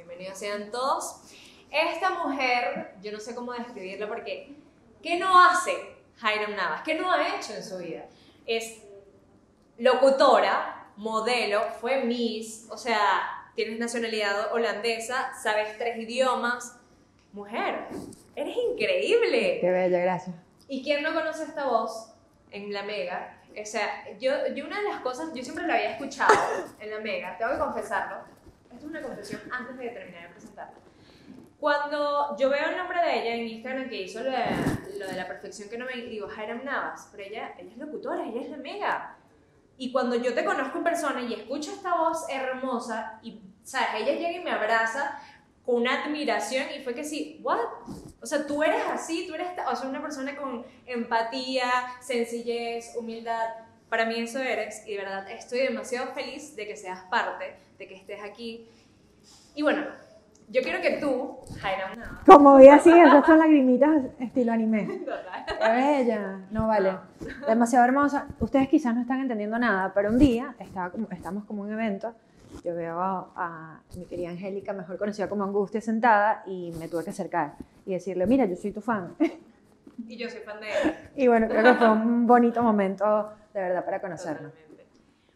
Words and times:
Bienvenidos 0.00 0.38
sean 0.38 0.70
todos. 0.70 1.20
Esta 1.70 2.24
mujer, 2.24 2.94
yo 3.02 3.12
no 3.12 3.20
sé 3.20 3.34
cómo 3.34 3.52
describirla 3.52 4.08
porque, 4.08 4.56
¿qué 5.02 5.18
no 5.18 5.38
hace 5.38 5.72
Hiram 6.16 6.56
Navas? 6.56 6.80
¿Qué 6.82 6.94
no 6.94 7.12
ha 7.12 7.36
hecho 7.36 7.52
en 7.52 7.62
su 7.62 7.76
vida? 7.76 8.06
Es 8.46 8.82
locutora, 9.76 10.90
modelo, 10.96 11.60
fue 11.82 12.02
Miss, 12.02 12.66
o 12.70 12.78
sea, 12.78 13.50
tienes 13.54 13.78
nacionalidad 13.78 14.54
holandesa, 14.54 15.34
sabes 15.34 15.76
tres 15.76 15.98
idiomas. 15.98 16.78
Mujer, 17.34 17.88
eres 18.34 18.56
increíble. 18.56 19.58
Qué 19.60 19.70
bella, 19.70 19.98
gracias. 19.98 20.34
¿Y 20.66 20.82
quién 20.82 21.02
no 21.02 21.12
conoce 21.12 21.42
esta 21.42 21.66
voz 21.66 22.14
en 22.50 22.72
la 22.72 22.84
Mega? 22.84 23.38
O 23.50 23.66
sea, 23.66 24.08
yo, 24.18 24.32
yo 24.54 24.64
una 24.64 24.78
de 24.80 24.88
las 24.88 25.02
cosas, 25.02 25.28
yo 25.34 25.42
siempre 25.42 25.66
la 25.66 25.74
había 25.74 25.90
escuchado 25.90 26.32
en 26.80 26.90
la 26.90 27.00
Mega, 27.00 27.36
tengo 27.36 27.52
que 27.52 27.58
confesarlo. 27.58 28.39
Esto 28.72 28.86
es 28.86 28.90
una 28.90 29.02
confesión 29.02 29.40
antes 29.50 29.76
de 29.76 29.88
terminar 29.88 30.22
de 30.22 30.28
presentarla. 30.28 30.78
Cuando 31.58 32.36
yo 32.38 32.48
veo 32.48 32.70
el 32.70 32.76
nombre 32.76 33.02
de 33.02 33.20
ella 33.20 33.34
en 33.34 33.48
Instagram 33.48 33.88
que 33.88 34.02
hizo 34.02 34.22
lo 34.22 34.30
de, 34.30 34.98
lo 34.98 35.06
de 35.06 35.12
la 35.12 35.26
perfección 35.26 35.68
que 35.68 35.76
no 35.76 35.84
me 35.84 35.94
digo, 35.94 36.26
Hiram 36.32 36.64
Navas, 36.64 37.08
pero 37.12 37.22
ella, 37.22 37.54
ella 37.58 37.70
es 37.70 37.76
locutora, 37.76 38.26
ella 38.26 38.40
es 38.40 38.48
la 38.48 38.56
Mega. 38.56 39.16
Y 39.76 39.92
cuando 39.92 40.16
yo 40.16 40.34
te 40.34 40.44
conozco 40.44 40.78
en 40.78 40.84
persona 40.84 41.22
y 41.22 41.34
escucho 41.34 41.72
esta 41.72 41.94
voz 41.94 42.24
hermosa 42.30 43.18
y, 43.22 43.40
¿sabes? 43.62 43.88
Ella 44.02 44.12
llega 44.12 44.32
y 44.32 44.44
me 44.44 44.50
abraza 44.50 45.20
con 45.64 45.76
una 45.76 46.04
admiración 46.04 46.66
y 46.74 46.82
fue 46.82 46.94
que 46.94 47.04
sí, 47.04 47.40
¿what? 47.42 47.58
O 48.22 48.26
sea, 48.26 48.46
tú 48.46 48.62
eres 48.62 48.82
así, 48.86 49.26
tú 49.26 49.34
eres 49.34 49.48
o 49.70 49.76
sea, 49.76 49.88
una 49.88 50.00
persona 50.02 50.36
con 50.36 50.64
empatía, 50.86 51.70
sencillez, 52.00 52.94
humildad. 52.96 53.48
Para 53.90 54.06
mí 54.06 54.20
eso 54.20 54.38
eres 54.38 54.86
y 54.86 54.92
de 54.92 54.98
verdad 54.98 55.28
estoy 55.28 55.62
demasiado 55.62 56.12
feliz 56.12 56.54
de 56.54 56.64
que 56.68 56.76
seas 56.76 57.00
parte, 57.10 57.56
de 57.76 57.88
que 57.88 57.96
estés 57.96 58.22
aquí. 58.22 58.68
Y 59.56 59.62
bueno, 59.62 59.82
yo 60.48 60.62
quiero 60.62 60.80
que 60.80 60.98
tú, 60.98 61.38
Jaira 61.60 62.22
Como 62.24 62.56
vi 62.56 62.68
así, 62.68 62.88
esas 62.88 63.26
son 63.26 63.40
lagrimitas 63.40 64.04
estilo 64.20 64.52
anime. 64.52 64.86
Qué 65.46 65.72
bella. 65.72 66.40
No 66.52 66.68
vale. 66.68 66.92
Demasiado 67.48 67.84
hermosa. 67.84 68.28
Ustedes 68.38 68.68
quizás 68.68 68.94
no 68.94 69.00
están 69.00 69.20
entendiendo 69.22 69.58
nada, 69.58 69.92
pero 69.92 70.10
un 70.10 70.20
día 70.20 70.54
estaba 70.60 70.90
como, 70.90 71.08
estamos 71.10 71.44
como 71.44 71.66
en 71.66 71.74
un 71.74 71.80
evento. 71.80 72.14
Yo 72.64 72.76
veo 72.76 72.96
a, 73.00 73.80
mi 73.96 74.04
querida 74.04 74.30
Angélica, 74.30 74.72
mejor 74.72 74.98
conocida 74.98 75.28
como 75.28 75.42
Angustia, 75.42 75.80
sentada 75.80 76.44
y 76.46 76.72
me 76.78 76.86
tuve 76.86 77.02
que 77.02 77.10
acercar 77.10 77.54
y 77.86 77.92
decirle, 77.94 78.26
mira, 78.26 78.44
yo 78.44 78.54
soy 78.54 78.70
tu 78.70 78.80
fan. 78.80 79.16
Y 80.06 80.16
yo 80.16 80.28
soy 80.30 80.40
fan 80.40 80.60
de 80.60 80.66
ella. 80.82 81.10
Y 81.16 81.26
bueno, 81.26 81.48
creo 81.48 81.62
que 81.64 81.74
fue 81.74 81.90
un 81.90 82.26
bonito 82.26 82.62
momento 82.62 83.32
de 83.52 83.60
verdad 83.60 83.84
para 83.84 84.00
conocernos. 84.00 84.52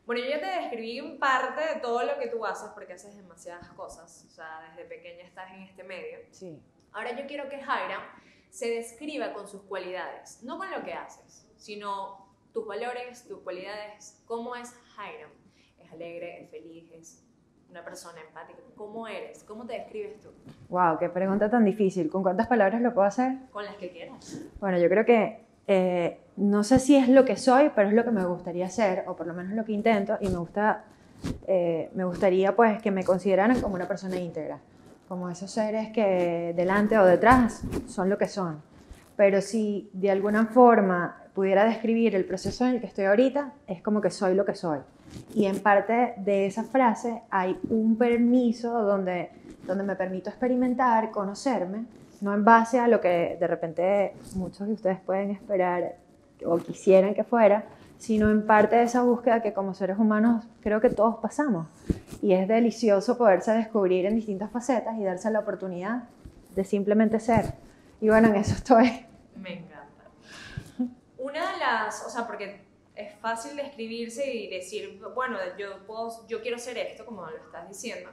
Bueno, 0.06 0.22
yo 0.22 0.28
ya 0.28 0.40
te 0.40 0.60
describí 0.60 0.98
en 0.98 1.18
parte 1.18 1.74
de 1.74 1.80
todo 1.80 2.02
lo 2.04 2.18
que 2.18 2.28
tú 2.28 2.44
haces, 2.44 2.68
porque 2.74 2.92
haces 2.92 3.16
demasiadas 3.16 3.68
cosas. 3.70 4.26
O 4.28 4.30
sea, 4.30 4.60
desde 4.68 4.84
pequeña 4.86 5.24
estás 5.24 5.50
en 5.52 5.62
este 5.62 5.82
medio. 5.82 6.18
Sí. 6.30 6.60
Ahora 6.92 7.16
yo 7.18 7.26
quiero 7.26 7.48
que 7.48 7.58
Jaira 7.58 8.00
se 8.50 8.68
describa 8.68 9.32
con 9.32 9.48
sus 9.48 9.62
cualidades, 9.62 10.42
no 10.42 10.58
con 10.58 10.70
lo 10.70 10.84
que 10.84 10.92
haces, 10.92 11.48
sino 11.56 12.28
tus 12.52 12.66
valores, 12.66 13.26
tus 13.26 13.40
cualidades. 13.40 14.22
¿Cómo 14.26 14.54
es 14.54 14.74
Jaira? 14.94 15.28
¿Es 15.82 15.90
alegre, 15.90 16.42
es 16.42 16.50
feliz, 16.50 16.92
es 16.92 17.24
una 17.70 17.82
persona 17.82 18.20
empática? 18.20 18.60
¿Cómo 18.76 19.08
eres? 19.08 19.42
¿Cómo 19.42 19.66
te 19.66 19.72
describes 19.72 20.20
tú? 20.20 20.28
Wow, 20.68 20.98
qué 20.98 21.08
pregunta 21.08 21.50
tan 21.50 21.64
difícil. 21.64 22.10
¿Con 22.10 22.22
cuántas 22.22 22.46
palabras 22.46 22.82
lo 22.82 22.92
puedo 22.92 23.08
hacer? 23.08 23.38
Con 23.50 23.64
las 23.64 23.76
que 23.76 23.90
quieras. 23.90 24.42
Bueno, 24.60 24.78
yo 24.78 24.88
creo 24.88 25.04
que 25.06 25.43
eh, 25.66 26.20
no 26.36 26.64
sé 26.64 26.78
si 26.78 26.96
es 26.96 27.08
lo 27.08 27.24
que 27.24 27.36
soy, 27.36 27.70
pero 27.74 27.88
es 27.88 27.94
lo 27.94 28.04
que 28.04 28.10
me 28.10 28.24
gustaría 28.24 28.68
ser, 28.68 29.04
o 29.06 29.16
por 29.16 29.26
lo 29.26 29.34
menos 29.34 29.52
lo 29.52 29.64
que 29.64 29.72
intento, 29.72 30.16
y 30.20 30.28
me, 30.28 30.36
gusta, 30.36 30.84
eh, 31.46 31.90
me 31.94 32.04
gustaría 32.04 32.54
pues 32.56 32.82
que 32.82 32.90
me 32.90 33.04
consideraran 33.04 33.60
como 33.60 33.74
una 33.74 33.86
persona 33.86 34.16
íntegra, 34.16 34.58
como 35.08 35.30
esos 35.30 35.50
seres 35.50 35.90
que 35.92 36.52
delante 36.56 36.98
o 36.98 37.04
detrás 37.04 37.62
son 37.86 38.10
lo 38.10 38.18
que 38.18 38.28
son. 38.28 38.60
Pero 39.16 39.40
si 39.40 39.88
de 39.92 40.10
alguna 40.10 40.46
forma 40.46 41.22
pudiera 41.34 41.64
describir 41.64 42.14
el 42.16 42.24
proceso 42.24 42.64
en 42.64 42.74
el 42.74 42.80
que 42.80 42.86
estoy 42.86 43.04
ahorita, 43.04 43.52
es 43.66 43.80
como 43.80 44.00
que 44.00 44.10
soy 44.10 44.34
lo 44.34 44.44
que 44.44 44.54
soy. 44.54 44.80
Y 45.34 45.46
en 45.46 45.60
parte 45.60 46.14
de 46.16 46.46
esa 46.46 46.64
frase 46.64 47.22
hay 47.30 47.58
un 47.70 47.96
permiso 47.96 48.82
donde, 48.82 49.30
donde 49.66 49.84
me 49.84 49.94
permito 49.94 50.30
experimentar, 50.30 51.12
conocerme, 51.12 51.84
no 52.24 52.32
en 52.32 52.42
base 52.42 52.80
a 52.80 52.88
lo 52.88 53.02
que 53.02 53.36
de 53.38 53.46
repente 53.46 54.16
muchos 54.34 54.66
de 54.66 54.72
ustedes 54.72 54.98
pueden 54.98 55.30
esperar 55.30 55.96
o 56.46 56.56
quisieran 56.56 57.14
que 57.14 57.22
fuera, 57.22 57.66
sino 57.98 58.30
en 58.30 58.46
parte 58.46 58.76
de 58.76 58.84
esa 58.84 59.02
búsqueda 59.02 59.42
que 59.42 59.52
como 59.52 59.74
seres 59.74 59.98
humanos 59.98 60.46
creo 60.62 60.80
que 60.80 60.88
todos 60.88 61.16
pasamos. 61.16 61.66
Y 62.22 62.32
es 62.32 62.48
delicioso 62.48 63.18
poderse 63.18 63.52
descubrir 63.52 64.06
en 64.06 64.14
distintas 64.14 64.50
facetas 64.50 64.96
y 64.98 65.04
darse 65.04 65.30
la 65.30 65.40
oportunidad 65.40 66.04
de 66.54 66.64
simplemente 66.64 67.20
ser. 67.20 67.52
Y 68.00 68.08
bueno, 68.08 68.28
en 68.28 68.36
eso 68.36 68.54
estoy. 68.54 69.04
Me 69.36 69.58
encanta. 69.58 70.04
Una 71.18 71.52
de 71.52 71.58
las, 71.58 72.06
o 72.06 72.08
sea, 72.08 72.26
porque 72.26 72.62
es 72.94 73.14
fácil 73.16 73.54
describirse 73.54 74.34
y 74.34 74.48
decir, 74.48 74.98
bueno, 75.14 75.36
yo, 75.58 75.86
puedo, 75.86 76.26
yo 76.26 76.40
quiero 76.40 76.58
ser 76.58 76.78
esto, 76.78 77.04
como 77.04 77.26
lo 77.26 77.36
estás 77.36 77.68
diciendo, 77.68 78.08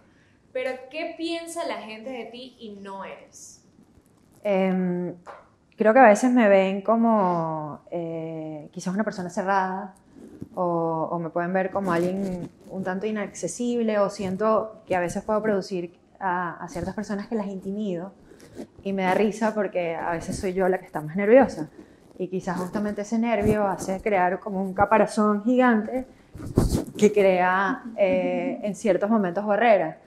pero 0.52 0.72
¿qué 0.90 1.16
piensa 1.18 1.66
la 1.66 1.78
gente 1.78 2.10
de 2.10 2.26
ti 2.26 2.58
y 2.60 2.72
no 2.74 3.06
eres? 3.06 3.61
Em, 4.44 5.14
creo 5.78 5.94
que 5.94 6.00
a 6.00 6.08
veces 6.08 6.32
me 6.32 6.48
ven 6.48 6.82
como 6.82 7.82
eh, 7.92 8.70
quizás 8.72 8.94
una 8.94 9.04
persona 9.04 9.30
cerrada 9.30 9.94
o, 10.56 11.20
me 11.20 11.30
pueden 11.30 11.54
ver 11.54 11.72
como 11.72 11.92
alguien 11.92 12.50
un 12.70 12.84
tanto 12.84 13.06
inaccesible 13.06 14.00
o 14.00 14.10
siento 14.10 14.82
que 14.86 14.96
a 14.96 15.00
veces 15.00 15.24
puedo 15.24 15.42
producir 15.42 15.94
a, 16.20 16.66
ciertas 16.70 16.94
personas 16.94 17.28
que 17.28 17.36
las 17.36 17.48
intimido 17.48 18.14
y 18.84 18.94
me 18.94 19.04
da 19.04 19.14
risa 19.14 19.54
porque 19.54 19.96
a 19.96 20.12
veces 20.12 20.38
soy 20.38 20.54
yo 20.54 20.68
la 20.68 20.80
que 20.80 20.86
está 20.86 21.02
más 21.02 21.16
nerviosa 21.16 21.70
y 22.18 22.28
quizás 22.28 22.58
justamente 22.58 23.02
ese 23.02 23.18
nervio 23.18 23.66
hace 23.66 24.02
crear 24.02 24.40
como 24.40 24.62
un 24.62 24.74
caparazón 24.74 25.44
gigante 25.44 26.06
que 26.98 27.12
crea 27.12 27.84
eh, 27.98 28.60
en 28.62 28.76
ciertos 28.76 29.10
momentos 29.10 29.46
barreras. 29.46 29.98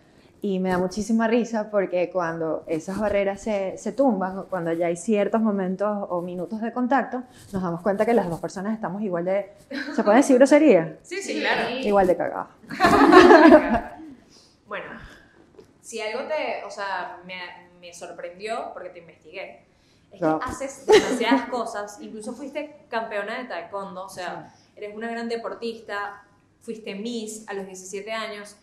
Y 0.44 0.58
me 0.58 0.68
da 0.68 0.76
muchísima 0.76 1.26
risa 1.26 1.70
porque 1.70 2.10
cuando 2.10 2.64
esas 2.66 2.98
barreras 2.98 3.40
se, 3.40 3.78
se 3.78 3.92
tumban, 3.92 4.42
cuando 4.50 4.74
ya 4.74 4.88
hay 4.88 4.96
ciertos 4.98 5.40
momentos 5.40 5.88
o 6.10 6.20
minutos 6.20 6.60
de 6.60 6.70
contacto, 6.70 7.22
nos 7.50 7.62
damos 7.62 7.80
cuenta 7.80 8.04
que 8.04 8.12
las 8.12 8.28
dos 8.28 8.40
personas 8.40 8.74
estamos 8.74 9.00
igual 9.00 9.24
de... 9.24 9.54
¿Se 9.96 10.04
puede 10.04 10.18
decir 10.18 10.36
grosería? 10.36 10.98
Sí, 11.02 11.22
sí, 11.22 11.40
claro. 11.40 11.70
Igual 11.70 12.06
de 12.08 12.16
cagado. 12.18 12.48
bueno, 14.68 14.84
si 15.80 16.02
algo 16.02 16.28
te, 16.28 16.62
o 16.66 16.70
sea, 16.70 17.22
me, 17.24 17.40
me 17.80 17.94
sorprendió 17.94 18.70
porque 18.74 18.90
te 18.90 18.98
investigué, 18.98 19.64
es 20.12 20.20
que 20.20 20.26
haces 20.26 20.84
demasiadas 20.84 21.48
cosas, 21.48 21.98
incluso 22.02 22.34
fuiste 22.34 22.84
campeona 22.90 23.38
de 23.38 23.44
taekwondo, 23.44 24.04
o 24.04 24.10
sea, 24.10 24.54
eres 24.76 24.94
una 24.94 25.10
gran 25.10 25.26
deportista, 25.26 26.22
fuiste 26.60 26.94
Miss 26.96 27.48
a 27.48 27.54
los 27.54 27.64
17 27.64 28.12
años, 28.12 28.58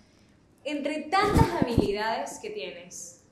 entre 0.64 1.04
tantas 1.04 1.50
habilidades 1.62 2.40
que 2.40 2.50
tienes, 2.50 3.24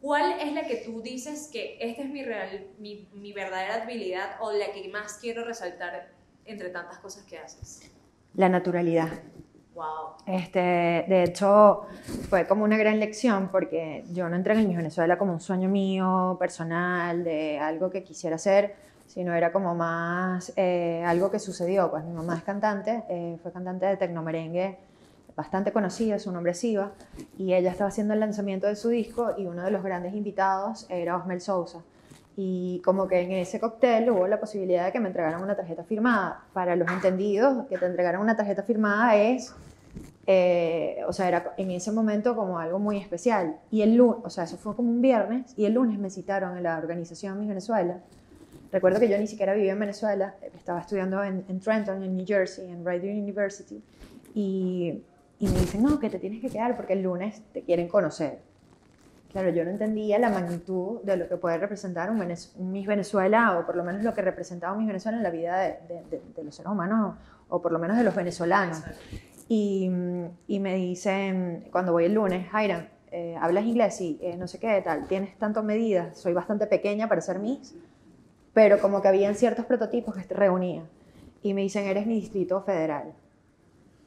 ¿cuál 0.00 0.40
es 0.40 0.52
la 0.52 0.66
que 0.66 0.76
tú 0.76 1.02
dices 1.02 1.48
que 1.52 1.78
esta 1.80 2.02
es 2.02 2.10
mi, 2.10 2.22
real, 2.22 2.66
mi, 2.78 3.08
mi 3.12 3.32
verdadera 3.32 3.82
habilidad 3.82 4.36
o 4.40 4.52
la 4.52 4.72
que 4.72 4.88
más 4.88 5.18
quiero 5.20 5.44
resaltar 5.44 6.10
entre 6.44 6.70
tantas 6.70 6.98
cosas 6.98 7.24
que 7.24 7.38
haces? 7.38 7.90
La 8.34 8.48
naturalidad. 8.48 9.08
Wow. 9.74 10.16
Este, 10.26 10.58
de 11.06 11.24
hecho, 11.24 11.82
fue 12.30 12.46
como 12.46 12.64
una 12.64 12.78
gran 12.78 12.98
lección 12.98 13.50
porque 13.50 14.04
yo 14.12 14.28
no 14.28 14.36
entré 14.36 14.54
en 14.54 14.74
Venezuela 14.74 15.18
como 15.18 15.34
un 15.34 15.40
sueño 15.40 15.68
mío, 15.68 16.36
personal, 16.38 17.24
de 17.24 17.58
algo 17.58 17.90
que 17.90 18.02
quisiera 18.02 18.36
hacer, 18.36 18.74
sino 19.06 19.34
era 19.34 19.52
como 19.52 19.74
más 19.74 20.52
eh, 20.56 21.02
algo 21.04 21.30
que 21.30 21.38
sucedió. 21.38 21.90
Pues 21.90 22.04
mi 22.04 22.12
mamá 22.12 22.36
es 22.36 22.42
cantante, 22.42 23.04
eh, 23.10 23.36
fue 23.42 23.52
cantante 23.52 23.84
de 23.84 23.98
tecnomerengue 23.98 24.78
bastante 25.36 25.70
conocida, 25.70 26.18
su 26.18 26.32
nombre 26.32 26.52
es 26.52 26.58
Siva, 26.58 26.92
y 27.36 27.52
ella 27.52 27.70
estaba 27.70 27.88
haciendo 27.88 28.14
el 28.14 28.20
lanzamiento 28.20 28.66
de 28.66 28.74
su 28.74 28.88
disco 28.88 29.34
y 29.36 29.46
uno 29.46 29.62
de 29.62 29.70
los 29.70 29.82
grandes 29.84 30.14
invitados 30.14 30.86
era 30.88 31.16
Osmel 31.16 31.40
Sousa. 31.40 31.82
Y 32.38 32.80
como 32.84 33.06
que 33.06 33.20
en 33.20 33.32
ese 33.32 33.60
cóctel 33.60 34.10
hubo 34.10 34.26
la 34.26 34.40
posibilidad 34.40 34.86
de 34.86 34.92
que 34.92 35.00
me 35.00 35.08
entregaran 35.08 35.42
una 35.42 35.56
tarjeta 35.56 35.84
firmada. 35.84 36.44
Para 36.52 36.76
los 36.76 36.90
entendidos, 36.90 37.66
que 37.66 37.78
te 37.78 37.86
entregaran 37.86 38.20
una 38.20 38.36
tarjeta 38.36 38.62
firmada 38.62 39.16
es, 39.16 39.54
eh, 40.26 41.02
o 41.06 41.12
sea, 41.14 41.28
era 41.28 41.54
en 41.56 41.70
ese 41.70 41.92
momento 41.92 42.36
como 42.36 42.58
algo 42.58 42.78
muy 42.78 42.98
especial. 42.98 43.58
Y 43.70 43.82
el 43.82 43.94
lunes, 43.94 44.20
o 44.24 44.30
sea, 44.30 44.44
eso 44.44 44.56
fue 44.58 44.74
como 44.74 44.90
un 44.90 45.00
viernes, 45.00 45.54
y 45.56 45.64
el 45.64 45.74
lunes 45.74 45.98
me 45.98 46.10
citaron 46.10 46.56
en 46.56 46.62
la 46.62 46.76
organización 46.76 47.38
Miss 47.38 47.48
Venezuela. 47.48 48.00
Recuerdo 48.70 49.00
que 49.00 49.08
yo 49.08 49.16
ni 49.16 49.26
siquiera 49.26 49.54
vivía 49.54 49.72
en 49.72 49.80
Venezuela, 49.80 50.34
estaba 50.54 50.80
estudiando 50.80 51.22
en, 51.24 51.44
en 51.48 51.60
Trenton, 51.60 52.02
en 52.02 52.16
New 52.16 52.26
Jersey, 52.26 52.70
en 52.70 52.84
Rider 52.84 53.14
University. 53.14 53.82
Y 54.34 55.02
y 55.38 55.48
me 55.48 55.60
dicen, 55.60 55.82
no, 55.82 55.98
que 55.98 56.08
te 56.08 56.18
tienes 56.18 56.40
que 56.40 56.48
quedar 56.48 56.76
porque 56.76 56.94
el 56.94 57.02
lunes 57.02 57.42
te 57.52 57.62
quieren 57.62 57.88
conocer. 57.88 58.38
Claro, 59.30 59.50
yo 59.50 59.64
no 59.64 59.70
entendía 59.70 60.18
la 60.18 60.30
magnitud 60.30 61.02
de 61.02 61.16
lo 61.16 61.28
que 61.28 61.36
puede 61.36 61.58
representar 61.58 62.10
un, 62.10 62.26
Miss 62.72 62.86
Venezuela, 62.86 63.58
o 63.58 63.66
por 63.66 63.76
lo 63.76 63.84
menos 63.84 64.02
lo 64.02 64.14
que 64.14 64.22
representaba 64.22 64.72
un 64.72 64.78
Miss 64.78 64.88
Venezuela 64.88 65.18
en 65.18 65.22
la 65.22 65.30
vida 65.30 65.58
de, 65.58 66.20
de, 66.34 66.44
los 66.44 66.54
seres 66.54 66.72
humanos, 66.72 67.16
o 67.48 67.60
por 67.60 67.70
lo 67.70 67.78
menos 67.78 67.98
de 67.98 68.04
los 68.04 68.14
venezolanos. 68.14 68.82
Y, 69.48 69.90
y 70.46 70.58
me 70.58 70.74
dicen, 70.76 71.68
cuando 71.70 71.92
voy 71.92 72.06
el 72.06 72.14
lunes, 72.14 72.48
Jairam, 72.48 72.86
eh, 73.10 73.36
¿hablas 73.38 73.64
inglés? 73.64 73.96
Sí, 73.96 74.18
eh, 74.22 74.36
no 74.36 74.48
sé 74.48 74.58
qué, 74.58 74.80
tal, 74.82 75.06
tienes 75.06 75.36
tantas 75.38 75.64
medidas, 75.64 76.18
soy 76.18 76.32
bastante 76.32 76.66
pequeña 76.66 77.08
para 77.08 77.20
ser 77.20 77.38
Miss, 77.38 77.74
pero 78.54 78.80
como 78.80 79.02
que 79.02 79.08
habían 79.08 79.34
ciertos 79.34 79.66
prototipos 79.66 80.14
que 80.14 80.34
reunía. 80.34 80.82
Y 81.42 81.52
me 81.52 81.60
dicen, 81.60 81.84
eres 81.86 82.06
mi 82.06 82.14
distrito 82.14 82.62
federal. 82.62 83.12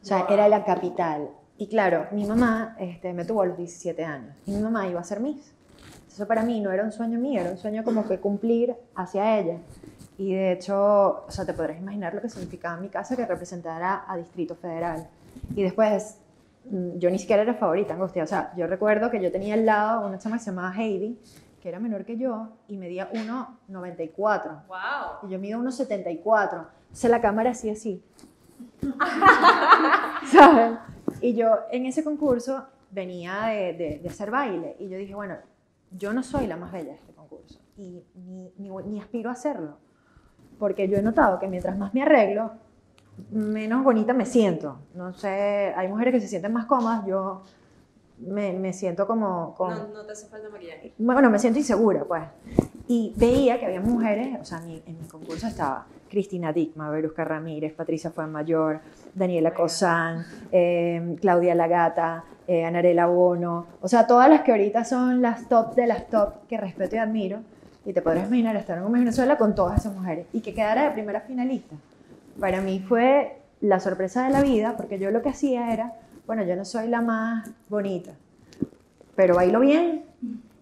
O 0.02 0.06
sea, 0.06 0.20
Wow. 0.24 0.28
era 0.34 0.48
la 0.48 0.64
capital. 0.64 1.30
Y 1.58 1.68
claro, 1.68 2.08
mi 2.12 2.26
mamá 2.26 2.76
este, 2.80 3.14
me 3.14 3.26
tuvo 3.26 3.42
a 3.42 3.46
los 3.46 3.58
17 3.58 4.04
años 4.06 4.34
y 4.46 4.52
mi 4.52 4.62
mamá 4.62 4.88
iba 4.88 5.00
a 5.00 5.04
ser 5.04 5.20
Miss. 5.20 5.54
Eso 6.08 6.26
para 6.28 6.44
mí 6.44 6.60
no 6.62 6.72
era 6.72 6.84
un 6.84 6.92
sueño 6.92 7.20
mío, 7.20 7.42
era 7.42 7.52
un 7.52 7.58
sueño 7.58 7.84
como 7.84 8.08
que 8.08 8.20
cumplir 8.20 8.76
hacia 8.96 9.40
ella. 9.40 9.58
Y 10.18 10.34
de 10.34 10.52
hecho, 10.54 11.26
o 11.26 11.32
sea, 11.32 11.46
te 11.46 11.54
podrás 11.54 11.78
imaginar 11.78 12.14
lo 12.14 12.22
que 12.22 12.30
significaba 12.30 12.78
mi 12.78 12.90
casa 12.90 13.16
que 13.16 13.26
representara 13.26 14.04
a 14.08 14.18
Distrito 14.18 14.56
Federal. 14.56 15.08
Y 15.56 15.64
después, 15.64 16.18
mm, 16.70 16.98
yo 16.98 17.10
ni 17.10 17.20
siquiera 17.20 17.42
era 17.44 17.54
favorita, 17.54 17.94
Angustia. 17.94 18.24
O 18.24 18.28
sea, 18.28 18.54
yo 18.58 18.68
recuerdo 18.68 19.10
que 19.12 19.22
yo 19.22 19.32
tenía 19.32 19.54
al 19.54 19.66
lado 19.66 20.08
una 20.08 20.18
chama 20.20 20.38
que 20.38 20.44
se 20.44 20.52
llamaba 20.52 20.74
Heidi, 20.76 21.18
que 21.62 21.70
era 21.70 21.80
menor 21.80 22.04
que 22.06 22.18
yo 22.18 22.50
y 22.68 22.76
medía 22.78 23.10
1,94. 23.14 24.64
¡Wow! 24.68 25.28
Y 25.30 25.32
yo 25.32 25.40
mido 25.40 25.60
1,74. 25.60 26.68
Entonces 26.84 27.12
la 27.12 27.22
cámara 27.22 27.52
así, 27.52 27.70
así. 27.70 28.04
¿Sabes? 30.32 30.78
Y 31.22 31.34
yo 31.36 31.50
en 31.72 31.86
ese 31.86 32.04
concurso 32.04 32.66
venía 32.92 33.46
de, 33.48 33.74
de- 33.74 34.00
de 34.02 34.10
hacer 34.10 34.32
baile 34.32 34.76
y 34.80 34.90
yo 34.90 34.98
dije, 34.98 35.16
bueno, 35.16 35.36
yo 35.92 36.14
no 36.14 36.24
soy 36.24 36.48
la 36.48 36.56
más 36.58 36.72
bella 36.72 36.90
de 36.92 36.96
este 36.96 37.14
concurso 37.14 37.60
y 37.78 38.04
ni, 38.16 38.52
ni, 38.58 38.70
ni 38.86 39.00
aspiro 39.00 39.30
a 39.30 39.34
hacerlo. 39.34 39.78
Porque 40.60 40.88
yo 40.90 40.98
he 40.98 41.02
notado 41.02 41.40
que 41.40 41.48
mientras 41.48 41.78
más 41.78 41.94
me 41.94 42.02
arreglo, 42.04 42.52
menos 43.32 43.84
bonita 43.84 44.14
me 44.14 44.26
siento. 44.26 44.80
No 44.94 45.14
sé, 45.14 45.74
hay 45.76 45.88
mujeres 45.88 46.14
que 46.14 46.20
se 46.22 46.28
sienten 46.28 46.54
más 46.54 46.66
cómodas, 46.66 47.06
yo 47.06 47.44
me, 48.20 48.52
me 48.54 48.74
siento 48.74 49.08
como... 49.08 49.56
como 49.56 49.72
No, 49.76 49.88
no 49.88 50.06
te 50.06 50.12
hace 50.12 50.28
falta 50.28 50.50
maquillaje. 50.50 50.94
bueno, 50.98 51.30
me 51.30 51.40
siento 51.40 51.60
insegura, 51.60 52.04
pues. 52.04 52.24
Y 52.92 53.14
veía 53.16 53.60
que 53.60 53.68
había 53.68 53.82
mujeres, 53.82 54.36
o 54.42 54.44
sea, 54.44 54.62
mi- 54.62 54.82
en 54.88 55.00
mi 55.00 55.08
concurso 55.08 55.46
estaba 55.46 55.86
Cristina 56.10 56.52
Dickma, 56.52 56.90
Verusca 56.90 57.24
Ramírez, 57.24 57.72
Patricia 57.74 58.10
Fuenmayor, 58.10 58.80
Daniela. 59.14 59.54
Cosán, 59.54 60.26
eh, 60.52 61.16
Claudia 61.22 61.54
Lagata, 61.54 62.24
eh, 62.48 62.66
Anarela 62.66 63.06
Bono, 63.06 63.68
o 63.80 63.88
sea, 63.88 64.08
todas 64.08 64.28
las 64.28 64.42
que 64.42 64.50
ahorita 64.52 64.84
son 64.86 65.22
las 65.22 65.48
top 65.48 65.76
de 65.76 65.86
las 65.86 66.08
top 66.10 66.48
que 66.48 66.58
respeto 66.58 66.96
y 66.96 67.00
admiro. 67.00 67.42
Y 67.86 67.94
te 67.94 68.02
podrás 68.02 68.26
imaginar 68.28 68.56
estar 68.56 68.80
en 68.80 68.92
Venezuela 68.92 69.38
con 69.38 69.54
todas 69.54 69.82
esas 69.82 69.94
mujeres 69.96 70.26
y 70.34 70.42
que 70.42 70.56
quedara 70.56 70.86
de 70.86 70.92
primera 70.92 71.22
finalista. 71.22 71.76
Para 72.40 72.60
mí 72.60 72.80
fue 72.80 73.38
la 73.62 73.80
sorpresa 73.80 74.24
de 74.26 74.32
la 74.32 74.42
vida, 74.42 74.74
porque 74.78 74.98
yo 74.98 75.12
lo 75.12 75.22
que 75.22 75.30
hacía 75.30 75.72
era, 75.74 75.94
bueno, 76.26 76.44
yo 76.44 76.56
no 76.56 76.66
soy 76.66 76.88
la 76.88 77.02
más 77.02 77.52
bonita, 77.70 78.12
pero 79.16 79.36
bailo 79.36 79.60
bien, 79.60 80.06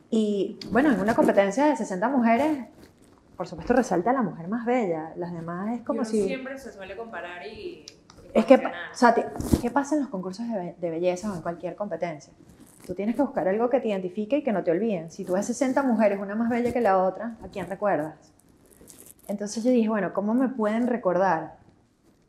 y 0.09 0.57
bueno, 0.71 0.91
en 0.91 0.99
una 0.99 1.13
competencia 1.15 1.65
de 1.65 1.75
60 1.75 2.07
mujeres, 2.09 2.65
por 3.35 3.47
supuesto 3.47 3.73
resalta 3.73 4.09
a 4.11 4.13
la 4.13 4.21
mujer 4.21 4.47
más 4.47 4.65
bella. 4.65 5.13
Las 5.15 5.31
demás 5.33 5.75
es 5.75 5.81
como 5.83 5.97
Y 5.97 6.01
uno 6.01 6.09
si... 6.09 6.25
siempre 6.25 6.57
se 6.57 6.71
suele 6.71 6.95
comparar 6.95 7.45
y. 7.45 7.85
Es 8.33 8.45
que, 8.45 8.55
o 8.55 8.61
sea, 8.93 9.15
¿qué 9.61 9.69
pasa 9.71 9.95
en 9.95 10.01
los 10.01 10.09
concursos 10.09 10.47
de, 10.47 10.57
be- 10.57 10.75
de 10.79 10.89
belleza 10.89 11.31
o 11.31 11.35
en 11.35 11.41
cualquier 11.41 11.75
competencia? 11.75 12.31
Tú 12.85 12.93
tienes 12.93 13.15
que 13.15 13.21
buscar 13.21 13.47
algo 13.47 13.69
que 13.69 13.79
te 13.79 13.87
identifique 13.89 14.37
y 14.37 14.43
que 14.43 14.51
no 14.51 14.63
te 14.63 14.71
olviden. 14.71 15.11
Si 15.11 15.25
tú 15.25 15.33
ves 15.33 15.45
60 15.47 15.81
mujeres, 15.83 16.19
una 16.19 16.35
más 16.35 16.49
bella 16.49 16.71
que 16.71 16.81
la 16.81 17.03
otra, 17.03 17.35
¿a 17.43 17.47
quién 17.47 17.67
recuerdas? 17.67 18.15
Entonces 19.27 19.63
yo 19.63 19.71
dije, 19.71 19.89
bueno, 19.89 20.13
¿cómo 20.13 20.33
me 20.33 20.47
pueden 20.49 20.87
recordar? 20.87 21.57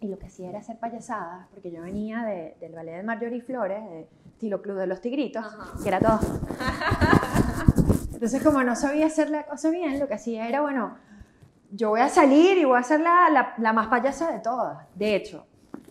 Y 0.00 0.08
lo 0.08 0.18
que 0.18 0.26
hacía 0.26 0.48
era 0.50 0.58
hacer 0.60 0.78
payasadas, 0.78 1.46
porque 1.52 1.70
yo 1.70 1.82
venía 1.82 2.22
de- 2.24 2.56
del 2.60 2.72
ballet 2.72 2.96
de 2.96 3.02
Marjorie 3.02 3.40
Flores, 3.42 3.84
de 3.84 4.08
Tilo 4.38 4.62
Club 4.62 4.78
de 4.78 4.86
los 4.86 5.00
Tigritos, 5.00 5.44
Ajá. 5.44 5.72
que 5.82 5.88
era 5.88 6.00
todo. 6.00 6.20
Entonces, 8.18 8.42
como 8.42 8.64
no 8.64 8.74
sabía 8.74 9.06
hacer 9.06 9.30
la 9.30 9.44
cosa 9.44 9.70
bien, 9.70 10.00
lo 10.00 10.08
que 10.08 10.14
hacía 10.14 10.48
era, 10.48 10.60
bueno, 10.60 10.96
yo 11.70 11.90
voy 11.90 12.00
a 12.00 12.08
salir 12.08 12.58
y 12.58 12.64
voy 12.64 12.76
a 12.76 12.82
ser 12.82 12.98
la, 12.98 13.30
la- 13.30 13.54
la 13.58 13.72
más 13.72 13.86
payasa 13.86 14.32
de 14.32 14.40
todas. 14.40 14.88
De 14.96 15.14
hecho, 15.14 15.46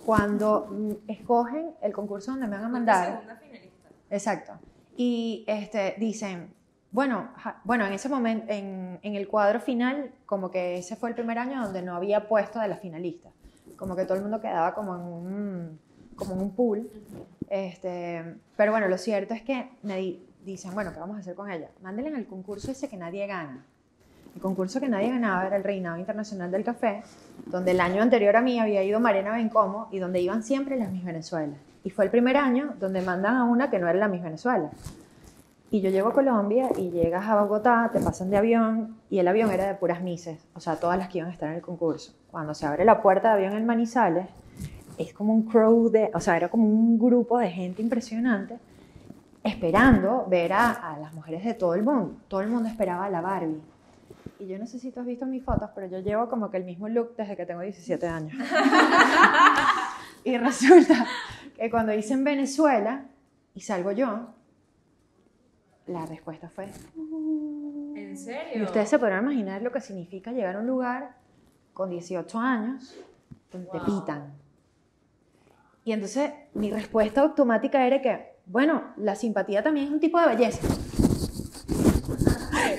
cuando 0.06 0.68
mm, 0.70 0.92
escogen 1.10 1.72
el 1.82 1.94
concurso 1.94 2.32
donde 2.32 2.48
me 2.48 2.58
van 2.58 2.66
a 2.66 2.70
mandar, 2.70 3.06
segunda 3.14 3.36
finalista. 3.38 3.88
exacto, 4.10 4.54
y 4.98 5.46
este, 5.48 5.96
dicen, 6.00 6.54
bueno, 6.92 7.30
ja- 7.38 7.62
bueno, 7.64 7.86
en 7.86 7.94
ese 7.94 8.10
momento, 8.10 8.46
en, 8.52 9.00
en 9.04 9.16
el 9.16 9.30
cuadro 9.30 9.62
final, 9.62 10.12
como 10.26 10.52
que 10.52 10.78
ese 10.80 10.98
fue 10.98 11.08
el 11.08 11.16
primer 11.16 11.38
año 11.40 11.64
donde 11.64 11.82
no 11.82 11.96
había 11.96 12.28
puesto 12.28 12.60
de 12.60 12.68
la 12.68 12.76
finalista, 12.76 13.30
como 13.78 13.96
que 13.96 14.04
todo 14.04 14.16
el 14.18 14.22
mundo 14.24 14.42
quedaba 14.42 14.74
como 14.74 14.96
en 14.96 15.02
un, 15.02 15.80
como 16.18 16.34
en 16.34 16.42
un 16.42 16.54
pool, 16.54 16.90
este, 17.50 18.36
pero 18.58 18.74
bueno, 18.74 18.90
lo 18.90 18.98
cierto 18.98 19.34
es 19.34 19.44
que 19.44 19.70
me 19.84 19.96
di- 19.98 20.27
dicen, 20.52 20.74
bueno, 20.74 20.94
¿qué 20.94 21.00
vamos 21.00 21.18
a 21.18 21.20
hacer 21.20 21.36
con 21.36 21.52
ella? 21.52 21.70
Mándenle 21.82 22.16
al 22.16 22.26
concurso 22.26 22.72
ese 22.72 22.88
que 22.88 22.98
nadie 22.98 23.28
gana. 23.28 23.66
El 24.36 24.42
concurso 24.42 24.80
que 24.80 24.88
nadie 24.88 25.10
ganaba 25.10 25.48
era 25.48 25.58
el 25.58 25.64
Reinado 25.64 25.98
Internacional 25.98 26.52
del 26.52 26.64
Café, 26.64 27.04
donde 27.48 27.72
el 27.72 27.80
año 27.80 28.02
anterior 28.02 28.36
a 28.36 28.42
mí 28.42 28.60
había 28.60 28.84
ido 28.84 29.00
Marina 29.00 29.32
Bencomo 29.32 29.88
y 29.92 30.00
donde 30.00 30.22
iban 30.22 30.44
siempre 30.44 30.78
las 30.78 30.92
Miss 30.92 31.04
Venezuela. 31.04 31.56
Y 31.84 31.90
fue 31.90 32.06
el 32.06 32.12
primer 32.12 32.38
año 32.38 32.76
donde 32.80 33.02
mandan 33.02 33.36
a 33.36 33.46
una 33.46 33.70
que 33.70 33.80
no 33.80 33.88
era 33.88 33.98
la 33.98 34.08
Miss 34.08 34.24
Venezuela. 34.24 34.70
Y 35.70 35.82
yo 35.82 35.90
llego 35.90 36.10
a 36.10 36.14
Colombia 36.14 36.70
y 36.78 36.92
llegas 36.92 37.28
a 37.28 37.42
Bogotá, 37.42 37.90
te 37.92 38.00
pasan 38.00 38.30
de 38.30 38.38
avión 38.38 38.96
y 39.10 39.20
el 39.20 39.28
avión 39.28 39.52
era 39.52 39.68
de 39.68 39.76
puras 39.76 40.02
mises, 40.02 40.40
o 40.54 40.60
sea, 40.60 40.78
todas 40.78 40.98
las 40.98 41.10
que 41.10 41.18
iban 41.18 41.30
a 41.30 41.34
estar 41.34 41.50
en 41.50 41.56
el 41.56 41.62
concurso. 41.62 42.14
Cuando 42.32 42.54
se 42.54 42.66
abre 42.66 42.86
la 42.86 43.02
puerta 43.02 43.30
de 43.30 43.46
avión 43.46 43.60
en 43.60 43.66
Manizales, 43.66 44.28
es 44.98 45.14
como 45.14 45.34
un 45.34 45.44
crew 45.44 45.90
de, 45.90 46.10
o 46.14 46.20
sea, 46.20 46.38
era 46.38 46.50
como 46.50 46.64
un 46.64 46.98
grupo 46.98 47.38
de 47.38 47.50
gente 47.50 47.82
impresionante 47.82 48.60
esperando 49.44 50.26
ver 50.30 50.54
a, 50.54 50.72
a 50.72 51.00
las 51.00 51.14
mujeres 51.14 51.44
de 51.44 51.54
todo 51.54 51.74
el 51.76 51.84
mundo. 51.84 52.18
Todo 52.28 52.42
el 52.42 52.50
mundo 52.50 52.68
esperaba 52.70 53.06
a 53.06 53.10
la 53.10 53.22
Barbie. 53.22 53.62
Y 54.40 54.48
yo 54.48 54.60
no 54.60 54.68
sé 54.68 54.78
si 54.80 54.92
tú 54.92 55.00
has 55.00 55.06
visto 55.06 55.26
mis 55.26 55.44
fotos, 55.44 55.70
pero 55.74 55.88
yo 55.88 56.00
llevo 56.00 56.30
como 56.30 56.52
que 56.52 56.58
el 56.58 56.64
mismo 56.66 56.88
look 56.90 57.16
desde 57.16 57.36
que 57.36 57.46
tengo 57.46 57.62
17 57.62 58.08
años. 58.08 58.34
y 60.24 60.38
resulta 60.38 61.06
que 61.56 61.70
cuando 61.72 61.94
hice 61.94 62.14
en 62.14 62.24
Venezuela 62.24 63.06
y 63.56 63.62
salgo 63.62 63.92
yo, 63.92 64.28
la 65.88 66.06
respuesta 66.06 66.50
fue... 66.50 66.66
¿En 67.96 68.18
serio? 68.18 68.60
Y 68.60 68.64
ustedes 68.64 68.90
se 68.90 69.00
podrán 69.00 69.24
imaginar 69.24 69.62
lo 69.62 69.72
que 69.72 69.82
significa 69.82 70.32
llegar 70.32 70.56
a 70.56 70.60
un 70.60 70.68
lugar 70.68 71.16
con 71.74 71.90
18 71.90 72.40
años 72.40 72.96
donde 73.52 73.70
te 73.70 73.78
Wow. 73.80 73.86
pitan. 74.02 74.34
Y 75.84 75.94
entonces 75.94 76.32
mi 76.54 76.70
respuesta 76.70 77.22
automática 77.22 77.86
era 77.88 78.02
que, 78.02 78.37
bueno, 78.48 78.94
la 78.98 79.16
simpatía 79.16 79.62
también 79.62 79.88
es 79.88 79.92
un 79.92 80.00
tipo 80.00 80.20
de 80.20 80.28
belleza. 80.28 80.68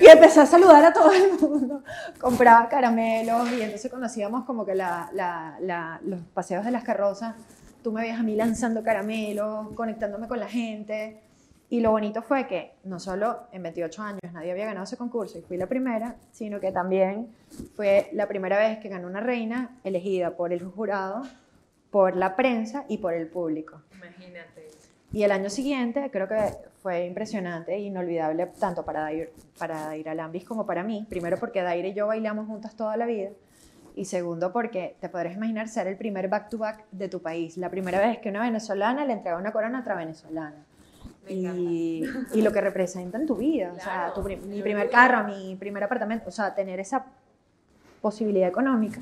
Y 0.01 0.07
empecé 0.07 0.41
a 0.41 0.45
saludar 0.45 0.83
a 0.83 0.93
todo 0.93 1.11
el 1.11 1.39
mundo. 1.39 1.83
Compraba 2.19 2.67
caramelos 2.69 3.51
y 3.51 3.61
entonces 3.61 3.89
cuando 3.89 4.07
hacíamos 4.07 4.45
como 4.45 4.65
que 4.65 4.75
los 4.75 6.19
paseos 6.33 6.65
de 6.65 6.71
las 6.71 6.83
carrozas, 6.83 7.35
tú 7.83 7.91
me 7.91 8.01
veías 8.01 8.19
a 8.19 8.23
mí 8.23 8.35
lanzando 8.35 8.81
caramelos, 8.83 9.69
conectándome 9.75 10.27
con 10.27 10.39
la 10.39 10.47
gente. 10.47 11.21
Y 11.69 11.81
lo 11.81 11.91
bonito 11.91 12.23
fue 12.23 12.47
que 12.47 12.73
no 12.83 12.99
solo 12.99 13.41
en 13.51 13.61
28 13.61 14.01
años 14.01 14.21
nadie 14.33 14.51
había 14.51 14.65
ganado 14.65 14.85
ese 14.85 14.97
concurso 14.97 15.37
y 15.37 15.41
fui 15.41 15.55
la 15.57 15.67
primera, 15.67 16.15
sino 16.31 16.59
que 16.59 16.71
también 16.71 17.27
fue 17.75 18.09
la 18.13 18.27
primera 18.27 18.57
vez 18.57 18.79
que 18.79 18.89
ganó 18.89 19.07
una 19.07 19.19
reina 19.19 19.77
elegida 19.83 20.35
por 20.35 20.51
el 20.51 20.63
jurado, 20.63 21.21
por 21.91 22.15
la 22.15 22.35
prensa 22.35 22.85
y 22.87 22.97
por 22.97 23.13
el 23.13 23.27
público. 23.27 23.81
Imagínate. 23.95 24.69
Y 25.11 25.23
el 25.23 25.31
año 25.31 25.49
siguiente 25.49 26.09
creo 26.11 26.27
que 26.27 26.37
fue 26.83 27.05
impresionante 27.05 27.73
e 27.73 27.79
inolvidable 27.79 28.45
tanto 28.59 28.85
para 28.85 29.01
Dair, 29.01 29.33
para 29.57 29.87
Daira 29.87 30.13
Lambis 30.13 30.45
como 30.45 30.65
para 30.65 30.83
mí. 30.83 31.05
Primero 31.09 31.37
porque 31.37 31.61
Daira 31.61 31.87
y 31.87 31.93
yo 31.93 32.07
bailamos 32.07 32.47
juntas 32.47 32.75
toda 32.75 32.95
la 32.95 33.05
vida. 33.05 33.29
Y 33.95 34.05
segundo 34.05 34.53
porque 34.53 34.95
te 35.01 35.09
podrás 35.09 35.35
imaginar 35.35 35.67
ser 35.67 35.87
el 35.87 35.97
primer 35.97 36.29
back-to-back 36.29 36.85
de 36.91 37.09
tu 37.09 37.21
país. 37.21 37.57
La 37.57 37.69
primera 37.69 37.99
vez 37.99 38.19
que 38.19 38.29
una 38.29 38.41
venezolana 38.41 39.03
le 39.05 39.13
entrega 39.13 39.37
una 39.37 39.51
corona 39.51 39.79
a 39.79 39.81
otra 39.81 39.95
venezolana. 39.95 40.63
Me 41.25 41.33
Y, 41.33 42.03
y 42.33 42.41
lo 42.41 42.53
que 42.53 42.61
representa 42.61 43.17
en 43.17 43.25
tu 43.25 43.35
vida. 43.35 43.71
O 43.71 43.75
sea, 43.75 44.11
Claro, 44.13 44.13
tu 44.13 44.47
mi 44.47 44.61
primer 44.61 44.89
carro, 44.89 45.27
mi 45.27 45.55
primer 45.55 45.83
apartamento. 45.83 46.29
O 46.29 46.31
sea, 46.31 46.53
tener 46.53 46.79
esa 46.79 47.05
posibilidad 47.99 48.47
económica. 48.47 49.01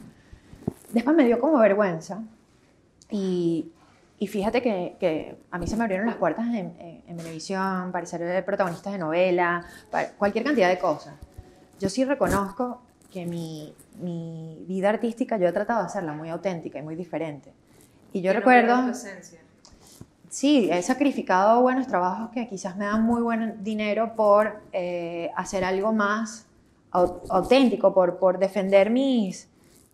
Después 0.93 1.15
me 1.15 1.25
dio 1.25 1.39
como 1.39 1.59
vergüenza. 1.59 2.23
Y, 3.11 3.71
y 4.19 4.27
fíjate 4.27 4.61
que, 4.61 4.95
que 4.99 5.37
a 5.51 5.57
mí 5.59 5.67
se 5.67 5.75
me 5.77 5.83
abrieron 5.83 6.07
las 6.07 6.15
puertas 6.15 6.47
en, 6.47 6.73
en, 6.79 7.03
en 7.07 7.17
Venevisión 7.17 7.91
para 7.91 8.05
ser 8.05 8.21
de 8.21 8.41
protagonistas 8.43 8.93
de 8.93 8.99
novela, 8.99 9.63
para 9.91 10.09
cualquier 10.13 10.43
cantidad 10.43 10.69
de 10.69 10.79
cosas. 10.79 11.13
Yo 11.79 11.89
sí 11.89 12.03
reconozco 12.03 12.81
que 13.11 13.25
mi, 13.25 13.73
mi 14.01 14.65
vida 14.67 14.89
artística 14.89 15.37
yo 15.37 15.47
he 15.47 15.51
tratado 15.51 15.81
de 15.81 15.85
hacerla 15.85 16.13
muy 16.13 16.29
auténtica 16.29 16.79
y 16.79 16.81
muy 16.81 16.95
diferente. 16.95 17.53
Y 18.11 18.21
yo 18.21 18.31
Que 18.31 18.33
no 18.35 18.39
recuerdo... 18.39 18.89
esencia. 18.89 19.39
Sí, 20.29 20.69
he 20.71 20.81
sacrificado 20.81 21.61
buenos 21.61 21.87
trabajos 21.87 22.31
que 22.31 22.47
quizás 22.49 22.75
me 22.75 22.85
dan 22.85 23.03
muy 23.03 23.21
buen 23.21 23.63
dinero 23.63 24.13
por 24.15 24.61
eh, 24.73 25.31
hacer 25.37 25.63
algo 25.63 25.93
más 25.93 26.45
au- 26.91 27.21
auténtico, 27.29 27.93
por, 27.93 28.17
por 28.19 28.37
defender 28.37 28.89
mis, 28.89 29.47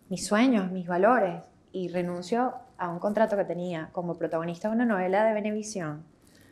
mis 0.09 0.25
sueños, 0.25 0.71
mis 0.71 0.87
valores. 0.87 1.35
y 1.71 1.89
renuncio 1.89 2.53
a 2.85 2.89
un 2.89 2.99
contrato 2.99 3.35
que 3.37 3.45
tenía 3.45 3.89
como 3.91 4.15
protagonista 4.15 4.67
de 4.69 4.75
una 4.75 4.85
novela 4.85 5.23
de 5.25 5.33
Venevisión 5.33 6.03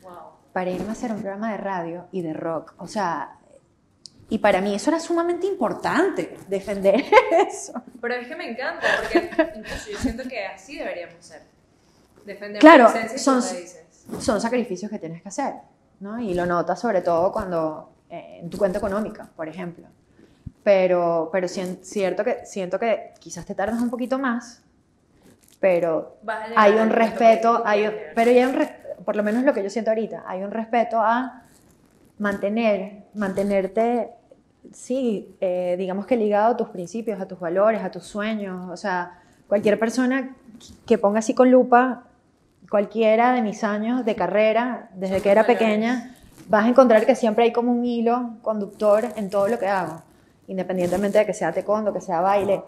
Wow. 0.04 0.14
para 0.54 0.70
irme 0.72 0.90
a 0.90 0.92
hacer 0.94 1.12
un 1.12 1.20
programa 1.22 1.52
de 1.52 1.58
radio 1.58 2.08
y 2.12 2.22
de 2.22 2.34
rock. 2.34 2.74
O 2.78 2.88
sea, 2.88 3.38
y 4.30 4.38
para 4.40 4.62
mí 4.62 4.74
eso 4.74 4.90
era 4.90 5.00
sumamente 5.00 5.46
importante, 5.46 6.38
defender 6.48 7.04
eso. 7.48 7.74
Pero 8.00 8.16
es 8.16 8.28
que 8.28 8.36
me 8.36 8.50
encanta, 8.50 8.88
porque 9.02 9.30
incluso 9.58 9.92
yo 9.92 9.98
siento 10.00 10.24
que 10.24 10.46
así 10.46 10.78
deberíamos 10.78 11.24
ser. 11.24 11.44
Defender 12.26 12.60
Claro, 12.60 12.88
esencia 12.88 13.18
son-. 13.20 14.22
Son 14.22 14.42
sacrificios 14.42 14.90
que 14.90 14.98
tienes 15.00 15.22
que 15.22 15.30
hacer, 15.30 15.54
¿no? 16.00 16.20
Y 16.20 16.34
lo 16.34 16.46
notas 16.46 16.80
sobre 16.80 17.02
todo 17.02 17.32
cuando, 17.32 17.92
eh, 18.10 18.40
en 18.42 18.50
tu 18.50 18.58
cuenta 18.58 18.80
económica, 18.80 19.30
por 19.36 19.48
ejemplo. 19.48 19.86
Pero, 20.64 21.30
pero 21.32 21.48
cierto 21.48 22.24
que, 22.24 22.46
siento 22.46 22.80
que 22.80 23.14
quizás 23.20 23.46
te 23.46 23.54
tardas 23.56 23.82
un 23.82 23.90
poquito 23.90 24.18
más, 24.20 24.64
pero 25.62 26.18
hay 26.58 26.74
un 26.74 26.90
respeto, 26.90 27.62
hay 27.66 27.88
un- 27.88 27.94
pero 28.14 28.32
hay 28.32 28.44
un 28.44 28.68
por 29.06 29.16
lo 29.16 29.24
menos 29.24 29.44
lo 29.44 29.54
que 29.54 29.64
yo 29.64 29.70
siento 29.70 29.92
ahorita, 29.92 30.24
hay 30.28 30.44
un 30.44 30.52
respeto 30.52 31.00
a 31.00 31.44
mantener, 32.20 33.04
mantenerte, 33.16 34.10
sí, 34.74 35.36
eh, 35.42 35.76
digamos 35.78 36.06
que 36.06 36.16
ligado 36.18 36.54
a 36.54 36.58
tus 36.58 36.70
principios, 36.70 37.20
a 37.20 37.28
tus 37.28 37.40
valores, 37.40 37.82
a 37.84 37.90
tus 37.90 38.04
sueños, 38.04 38.70
o 38.70 38.78
sea, 38.78 39.20
cualquier 39.48 39.80
persona 39.80 40.36
que 40.86 40.98
ponga 40.98 41.20
así 41.20 41.34
con 41.34 41.50
lupa 41.50 42.04
cualquiera 42.70 43.34
de 43.34 43.42
mis 43.42 43.64
años 43.64 44.06
de 44.06 44.16
carrera, 44.16 44.90
desde 44.94 45.16
Son 45.16 45.24
que 45.24 45.32
era 45.32 45.42
valores. 45.42 45.60
pequeña, 45.60 46.16
vas 46.48 46.66
a 46.66 46.70
encontrar 46.70 47.06
que 47.06 47.16
siempre 47.16 47.46
hay 47.46 47.52
como 47.52 47.72
un 47.72 47.84
hilo 47.86 48.36
conductor 48.44 49.06
en 49.16 49.30
todo 49.30 49.48
lo 49.48 49.58
que 49.58 49.68
hago, 49.68 50.02
independientemente 50.48 51.18
de 51.18 51.26
que 51.26 51.34
sea 51.34 51.52
taekwondo, 51.52 51.92
que 51.92 52.02
sea 52.02 52.22
baile. 52.22 52.62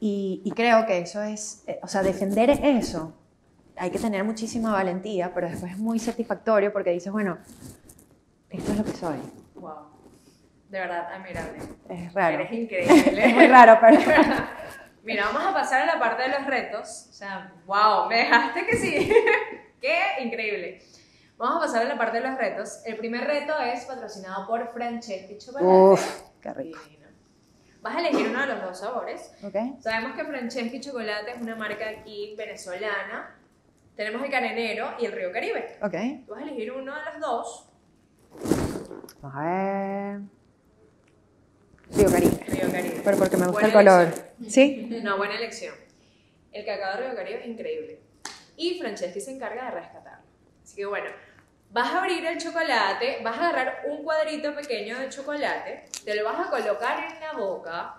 Y, 0.00 0.42
y 0.44 0.50
creo 0.52 0.86
que 0.86 0.98
eso 0.98 1.22
es, 1.22 1.64
eh, 1.66 1.78
o 1.82 1.88
sea, 1.88 2.02
defender 2.02 2.50
eso, 2.50 3.14
hay 3.76 3.90
que 3.90 3.98
tener 3.98 4.22
muchísima 4.24 4.72
valentía, 4.72 5.32
pero 5.32 5.48
después 5.48 5.72
es 5.72 5.78
muy 5.78 5.98
satisfactorio 5.98 6.72
porque 6.72 6.90
dices, 6.90 7.10
bueno, 7.10 7.38
esto 8.50 8.72
es 8.72 8.78
lo 8.78 8.84
que 8.84 8.92
soy. 8.92 9.16
Wow. 9.54 9.90
De 10.68 10.78
verdad, 10.80 11.12
admirable. 11.14 11.58
Es 11.88 12.12
raro. 12.12 12.40
Eres 12.40 12.52
increíble. 12.52 13.26
Es 13.26 13.34
muy 13.34 13.46
raro, 13.46 13.78
pero... 13.80 13.98
Mira, 15.02 15.24
vamos 15.32 15.42
a 15.46 15.54
pasar 15.54 15.82
a 15.82 15.94
la 15.94 15.98
parte 15.98 16.22
de 16.24 16.28
los 16.28 16.46
retos. 16.46 17.06
O 17.08 17.12
sea, 17.12 17.54
wow, 17.66 18.06
me 18.08 18.18
dejaste 18.18 18.66
que 18.66 18.76
sí. 18.76 19.12
Qué 19.80 19.98
increíble. 20.22 20.82
Vamos 21.38 21.56
a 21.56 21.60
pasar 21.66 21.86
a 21.86 21.88
la 21.88 21.96
parte 21.96 22.20
de 22.20 22.28
los 22.28 22.38
retos. 22.38 22.82
El 22.84 22.98
primer 22.98 23.26
reto 23.26 23.58
es 23.60 23.86
patrocinado 23.86 24.46
por 24.46 24.68
Franceschi 24.68 25.38
Chocolate. 25.38 25.66
Uf, 25.66 26.22
qué 26.42 26.52
rico. 26.52 26.78
Vas 27.82 27.96
a 27.96 28.00
elegir 28.00 28.28
uno 28.28 28.40
de 28.40 28.46
los 28.46 28.62
dos 28.62 28.78
sabores. 28.78 29.32
¿Ok? 29.42 29.54
Sabemos 29.80 30.14
que 30.16 30.24
Franceschi 30.24 30.80
Chocolate 30.80 31.30
es 31.32 31.40
una 31.40 31.56
marca 31.56 31.88
aquí 31.88 32.34
venezolana. 32.36 33.36
Tenemos 33.96 34.22
el 34.22 34.30
Canenero 34.30 34.94
y 34.98 35.06
el 35.06 35.12
Río 35.12 35.32
Caribe. 35.32 35.78
Ok. 35.82 35.94
Tú 36.26 36.32
vas 36.32 36.40
a 36.40 36.42
elegir 36.44 36.72
uno 36.72 36.94
de 36.94 37.00
los 37.04 37.20
dos. 37.20 37.68
Vamos 39.22 39.36
a 39.36 39.42
ver... 39.42 40.20
Río 41.92 42.10
Caribe. 42.10 42.44
Río 42.48 42.70
Caribe. 42.70 43.00
Pero 43.02 43.16
porque 43.16 43.36
me 43.36 43.46
gusta 43.46 43.66
el 43.66 43.72
Buena 43.72 43.90
color. 43.92 44.02
elección. 44.08 44.50
¿Sí? 44.50 44.98
Una 45.00 45.16
buena 45.16 45.36
elección. 45.36 45.74
El 46.52 46.64
cacao 46.66 46.96
de 47.00 47.06
Río 47.06 47.16
Caribe 47.16 47.40
es 47.40 47.46
increíble. 47.48 48.00
Y 48.56 48.78
Franceschi 48.78 49.20
se 49.20 49.32
encarga 49.32 49.66
de 49.66 49.70
rescatarlo. 49.80 50.24
Así 50.62 50.76
que 50.76 50.86
bueno, 50.86 51.10
vas 51.70 51.92
a 51.94 51.98
abrir 51.98 52.24
el 52.26 52.38
chocolate, 52.38 53.20
vas 53.22 53.38
a 53.38 53.48
agarrar 53.48 53.82
un 53.88 54.02
cuadrito 54.02 54.54
pequeño 54.54 54.98
de 54.98 55.08
chocolate, 55.08 55.84
te 56.04 56.14
lo 56.14 56.24
vas 56.24 56.46
a 56.46 56.50
colocar 56.50 57.04
en 57.12 57.20
la 57.20 57.32
boca 57.32 57.96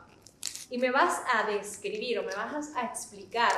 y 0.70 0.78
me 0.78 0.92
vas 0.92 1.22
a 1.34 1.50
describir 1.50 2.20
o 2.20 2.24
me 2.24 2.34
vas 2.36 2.76
a 2.76 2.82
explicar 2.86 3.52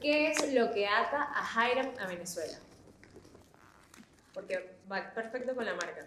qué 0.00 0.30
es 0.30 0.52
lo 0.52 0.72
que 0.72 0.86
ata 0.86 1.28
a 1.34 1.70
Hiram 1.70 1.92
a 2.00 2.06
Venezuela. 2.06 2.58
Porque 4.34 4.76
va 4.90 5.12
perfecto 5.12 5.54
con 5.54 5.64
la 5.64 5.74
marca. 5.74 6.06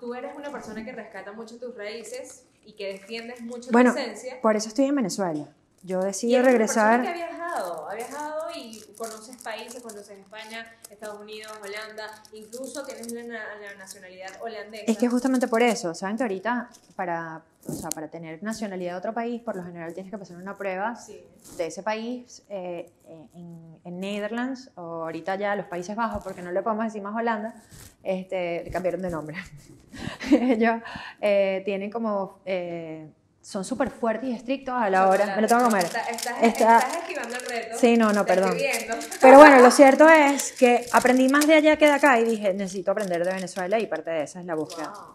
Tú 0.00 0.14
eres 0.14 0.36
una 0.36 0.50
persona 0.52 0.84
que 0.84 0.92
rescata 0.92 1.32
mucho 1.32 1.58
tus 1.58 1.74
raíces 1.76 2.44
y 2.64 2.72
que 2.74 2.92
defiendes 2.92 3.40
mucho 3.40 3.70
Bueno, 3.72 3.92
tu 3.92 3.98
esencia. 3.98 4.40
por 4.40 4.54
eso 4.56 4.68
estoy 4.68 4.86
en 4.86 4.94
Venezuela. 4.94 5.48
Yo 5.86 6.00
Y 6.02 6.04
decidí 6.06 6.34
una 6.34 6.44
regresar... 6.44 7.02
que 7.02 7.08
ha 7.08 7.14
viajado, 7.14 7.88
ha 7.88 7.94
viajado 7.94 8.46
y 8.54 8.80
conoces 8.98 9.36
países, 9.42 9.82
conoces 9.82 10.18
España, 10.18 10.66
Estados 10.90 11.20
Unidos, 11.20 11.52
Holanda, 11.62 12.10
incluso 12.32 12.84
tienes 12.84 13.12
la, 13.12 13.22
la 13.24 13.74
nacionalidad 13.78 14.30
holandesa. 14.42 14.84
Es 14.90 14.98
que 14.98 15.08
justamente 15.08 15.46
por 15.48 15.62
eso, 15.62 15.94
saben 15.94 16.16
que 16.16 16.24
ahorita 16.24 16.68
para, 16.96 17.42
o 17.68 17.72
sea, 17.72 17.90
para 17.90 18.08
tener 18.08 18.42
nacionalidad 18.42 18.92
de 18.92 18.98
otro 18.98 19.14
país, 19.14 19.40
por 19.42 19.54
lo 19.54 19.62
general 19.64 19.94
tienes 19.94 20.10
que 20.10 20.18
pasar 20.18 20.36
una 20.38 20.56
prueba 20.56 20.96
Sí. 20.96 21.22
de 21.56 21.66
ese 21.66 21.82
país 21.82 22.42
eh, 22.48 22.90
en, 23.34 23.78
en 23.84 24.00
Netherlands 24.00 24.70
o 24.74 25.04
ahorita 25.04 25.36
ya 25.36 25.54
los 25.54 25.66
Países 25.66 25.94
Bajos, 25.94 26.24
porque 26.24 26.42
no 26.42 26.50
le 26.50 26.62
podemos 26.62 26.84
decir 26.86 27.02
más 27.02 27.14
Holanda, 27.14 27.54
este, 28.02 28.68
cambiaron 28.72 29.02
de 29.02 29.10
nombre. 29.10 29.36
Ellos 30.32 30.82
eh, 31.20 31.62
tienen 31.64 31.90
como, 31.90 32.40
eh, 32.44 33.08
son 33.46 33.64
súper 33.64 33.90
fuertes 33.92 34.28
y 34.28 34.32
estrictos 34.32 34.74
a 34.76 34.90
la 34.90 35.08
hora, 35.08 35.36
me 35.36 35.42
lo 35.42 35.46
tengo 35.46 35.60
que 35.60 35.66
comer. 35.68 35.84
Está- 35.84 36.00
Estás, 36.10 36.42
Está- 36.42 36.78
estás 36.80 36.96
esquivando 36.96 37.36
el 37.36 37.46
reto. 37.46 37.78
Sí, 37.78 37.96
no, 37.96 38.12
no, 38.12 38.26
perdón. 38.26 38.56
Pero 39.20 39.38
bueno, 39.38 39.60
lo 39.60 39.70
cierto 39.70 40.08
es 40.08 40.50
que 40.50 40.84
aprendí 40.92 41.28
más 41.28 41.46
de 41.46 41.54
allá 41.54 41.76
que 41.76 41.84
de 41.86 41.92
acá 41.92 42.18
y 42.18 42.24
dije, 42.24 42.52
necesito 42.54 42.90
aprender 42.90 43.24
de 43.24 43.32
Venezuela 43.32 43.78
y 43.78 43.86
parte 43.86 44.10
de 44.10 44.24
esa 44.24 44.40
es 44.40 44.46
la 44.46 44.56
búsqueda. 44.56 44.88
Wow. 44.92 45.14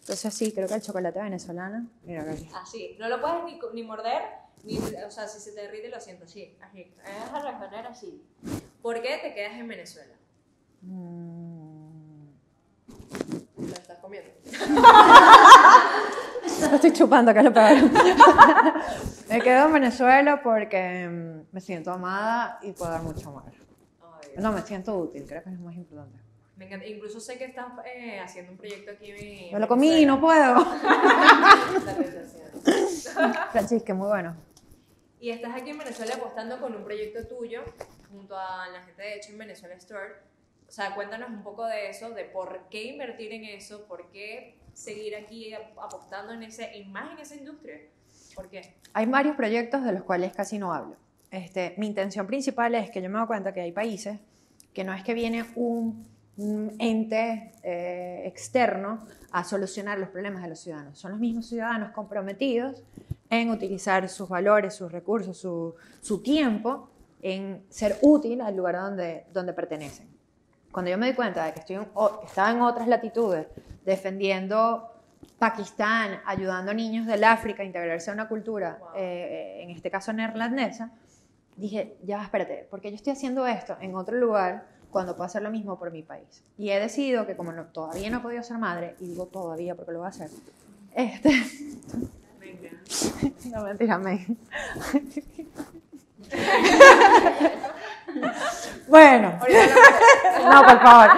Entonces 0.00 0.34
sí, 0.34 0.50
creo 0.50 0.66
que 0.66 0.74
el 0.74 0.82
chocolate 0.82 1.20
venezolano, 1.20 1.86
mira 2.02 2.22
aquí. 2.22 2.50
Así, 2.60 2.96
no 2.98 3.08
lo 3.08 3.20
puedes 3.20 3.44
ni, 3.44 3.60
ni 3.74 3.86
morder, 3.86 4.22
ni, 4.64 4.76
o 4.78 5.10
sea, 5.12 5.28
si 5.28 5.38
se 5.38 5.52
te 5.52 5.60
derrite 5.60 5.88
lo 5.88 6.00
siento, 6.00 6.26
sí, 6.26 6.56
así. 6.60 6.80
Es 7.04 7.32
a 7.32 7.40
responder 7.48 7.86
así. 7.86 8.20
¿Por 8.82 9.00
qué 9.00 9.18
te 9.22 9.32
quedas 9.34 9.52
en 9.52 9.68
Venezuela? 9.68 10.14
Mm. 10.82 12.26
Lo 13.58 13.72
estás 13.72 13.98
comiendo. 14.00 14.30
Lo 16.60 16.66
estoy 16.76 16.92
chupando, 16.92 17.32
que 17.32 17.38
es 17.38 17.44
lo 17.44 17.52
peor. 17.52 17.76
me 19.28 19.40
quedo 19.40 19.66
en 19.66 19.72
Venezuela 19.72 20.42
porque 20.42 21.08
mm, 21.08 21.46
me 21.52 21.60
siento 21.60 21.92
amada 21.92 22.58
y 22.62 22.72
puedo 22.72 22.90
dar 22.90 23.02
mucho 23.02 23.28
amor. 23.28 23.44
No, 24.36 24.52
me 24.52 24.62
siento 24.62 24.96
útil, 24.96 25.24
creo 25.26 25.42
que 25.42 25.50
es 25.50 25.56
lo 25.56 25.62
más 25.62 25.74
importante. 25.74 26.18
Me 26.56 26.66
encanta. 26.66 26.86
Incluso 26.86 27.20
sé 27.20 27.38
que 27.38 27.46
estás 27.46 27.66
eh, 27.86 28.20
haciendo 28.20 28.52
un 28.52 28.58
proyecto 28.58 28.92
aquí 28.92 29.10
en 29.10 29.52
Me 29.52 29.60
lo 29.60 29.68
comí, 29.68 30.04
no 30.04 30.20
puedo. 30.20 30.64
Francisca, 33.52 33.94
muy 33.94 34.08
bueno. 34.08 34.36
Y 35.20 35.30
estás 35.30 35.60
aquí 35.60 35.70
en 35.70 35.78
Venezuela 35.78 36.14
apostando 36.14 36.60
con 36.60 36.74
un 36.74 36.84
proyecto 36.84 37.26
tuyo 37.26 37.62
junto 38.10 38.36
a 38.36 38.68
la 38.68 38.82
gente 38.82 39.02
de 39.02 39.16
Hecho 39.16 39.32
en 39.32 39.38
Venezuela 39.38 39.74
Store. 39.74 40.14
O 40.68 40.70
sea, 40.70 40.94
cuéntanos 40.94 41.30
un 41.30 41.42
poco 41.42 41.66
de 41.66 41.90
eso, 41.90 42.10
de 42.10 42.24
por 42.24 42.68
qué 42.70 42.84
invertir 42.84 43.32
en 43.32 43.44
eso, 43.44 43.86
por 43.86 44.10
qué 44.10 44.57
seguir 44.78 45.16
aquí 45.16 45.52
ap- 45.54 45.78
apostando 45.82 46.32
en 46.32 46.42
ese, 46.44 46.76
en 46.76 46.92
más 46.92 47.12
en 47.12 47.18
esa 47.18 47.34
industria. 47.34 47.80
¿Por 48.34 48.48
qué? 48.48 48.74
Hay 48.92 49.06
varios 49.06 49.34
proyectos 49.36 49.82
de 49.84 49.92
los 49.92 50.04
cuales 50.04 50.32
casi 50.32 50.58
no 50.58 50.72
hablo. 50.72 50.96
Este, 51.30 51.74
mi 51.78 51.86
intención 51.86 52.26
principal 52.26 52.74
es 52.74 52.90
que 52.90 53.02
yo 53.02 53.10
me 53.10 53.18
doy 53.18 53.26
cuenta 53.26 53.52
que 53.52 53.60
hay 53.60 53.72
países 53.72 54.18
que 54.72 54.84
no 54.84 54.94
es 54.94 55.02
que 55.02 55.14
viene 55.14 55.44
un, 55.56 56.06
un 56.36 56.76
ente 56.78 57.52
eh, 57.64 58.22
externo 58.26 59.04
a 59.32 59.42
solucionar 59.42 59.98
los 59.98 60.08
problemas 60.10 60.42
de 60.42 60.48
los 60.48 60.60
ciudadanos. 60.60 60.98
Son 60.98 61.10
los 61.10 61.20
mismos 61.20 61.46
ciudadanos 61.46 61.90
comprometidos 61.90 62.84
en 63.30 63.50
utilizar 63.50 64.08
sus 64.08 64.28
valores, 64.28 64.74
sus 64.74 64.92
recursos, 64.92 65.36
su, 65.36 65.74
su 66.00 66.22
tiempo 66.22 66.88
en 67.20 67.64
ser 67.68 67.98
útil 68.02 68.40
al 68.40 68.54
lugar 68.56 68.76
donde, 68.76 69.24
donde 69.32 69.52
pertenecen. 69.52 70.08
Cuando 70.78 70.92
yo 70.92 70.98
me 70.98 71.08
di 71.08 71.14
cuenta 71.14 71.44
de 71.44 71.52
que 71.54 71.58
estoy 71.58 71.74
en 71.74 71.88
estaba 72.24 72.52
en 72.52 72.60
otras 72.60 72.86
latitudes 72.86 73.48
defendiendo 73.84 74.88
Pakistán, 75.36 76.20
ayudando 76.24 76.70
a 76.70 76.74
niños 76.74 77.04
del 77.04 77.24
África 77.24 77.64
a 77.64 77.66
integrarse 77.66 78.12
a 78.12 78.14
una 78.14 78.28
cultura, 78.28 78.78
Wow. 78.78 78.90
eh, 78.94 79.58
en 79.64 79.70
este 79.70 79.90
caso 79.90 80.12
neerlandesa, 80.12 80.92
dije, 81.56 81.96
ya, 82.04 82.22
espérate, 82.22 82.68
porque 82.70 82.90
yo 82.90 82.94
estoy 82.94 83.12
haciendo 83.14 83.44
esto 83.44 83.76
en 83.80 83.96
otro 83.96 84.16
lugar 84.18 84.68
cuando 84.92 85.16
puedo 85.16 85.26
hacer 85.26 85.42
lo 85.42 85.50
mismo 85.50 85.80
por 85.80 85.90
mi 85.90 86.04
país. 86.04 86.44
Y 86.56 86.70
he 86.70 86.78
decidido 86.78 87.26
que 87.26 87.34
como 87.36 87.50
no- 87.50 87.64
todavía 87.64 88.08
no 88.10 88.18
he 88.18 88.20
podido 88.20 88.44
ser 88.44 88.58
madre, 88.58 88.94
y 89.00 89.08
digo 89.08 89.26
todavía 89.26 89.74
porque 89.74 89.90
lo 89.90 89.98
voy 89.98 90.06
a 90.06 90.10
hacer, 90.10 90.30
este, 90.94 91.30
Venga. 92.38 92.70
no 93.50 93.64
mentira, 93.64 93.98
me. 93.98 94.24
bueno, 98.88 99.38
no, 100.44 100.62
por 100.62 100.80
favor. 100.80 101.10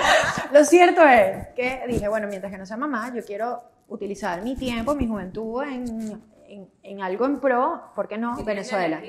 Lo 0.53 0.65
cierto 0.65 1.03
es 1.05 1.49
que 1.49 1.83
dije, 1.89 2.09
bueno, 2.09 2.27
mientras 2.29 2.53
que 2.53 2.59
no 2.59 2.67
sea 2.67 2.77
mamá, 2.77 3.13
yo 3.15 3.25
quiero 3.25 3.63
utilizar 3.89 4.43
mi 4.43 4.57
tiempo, 4.57 4.95
mi 4.95 5.07
juventud 5.07 5.63
en, 5.63 6.23
en- 6.49 6.69
en 6.83 7.03
algo 7.03 7.27
en 7.27 7.41
pro, 7.41 7.93
¿por 7.95 8.09
qué 8.09 8.19
no? 8.19 8.37
Sí, 8.37 8.43
Venezuela. 8.45 9.01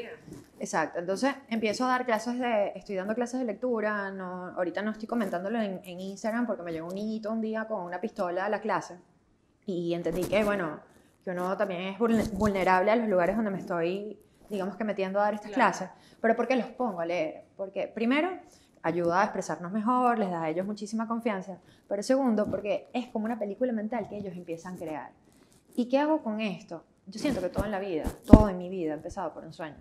Exacto, 0.59 0.99
entonces 0.99 1.33
empiezo 1.49 1.85
a 1.85 1.89
dar 1.89 2.05
clases 2.05 2.37
de, 2.37 2.73
estoy 2.75 2.95
dando 2.95 3.15
clases 3.15 3.39
de 3.39 3.45
lectura, 3.47 4.11
no, 4.11 4.49
ahorita 4.55 4.83
no 4.83 4.91
estoy 4.91 5.07
comentándolo 5.07 5.59
en, 5.59 5.81
en 5.83 5.99
Instagram 5.99 6.45
porque 6.45 6.61
me 6.61 6.71
llegó 6.71 6.87
un 6.87 6.93
niñito 6.93 7.31
un 7.31 7.41
día 7.41 7.65
con 7.65 7.81
una 7.81 7.99
pistola 7.99 8.45
a 8.45 8.49
la 8.49 8.61
clase 8.61 8.99
y 9.65 9.95
entendí 9.95 10.23
que, 10.25 10.43
bueno, 10.43 10.79
que 11.23 11.31
uno 11.31 11.57
también 11.57 11.81
es 11.81 11.97
vulne- 11.97 12.29
vulnerable 12.33 12.91
a 12.91 12.95
los 12.95 13.07
lugares 13.07 13.35
donde 13.35 13.49
me 13.49 13.57
estoy 13.57 14.19
digamos 14.49 14.75
que 14.75 14.83
metiendo 14.83 15.19
a 15.19 15.23
dar 15.23 15.33
estas 15.33 15.51
Claro. 15.51 15.71
clases. 15.71 15.89
Pero 16.21 16.35
¿por 16.35 16.45
qué 16.47 16.57
los 16.57 16.67
pongo 16.67 16.99
a 16.99 17.05
leer? 17.05 17.45
Porque 17.61 17.87
primero, 17.87 18.27
ayuda 18.81 19.21
a 19.21 19.25
expresarnos 19.25 19.71
mejor, 19.71 20.17
les 20.17 20.31
da 20.31 20.41
a 20.41 20.49
ellos 20.49 20.65
muchísima 20.65 21.07
confianza. 21.07 21.59
Pero 21.87 22.01
segundo, 22.01 22.47
porque 22.47 22.87
es 22.91 23.05
como 23.09 23.25
una 23.25 23.37
película 23.37 23.71
mental 23.71 24.09
que 24.09 24.17
ellos 24.17 24.35
empiezan 24.35 24.73
a 24.73 24.77
crear. 24.77 25.11
¿Y 25.75 25.87
qué 25.87 25.99
hago 25.99 26.23
con 26.23 26.41
esto? 26.41 26.83
Yo 27.05 27.19
siento 27.19 27.39
que 27.39 27.49
todo 27.49 27.65
en 27.65 27.71
la 27.71 27.77
vida, 27.77 28.05
todo 28.25 28.49
en 28.49 28.57
mi 28.57 28.67
vida 28.67 28.93
ha 28.93 28.95
empezado 28.95 29.31
por 29.31 29.43
un 29.43 29.53
sueño. 29.53 29.75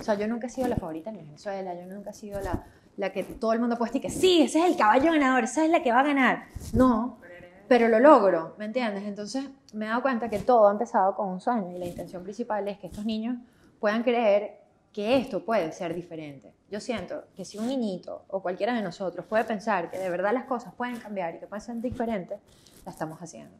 O 0.00 0.02
sea, 0.02 0.16
yo 0.16 0.26
nunca 0.26 0.48
he 0.48 0.50
sido 0.50 0.66
la 0.66 0.74
favorita 0.74 1.10
en 1.10 1.18
Venezuela, 1.18 1.72
yo 1.72 1.86
nunca 1.86 2.10
he 2.10 2.14
sido 2.14 2.40
la, 2.40 2.64
la 2.96 3.12
que 3.12 3.22
todo 3.22 3.52
el 3.52 3.60
mundo 3.60 3.78
puede 3.78 3.90
decir 3.90 4.02
que 4.02 4.10
sí, 4.10 4.42
ese 4.42 4.58
es 4.58 4.64
el 4.64 4.76
caballo 4.76 5.12
ganador, 5.12 5.44
esa 5.44 5.64
es 5.64 5.70
la 5.70 5.84
que 5.84 5.92
va 5.92 6.00
a 6.00 6.04
ganar. 6.04 6.46
No, 6.72 7.20
pero 7.68 7.86
lo 7.86 8.00
logro, 8.00 8.56
¿me 8.58 8.64
entiendes? 8.64 9.04
Entonces 9.04 9.48
me 9.72 9.84
he 9.84 9.88
dado 9.88 10.02
cuenta 10.02 10.28
que 10.28 10.40
todo 10.40 10.66
ha 10.66 10.72
empezado 10.72 11.14
con 11.14 11.28
un 11.28 11.40
sueño 11.40 11.76
y 11.76 11.78
la 11.78 11.86
intención 11.86 12.24
principal 12.24 12.66
es 12.66 12.76
que 12.78 12.88
estos 12.88 13.06
niños 13.06 13.36
puedan 13.78 14.02
creer 14.02 14.58
que 14.92 15.16
esto 15.16 15.44
puede 15.44 15.72
ser 15.72 15.94
diferente. 15.94 16.52
Yo 16.70 16.80
siento 16.80 17.24
que 17.36 17.44
si 17.44 17.58
un 17.58 17.68
niñito 17.68 18.24
o 18.28 18.42
cualquiera 18.42 18.74
de 18.74 18.82
nosotros 18.82 19.24
puede 19.26 19.44
pensar 19.44 19.90
que 19.90 19.98
de 19.98 20.10
verdad 20.10 20.32
las 20.32 20.44
cosas 20.44 20.74
pueden 20.74 20.98
cambiar 20.98 21.34
y 21.34 21.38
que 21.38 21.46
pueden 21.46 21.62
ser 21.62 21.80
diferentes, 21.80 22.40
la 22.84 22.90
estamos 22.90 23.20
haciendo. 23.20 23.56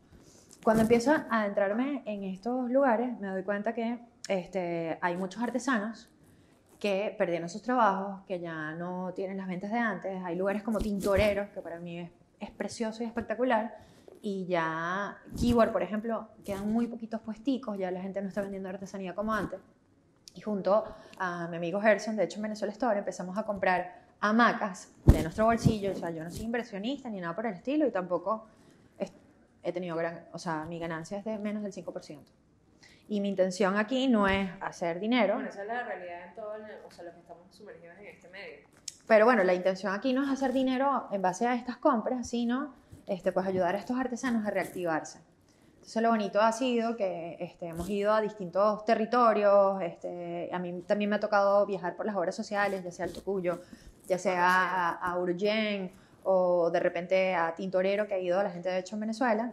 Cuando 0.63 0.83
empiezo 0.83 1.13
a 1.13 1.27
adentrarme 1.31 2.03
en 2.05 2.25
estos 2.25 2.71
lugares, 2.71 3.19
me 3.19 3.29
doy 3.29 3.43
cuenta 3.45 3.73
que 3.73 3.99
este, 4.29 4.99
hay 5.01 5.17
muchos 5.17 5.43
artesanos 5.43 6.11
que 6.79 7.15
perdieron 7.17 7.49
sus 7.49 7.63
trabajos, 7.63 8.23
que 8.27 8.41
ya 8.41 8.73
no 8.73 9.13
tienen 9.15 9.37
las 9.37 9.47
ventas 9.47 9.71
de 9.71 9.79
antes. 9.79 10.23
Hay 10.25 10.37
lugares 10.37 10.63
como 10.63 10.79
Tintoreros, 10.79 11.49
que 11.51 11.61
para 11.61 11.79
mí 11.79 12.01
es, 12.39 12.51
precioso 12.53 13.03
y 13.03 13.07
espectacular. 13.07 13.77
Y 14.23 14.47
ya 14.47 15.19
Keyboard, 15.39 15.73
por 15.73 15.83
ejemplo, 15.83 16.29
quedan 16.45 16.71
muy 16.71 16.87
poquitos 16.87 17.21
puesticos, 17.21 17.79
ya 17.79 17.91
la 17.91 18.01
gente 18.01 18.21
no 18.21 18.29
está 18.29 18.43
vendiendo 18.43 18.69
artesanía 18.69 19.15
como 19.15 19.33
antes. 19.33 19.61
Y 20.35 20.41
junto 20.41 20.85
a 21.19 21.49
mi 21.49 21.57
amigo 21.57 21.81
Gerson, 21.81 22.17
de 22.17 22.25
hecho 22.25 22.37
en 22.37 22.43
Venezuela 22.43 22.73
Store, 22.73 22.99
empezamos 22.99 23.37
a 23.37 23.45
comprar 23.45 24.01
hamacas 24.21 24.93
de 25.05 25.23
nuestro 25.23 25.47
bolsillo. 25.47 25.93
O 25.93 25.95
sea, 25.95 26.11
yo 26.11 26.23
no 26.23 26.31
soy 26.31 26.45
inversionista 26.45 27.09
ni 27.09 27.21
nada 27.21 27.35
por 27.35 27.47
el 27.47 27.55
estilo 27.55 27.87
y 27.87 27.91
tampoco 27.91 28.47
he 29.63 29.73
tenido 29.73 29.97
gran, 29.97 30.27
o 30.33 30.39
sea, 30.39 30.65
mi 30.65 30.79
ganancia 30.79 31.19
es 31.19 31.25
de 31.25 31.39
menos 31.39 31.63
del 31.63 31.73
5%. 31.73 32.19
Y 33.09 33.21
mi 33.21 33.29
intención 33.29 33.77
aquí 33.77 34.07
no 34.07 34.29
es 34.29 34.49
hacer 34.61 35.01
dinero, 35.01 35.35
Bueno, 35.35 35.49
esa 35.49 35.63
es 35.63 35.69
la 35.69 35.83
realidad 35.83 36.29
en 36.29 36.35
todo 36.35 36.55
el, 36.55 36.63
o 36.87 36.91
sea, 36.91 37.05
los 37.05 37.15
que 37.15 37.21
estamos 37.21 37.55
sumergidos 37.55 37.99
en 37.99 38.07
este 38.07 38.29
medio. 38.29 38.69
Pero 39.07 39.25
bueno, 39.25 39.43
la 39.43 39.55
intención 39.55 39.93
aquí 39.93 40.13
no 40.13 40.23
es 40.23 40.31
hacer 40.31 40.53
dinero 40.53 41.09
en 41.11 41.21
base 41.21 41.47
a 41.47 41.55
estas 41.55 41.77
compras, 41.77 42.29
sino 42.29 42.73
este, 43.09 43.33
pues 43.33 43.47
ayudar 43.47 43.75
a 43.75 43.79
estos 43.79 43.99
artesanos 43.99 44.47
a 44.47 44.51
reactivarse. 44.51 45.21
Entonces 45.81 46.03
lo 46.03 46.11
bonito 46.11 46.41
ha 46.41 46.53
sido 46.53 46.95
que 46.97 47.37
este, 47.41 47.67
hemos 47.67 47.89
ido 47.91 48.13
a 48.13 48.21
distintos 48.21 48.85
territorios, 48.85 49.83
este, 49.83 50.49
a 50.53 50.59
mí 50.59 50.83
también 50.87 51.11
me 51.11 51.17
ha 51.17 51.21
tocado 51.21 51.67
viajar 51.67 51.97
por 51.97 52.07
las 52.07 52.15
obras 52.15 52.37
sociales, 52.37 52.85
ya 52.85 52.93
sea 52.93 53.07
al 53.07 53.13
Tocuyo, 53.13 53.61
ya 54.07 54.19
sea 54.19 54.47
a, 54.47 54.91
a 54.91 55.19
Urgén 55.19 55.91
o 56.23 56.71
de 56.71 56.81
repente 56.81 57.35
a 57.35 57.55
Tintorero, 57.55 58.07
que 58.07 58.15
ha 58.15 58.19
ido 58.19 58.41
la 58.43 58.51
gente 58.51 58.69
de 58.69 58.79
hecho 58.79 58.95
en 58.95 59.01
Venezuela, 59.01 59.53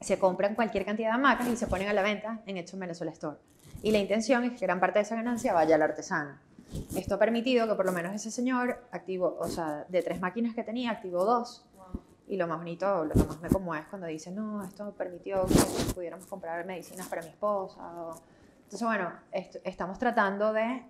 se 0.00 0.18
compran 0.18 0.54
cualquier 0.54 0.84
cantidad 0.84 1.10
de 1.10 1.14
hamacas 1.14 1.48
y 1.48 1.56
se 1.56 1.66
ponen 1.66 1.88
a 1.88 1.92
la 1.92 2.02
venta 2.02 2.40
en 2.46 2.56
Hecho 2.56 2.76
en 2.76 2.80
Venezuela 2.80 3.12
Store. 3.12 3.36
Y 3.82 3.90
la 3.90 3.98
intención 3.98 4.44
es 4.44 4.58
que 4.58 4.66
gran 4.66 4.80
parte 4.80 4.98
de 4.98 5.04
esa 5.04 5.16
ganancia 5.16 5.52
vaya 5.52 5.74
al 5.74 5.82
artesano. 5.82 6.38
Esto 6.96 7.14
ha 7.14 7.18
permitido 7.18 7.66
que 7.66 7.74
por 7.74 7.86
lo 7.86 7.92
menos 7.92 8.14
ese 8.14 8.30
señor 8.30 8.84
activó, 8.90 9.36
o 9.40 9.48
sea, 9.48 9.86
de 9.88 10.02
tres 10.02 10.20
máquinas 10.20 10.54
que 10.54 10.62
tenía, 10.62 10.90
activó 10.90 11.24
dos. 11.24 11.64
Y 12.28 12.36
lo 12.36 12.46
más 12.46 12.58
bonito, 12.58 13.04
lo 13.06 13.12
que 13.14 13.24
más 13.24 13.40
me 13.40 13.48
conmueve 13.48 13.82
es 13.84 13.88
cuando 13.88 14.06
dice, 14.06 14.30
no, 14.30 14.62
esto 14.62 14.92
permitió 14.92 15.46
que 15.46 15.94
pudiéramos 15.94 16.26
comprar 16.26 16.64
medicinas 16.66 17.08
para 17.08 17.22
mi 17.22 17.28
esposa. 17.28 17.80
o- 17.82 18.20
Entonces, 18.64 18.86
bueno, 18.86 19.10
est- 19.32 19.56
estamos 19.64 19.98
tratando 19.98 20.52
de 20.52 20.82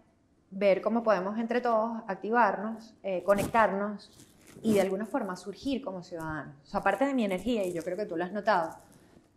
ver 0.50 0.80
cómo 0.82 1.02
podemos 1.04 1.38
entre 1.38 1.60
todos 1.60 2.02
activarnos, 2.08 2.94
eh, 3.04 3.22
conectarnos 3.22 4.10
y 4.62 4.74
de 4.74 4.80
alguna 4.80 5.06
forma 5.06 5.36
surgir 5.36 5.80
como 5.84 6.02
ciudadanos. 6.02 6.56
O 6.64 6.66
sea, 6.66 6.80
aparte 6.80 7.04
de 7.06 7.14
mi 7.14 7.24
energía, 7.24 7.64
y 7.64 7.72
yo 7.72 7.84
creo 7.84 7.96
que 7.96 8.06
tú 8.06 8.16
lo 8.16 8.24
has 8.24 8.32
notado, 8.32 8.76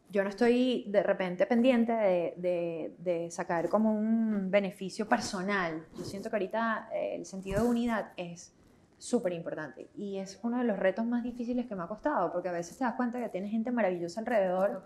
yo 0.10 0.24
no 0.24 0.30
estoy 0.30 0.86
de 0.88 1.04
repente 1.04 1.46
pendiente 1.46 1.92
de, 1.94 2.34
de- 2.38 2.96
de 2.98 3.30
sacar 3.30 3.70
como 3.70 3.94
un 3.94 4.50
beneficio 4.50 5.08
personal. 5.08 5.86
Yo 5.98 6.04
siento 6.04 6.30
que 6.32 6.36
ahorita 6.38 6.90
eh, 6.94 7.16
el 7.16 7.26
sentido 7.28 7.62
de 7.64 7.70
unidad 7.70 8.12
es 8.18 8.54
súper 9.02 9.34
importante 9.34 9.90
y 9.96 10.18
es 10.20 10.40
uno 10.44 10.60
de 10.60 10.64
los 10.64 10.78
retos 10.78 11.06
más 11.08 11.24
difíciles 11.24 11.66
que 11.66 11.76
me 11.76 11.82
ha 11.82 11.88
costado, 11.88 12.32
porque 12.32 12.50
a 12.50 12.52
veces 12.52 12.78
te 12.78 12.84
das 12.84 12.94
cuenta 12.94 13.20
que 13.20 13.30
tienes 13.30 13.50
gente 13.50 13.72
maravillosa 13.72 14.20
alrededor 14.20 14.84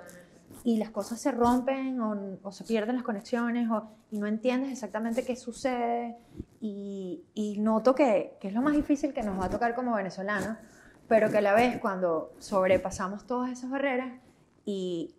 y 0.64 0.78
las 0.78 0.90
cosas 0.90 1.20
se 1.20 1.32
rompen 1.32 2.00
o, 2.00 2.40
o 2.42 2.52
se 2.54 2.64
pierden 2.64 2.96
las 2.96 3.04
conexiones 3.04 3.70
o, 3.70 3.92
y 4.12 4.18
no 4.18 4.28
entiendes 4.28 4.72
exactamente 4.72 5.26
qué 5.26 5.36
sucede. 5.36 6.18
Y, 6.62 7.26
y 7.34 7.60
noto 7.60 7.94
que, 7.94 8.38
que 8.40 8.48
es 8.48 8.54
lo 8.54 8.62
más 8.62 8.74
difícil 8.74 9.14
que 9.14 9.22
nos 9.22 9.38
va 9.38 9.46
a 9.46 9.50
tocar 9.50 9.76
como 9.76 9.94
venezolanos, 9.94 10.58
pero 11.10 11.30
que 11.30 11.40
a 11.40 11.42
la 11.42 11.54
vez 11.54 11.78
cuando 11.80 12.32
sobrepasamos 12.40 13.28
todas 13.28 13.52
esas 13.52 13.70
barreras 13.70 14.14
y 14.64 15.14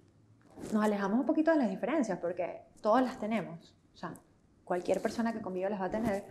nos 0.72 0.82
alejamos 0.82 1.20
un 1.20 1.26
poquito 1.26 1.50
de 1.50 1.58
las 1.58 1.68
diferencias, 1.68 2.18
porque 2.18 2.62
todas 2.80 3.04
las 3.04 3.20
tenemos, 3.20 3.76
o 3.94 3.96
sea, 3.98 4.14
cualquier 4.64 5.02
persona 5.02 5.34
que 5.34 5.42
conviva 5.42 5.68
las 5.68 5.82
va 5.82 5.84
a 5.84 5.90
tener, 5.90 6.24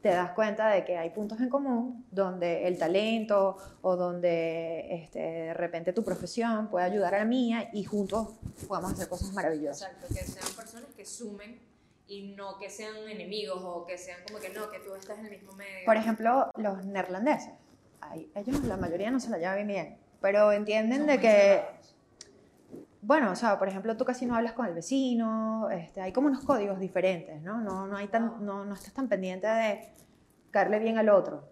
te 0.00 0.10
das 0.10 0.30
cuenta 0.32 0.68
de 0.68 0.84
que 0.84 0.96
hay 0.96 1.10
puntos 1.10 1.40
en 1.40 1.48
común 1.48 2.06
donde 2.10 2.68
el 2.68 2.78
talento 2.78 3.56
o 3.82 3.96
donde 3.96 4.94
este, 4.94 5.18
de 5.18 5.54
repente 5.54 5.92
tu 5.92 6.04
profesión 6.04 6.68
puede 6.68 6.86
ayudar 6.86 7.14
a 7.16 7.18
la 7.18 7.24
mía 7.24 7.68
y 7.72 7.84
juntos 7.84 8.28
podamos 8.68 8.92
hacer 8.92 9.08
cosas 9.08 9.32
maravillosas. 9.32 9.90
Exacto, 9.90 10.14
que 10.14 10.22
sean 10.22 10.54
personas 10.54 10.90
que 10.96 11.04
sumen 11.04 11.60
y 12.06 12.34
no 12.36 12.58
que 12.58 12.70
sean 12.70 12.96
enemigos 13.08 13.60
o 13.62 13.84
que 13.86 13.98
sean 13.98 14.20
como 14.26 14.38
que 14.38 14.50
no, 14.50 14.70
que 14.70 14.78
tú 14.78 14.94
estás 14.94 15.18
en 15.18 15.26
el 15.26 15.30
mismo 15.32 15.52
medio. 15.52 15.84
Por 15.84 15.96
ejemplo, 15.96 16.50
los 16.56 16.84
neerlandeses, 16.84 17.54
ay, 18.00 18.30
ellos 18.36 18.62
la 18.64 18.76
mayoría 18.76 19.10
no 19.10 19.18
se 19.18 19.30
la 19.30 19.38
llevan 19.38 19.66
bien, 19.66 19.98
pero 20.20 20.52
entienden 20.52 20.98
Son 20.98 21.06
de 21.08 21.20
que 21.20 21.28
cerrados. 21.28 21.96
Bueno, 23.08 23.30
o 23.30 23.34
sea, 23.36 23.58
por 23.58 23.68
ejemplo, 23.68 23.96
tú 23.96 24.04
casi 24.04 24.26
no 24.26 24.36
hablas 24.36 24.52
con 24.52 24.66
el 24.66 24.74
vecino, 24.74 25.70
este, 25.70 26.02
hay 26.02 26.12
como 26.12 26.26
unos 26.26 26.44
códigos 26.44 26.78
diferentes, 26.78 27.40
¿no? 27.40 27.58
No, 27.58 27.86
no, 27.86 27.96
hay 27.96 28.08
tan, 28.08 28.44
no, 28.44 28.66
no 28.66 28.74
estás 28.74 28.92
tan 28.92 29.08
pendiente 29.08 29.46
de 29.46 29.94
caerle 30.50 30.78
bien 30.78 30.98
al 30.98 31.08
otro. 31.08 31.50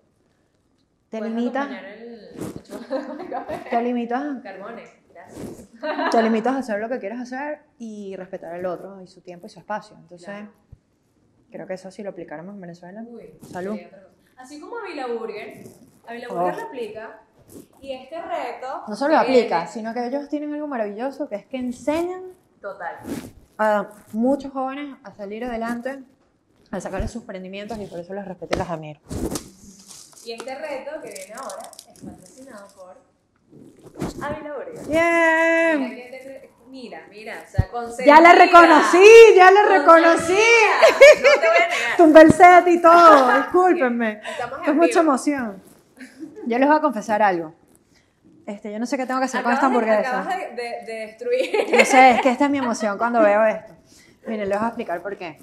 Te 1.09 1.19
limitas, 1.19 1.67
el 1.71 2.29
te 3.71 3.83
limitas, 3.83 4.43
Carbones, 4.43 4.91
gracias. 5.09 5.69
te 6.11 6.23
limitas 6.23 6.55
a 6.57 6.59
hacer 6.63 6.79
lo 6.79 6.91
que 6.91 6.99
quieres 6.99 7.21
hacer 7.21 7.61
y 7.79 8.15
respetar 8.17 8.53
al 8.53 8.67
otro 8.67 9.01
y 9.01 9.07
su 9.07 9.23
tiempo 9.23 9.47
y 9.47 9.49
su 9.49 9.59
espacio. 9.59 9.97
Entonces, 9.97 10.29
Claro. 10.29 10.53
creo 11.51 11.67
que 11.67 11.73
eso 11.73 11.91
si 11.91 12.03
lo 12.03 12.11
aplicáramos 12.11 12.55
en 12.55 12.61
Venezuela. 12.61 13.03
Uy, 13.09 13.31
Salud. 13.51 13.79
Así 14.37 14.61
como 14.61 14.77
Avila 14.77 15.07
Burger, 15.07 15.65
Avila 16.07 16.27
Oh. 16.29 16.35
Burger 16.35 16.57
lo 16.57 16.63
aplica 16.65 17.23
y 17.81 17.93
este 17.93 18.21
reto... 18.21 18.83
No 18.89 18.97
solo 18.97 19.17
aplica, 19.19 19.67
sino 19.67 19.93
que 19.95 20.07
ellos 20.07 20.29
tienen 20.29 20.53
algo 20.55 20.67
maravilloso 20.67 21.29
que 21.29 21.37
es 21.37 21.47
que 21.47 21.57
enseñan 21.59 22.23
Total. 22.61 22.97
a 23.59 23.89
muchos 24.13 24.53
jóvenes 24.53 24.97
a 25.05 25.13
salir 25.15 25.45
adelante, 25.45 26.03
a 26.71 26.81
sacar 26.81 27.07
sus 27.09 27.23
emprendimientos 27.23 27.79
y 27.79 27.87
por 27.87 28.01
eso 28.01 28.13
los 28.15 28.25
respeto 28.27 28.57
y 28.57 28.59
los 28.59 28.69
admiro. 28.71 29.01
Y 30.25 30.33
este 30.33 30.55
reto 30.57 31.01
que 31.03 31.11
viene 31.13 31.35
ahora 31.35 31.71
es 31.93 32.01
patrocinado 32.03 32.67
por 32.75 32.97
Avila 34.25 34.55
Burger. 34.55 34.87
¡Bien! 34.89 36.03
Mira, 36.69 37.07
mira, 37.09 37.45
o 37.47 37.51
sea, 37.51 37.69
consentida. 37.71 38.17
Ya 38.17 38.21
la 38.21 38.33
reconocí, 38.33 39.07
ya 39.37 39.51
la 39.53 39.63
reconocí. 39.63 40.33
No 40.33 41.41
te 41.41 41.47
voy 41.47 41.57
a 41.57 41.69
negar. 41.69 41.77
Tumbé 41.97 42.21
el 42.23 42.33
set 42.33 42.67
y 42.67 42.83
todo, 42.83 43.33
discúlpenme. 43.37 44.21
Estamos 44.29 44.61
Es 44.63 44.69
en 44.69 44.77
mucha 44.77 44.89
vivo. 45.01 45.01
emoción. 45.13 45.63
Yo 46.47 46.59
les 46.59 46.69
voy 46.69 46.77
a 46.77 46.81
confesar 46.81 47.23
algo. 47.23 47.55
Este, 48.47 48.73
yo 48.73 48.79
no 48.79 48.87
sé 48.87 48.97
qué 48.97 49.07
tengo 49.07 49.19
que 49.21 49.25
hacer 49.27 49.43
con 49.43 49.53
esta 49.53 49.67
Acabas 49.67 49.83
hamburguesa. 49.85 50.21
Acabas 50.21 50.39
de, 50.39 50.63
de- 50.63 50.85
de 50.87 50.93
destruir. 51.07 51.51
Yo 51.79 51.85
sé, 51.85 52.11
es 52.13 52.21
que 52.23 52.31
esta 52.33 52.45
es 52.45 52.51
mi 52.51 52.59
emoción 52.59 52.97
cuando 52.97 53.21
veo 53.21 53.45
esto. 53.45 53.75
Miren, 54.27 54.49
les 54.49 54.57
voy 54.59 54.65
a 54.65 54.69
explicar 54.69 55.03
por 55.03 55.17
qué. 55.17 55.39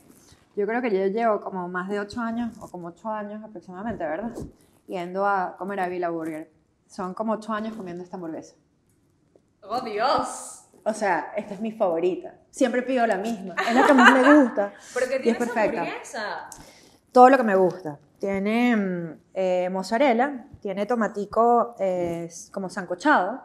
Yo 0.56 0.66
creo 0.68 0.82
que 0.82 0.90
yo 0.92 1.06
llevo 1.08 1.42
como 1.42 1.68
más 1.68 1.90
de 1.90 2.00
8 2.00 2.22
años, 2.22 2.56
o 2.60 2.70
como 2.70 2.88
8 2.90 3.10
años 3.10 3.44
aproximadamente, 3.44 4.04
¿verdad? 4.06 4.32
Yendo 4.88 5.26
a 5.26 5.56
comer 5.58 5.80
a 5.82 5.88
Villa 5.88 6.10
Burger. 6.10 6.50
Son 6.88 7.14
como 7.14 7.34
8 7.34 7.52
años 7.54 7.76
comiendo 7.76 8.04
esta 8.04 8.16
hamburguesa. 8.18 8.56
¡Oh, 9.64 9.82
Dios! 9.82 10.66
O 10.86 10.94
sea, 10.94 11.34
esta 11.36 11.54
es 11.56 11.60
mi 11.62 11.72
favorita. 11.72 12.36
Siempre 12.52 12.84
pido 12.84 13.08
la 13.08 13.18
misma. 13.18 13.56
Es 13.68 13.74
la 13.74 13.86
que 13.88 13.94
más 13.94 14.14
me 14.14 14.44
gusta. 14.44 14.74
¿Pero 14.94 15.08
qué 15.08 15.16
es 15.16 15.22
tiene 15.24 15.38
esa 15.38 15.46
perfecta. 15.46 15.82
hamburguesa? 15.82 16.50
todo 17.12 17.30
lo 17.30 17.38
que 17.38 17.44
me 17.44 17.56
gusta. 17.56 17.98
Tiene 18.24 18.74
mm, 18.74 19.20
eh, 19.34 19.70
mozzarella, 19.70 20.46
tiene 20.62 20.86
tomatico 20.86 21.76
eh, 21.78 22.32
como 22.54 22.70
sancochado, 22.70 23.42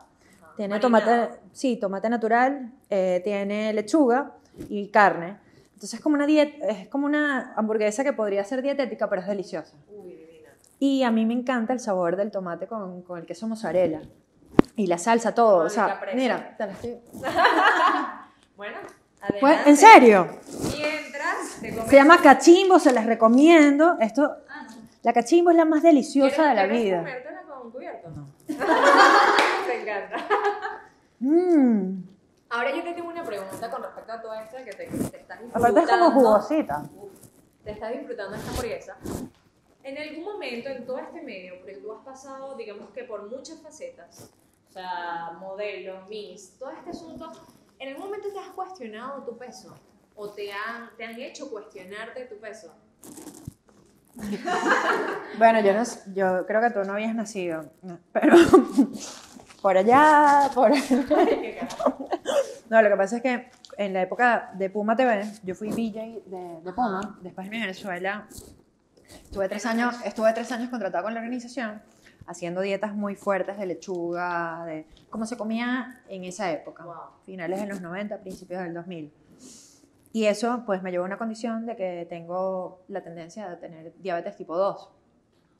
tiene 0.56 0.78
tomate, 0.78 1.30
sí, 1.50 1.78
tomate 1.78 2.08
natural, 2.08 2.70
eh, 2.88 3.20
tiene 3.24 3.72
lechuga 3.72 4.34
y 4.68 4.86
carne. 4.90 5.36
Entonces 5.74 5.94
es 5.94 6.00
como 6.00 6.14
una 6.14 6.26
diet, 6.26 6.62
es 6.62 6.86
como 6.86 7.06
una 7.06 7.54
hamburguesa 7.56 8.04
que 8.04 8.12
podría 8.12 8.44
ser 8.44 8.62
dietética, 8.62 9.10
pero 9.10 9.22
es 9.22 9.26
deliciosa. 9.26 9.74
Uy, 9.90 10.12
divina. 10.12 10.50
Y 10.78 11.02
a 11.02 11.10
mí 11.10 11.26
me 11.26 11.34
encanta 11.34 11.72
el 11.72 11.80
sabor 11.80 12.14
del 12.14 12.30
tomate 12.30 12.68
con, 12.68 13.02
con 13.02 13.18
el 13.18 13.26
queso 13.26 13.48
mozzarella. 13.48 14.02
Y 14.76 14.86
la 14.86 14.98
salsa, 14.98 15.34
todo. 15.34 15.64
O 15.64 15.68
sea, 15.68 16.00
mira, 16.14 16.54
te 16.56 16.66
la 16.66 16.72
estoy... 16.72 16.98
Bueno, 18.56 18.76
adelante. 19.20 19.40
Pues, 19.40 19.66
¿En 19.66 19.76
serio? 19.76 20.28
Mientras 20.76 21.60
te 21.60 21.90
Se 21.90 21.96
llama 21.96 22.22
cachimbo, 22.22 22.78
se 22.78 22.92
las 22.92 23.06
recomiendo. 23.06 23.96
Esto. 24.00 24.36
La 25.02 25.12
cachimbo 25.12 25.50
es 25.50 25.56
la 25.56 25.64
más 25.64 25.82
deliciosa 25.82 26.36
¿Quieres- 26.36 26.48
de 26.48 26.54
la 26.54 26.66
vida. 26.66 26.96
comértela 26.98 27.42
con 27.42 27.70
cubierto? 27.70 28.10
No. 28.10 28.28
Me 29.68 29.82
encanta. 29.82 30.16
Mm. 31.20 32.02
Ahora 32.50 32.74
yo 32.74 32.82
te 32.82 32.94
tengo 32.94 33.08
una 33.08 33.24
pregunta 33.24 33.70
con 33.70 33.82
respecto 33.82 34.12
a 34.12 34.20
todo 34.22 34.34
esto 34.34 34.56
que 34.58 34.70
te, 34.70 34.86
te 34.86 34.86
estás 34.86 35.40
disfrutando. 35.40 35.56
Aparte 35.56 35.80
es 35.80 35.88
como 35.90 36.10
jugosita. 36.12 36.82
Uf, 36.96 37.10
te 37.64 37.70
estás 37.72 37.92
disfrutando 37.92 38.36
esta 38.36 38.50
hamburguesa. 38.50 38.96
En 39.82 39.98
algún 39.98 40.24
momento 40.24 40.68
en 40.68 40.86
todo 40.86 40.98
este 40.98 41.20
medio, 41.22 41.56
porque 41.58 41.76
tú 41.76 41.92
has 41.92 42.04
pasado, 42.04 42.54
digamos 42.56 42.90
que 42.90 43.04
por 43.04 43.28
muchas 43.30 43.60
facetas, 43.60 44.30
o 44.68 44.72
sea, 44.72 45.32
modelo, 45.38 46.02
miss, 46.08 46.56
todo 46.58 46.70
este 46.70 46.90
asunto, 46.90 47.30
¿en 47.78 47.88
algún 47.88 48.06
momento 48.06 48.28
te 48.32 48.38
has 48.38 48.48
cuestionado 48.50 49.22
tu 49.24 49.36
peso? 49.36 49.74
¿O 50.16 50.30
te 50.30 50.50
han, 50.52 50.90
te 50.96 51.04
han 51.04 51.18
hecho 51.20 51.50
cuestionarte 51.50 52.24
tu 52.26 52.36
peso? 52.38 52.74
Bueno, 55.38 55.60
yo, 55.60 55.72
no, 55.72 55.84
yo 56.14 56.46
creo 56.46 56.60
que 56.60 56.70
tú 56.70 56.80
no 56.84 56.94
habías 56.94 57.14
nacido, 57.14 57.70
pero 58.12 58.36
por 59.62 59.76
allá, 59.76 60.50
por 60.52 60.72
¿Qué 60.88 61.58
carajo? 61.60 62.08
No, 62.68 62.82
lo 62.82 62.88
que 62.88 62.96
pasa 62.96 63.16
es 63.16 63.22
que 63.22 63.50
en 63.76 63.92
la 63.92 64.02
época 64.02 64.50
de 64.54 64.68
Puma 64.68 64.96
TV, 64.96 65.24
yo 65.44 65.54
fui 65.54 65.68
VJ 65.68 66.22
de, 66.26 66.60
de 66.64 66.72
Puma, 66.72 67.18
después 67.22 67.46
en 67.46 67.52
Venezuela, 67.52 68.26
estuve 69.06 69.48
tres, 69.48 69.64
años, 69.66 69.94
estuve 70.04 70.32
tres 70.32 70.50
años 70.50 70.70
contratada 70.70 71.04
con 71.04 71.14
la 71.14 71.20
organización, 71.20 71.80
haciendo 72.26 72.60
dietas 72.60 72.94
muy 72.94 73.14
fuertes 73.14 73.58
de 73.58 73.66
lechuga, 73.66 74.64
de 74.66 74.86
cómo 75.08 75.24
se 75.24 75.36
comía 75.36 76.02
en 76.08 76.24
esa 76.24 76.50
época, 76.50 76.84
Wow. 76.84 76.96
finales 77.24 77.60
de 77.60 77.66
los 77.68 77.80
90, 77.80 78.18
principios 78.18 78.62
del 78.62 78.74
2000. 78.74 79.12
Y 80.12 80.24
eso 80.24 80.62
pues 80.64 80.82
me 80.82 80.90
llevó 80.90 81.04
a 81.04 81.06
una 81.06 81.18
condición 81.18 81.66
de 81.66 81.76
que 81.76 82.06
tengo 82.08 82.84
la 82.88 83.02
tendencia 83.02 83.48
de 83.48 83.56
tener 83.56 83.92
diabetes 83.98 84.36
tipo 84.36 84.56
2. 84.56 84.90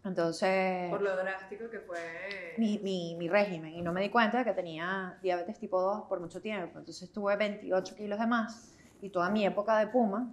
Entonces 0.05 0.91
Por 0.91 1.03
lo 1.03 1.15
drástico 1.17 1.69
que 1.71 1.81
fue. 1.81 1.99
mi, 2.57 2.79
mi, 2.79 3.17
mi 3.19 3.29
régimen 3.29 3.75
y 3.75 3.83
no 3.83 3.93
me 3.93 4.01
di 4.01 4.09
cuenta 4.09 4.39
de 4.39 4.45
que 4.45 4.53
tenía 4.55 5.19
diabetes 5.23 5.59
tipo 5.59 5.81
2 5.81 6.05
por 6.09 6.21
mucho 6.21 6.41
tiempo. 6.41 6.79
Entonces 6.79 7.13
tuve 7.13 7.37
28 7.37 7.95
kilos 7.95 8.19
de 8.19 8.27
más 8.27 8.75
y 9.03 9.11
toda 9.11 9.29
mi 9.31 9.45
época 9.45 9.79
de 9.79 9.89
Puma, 9.89 10.33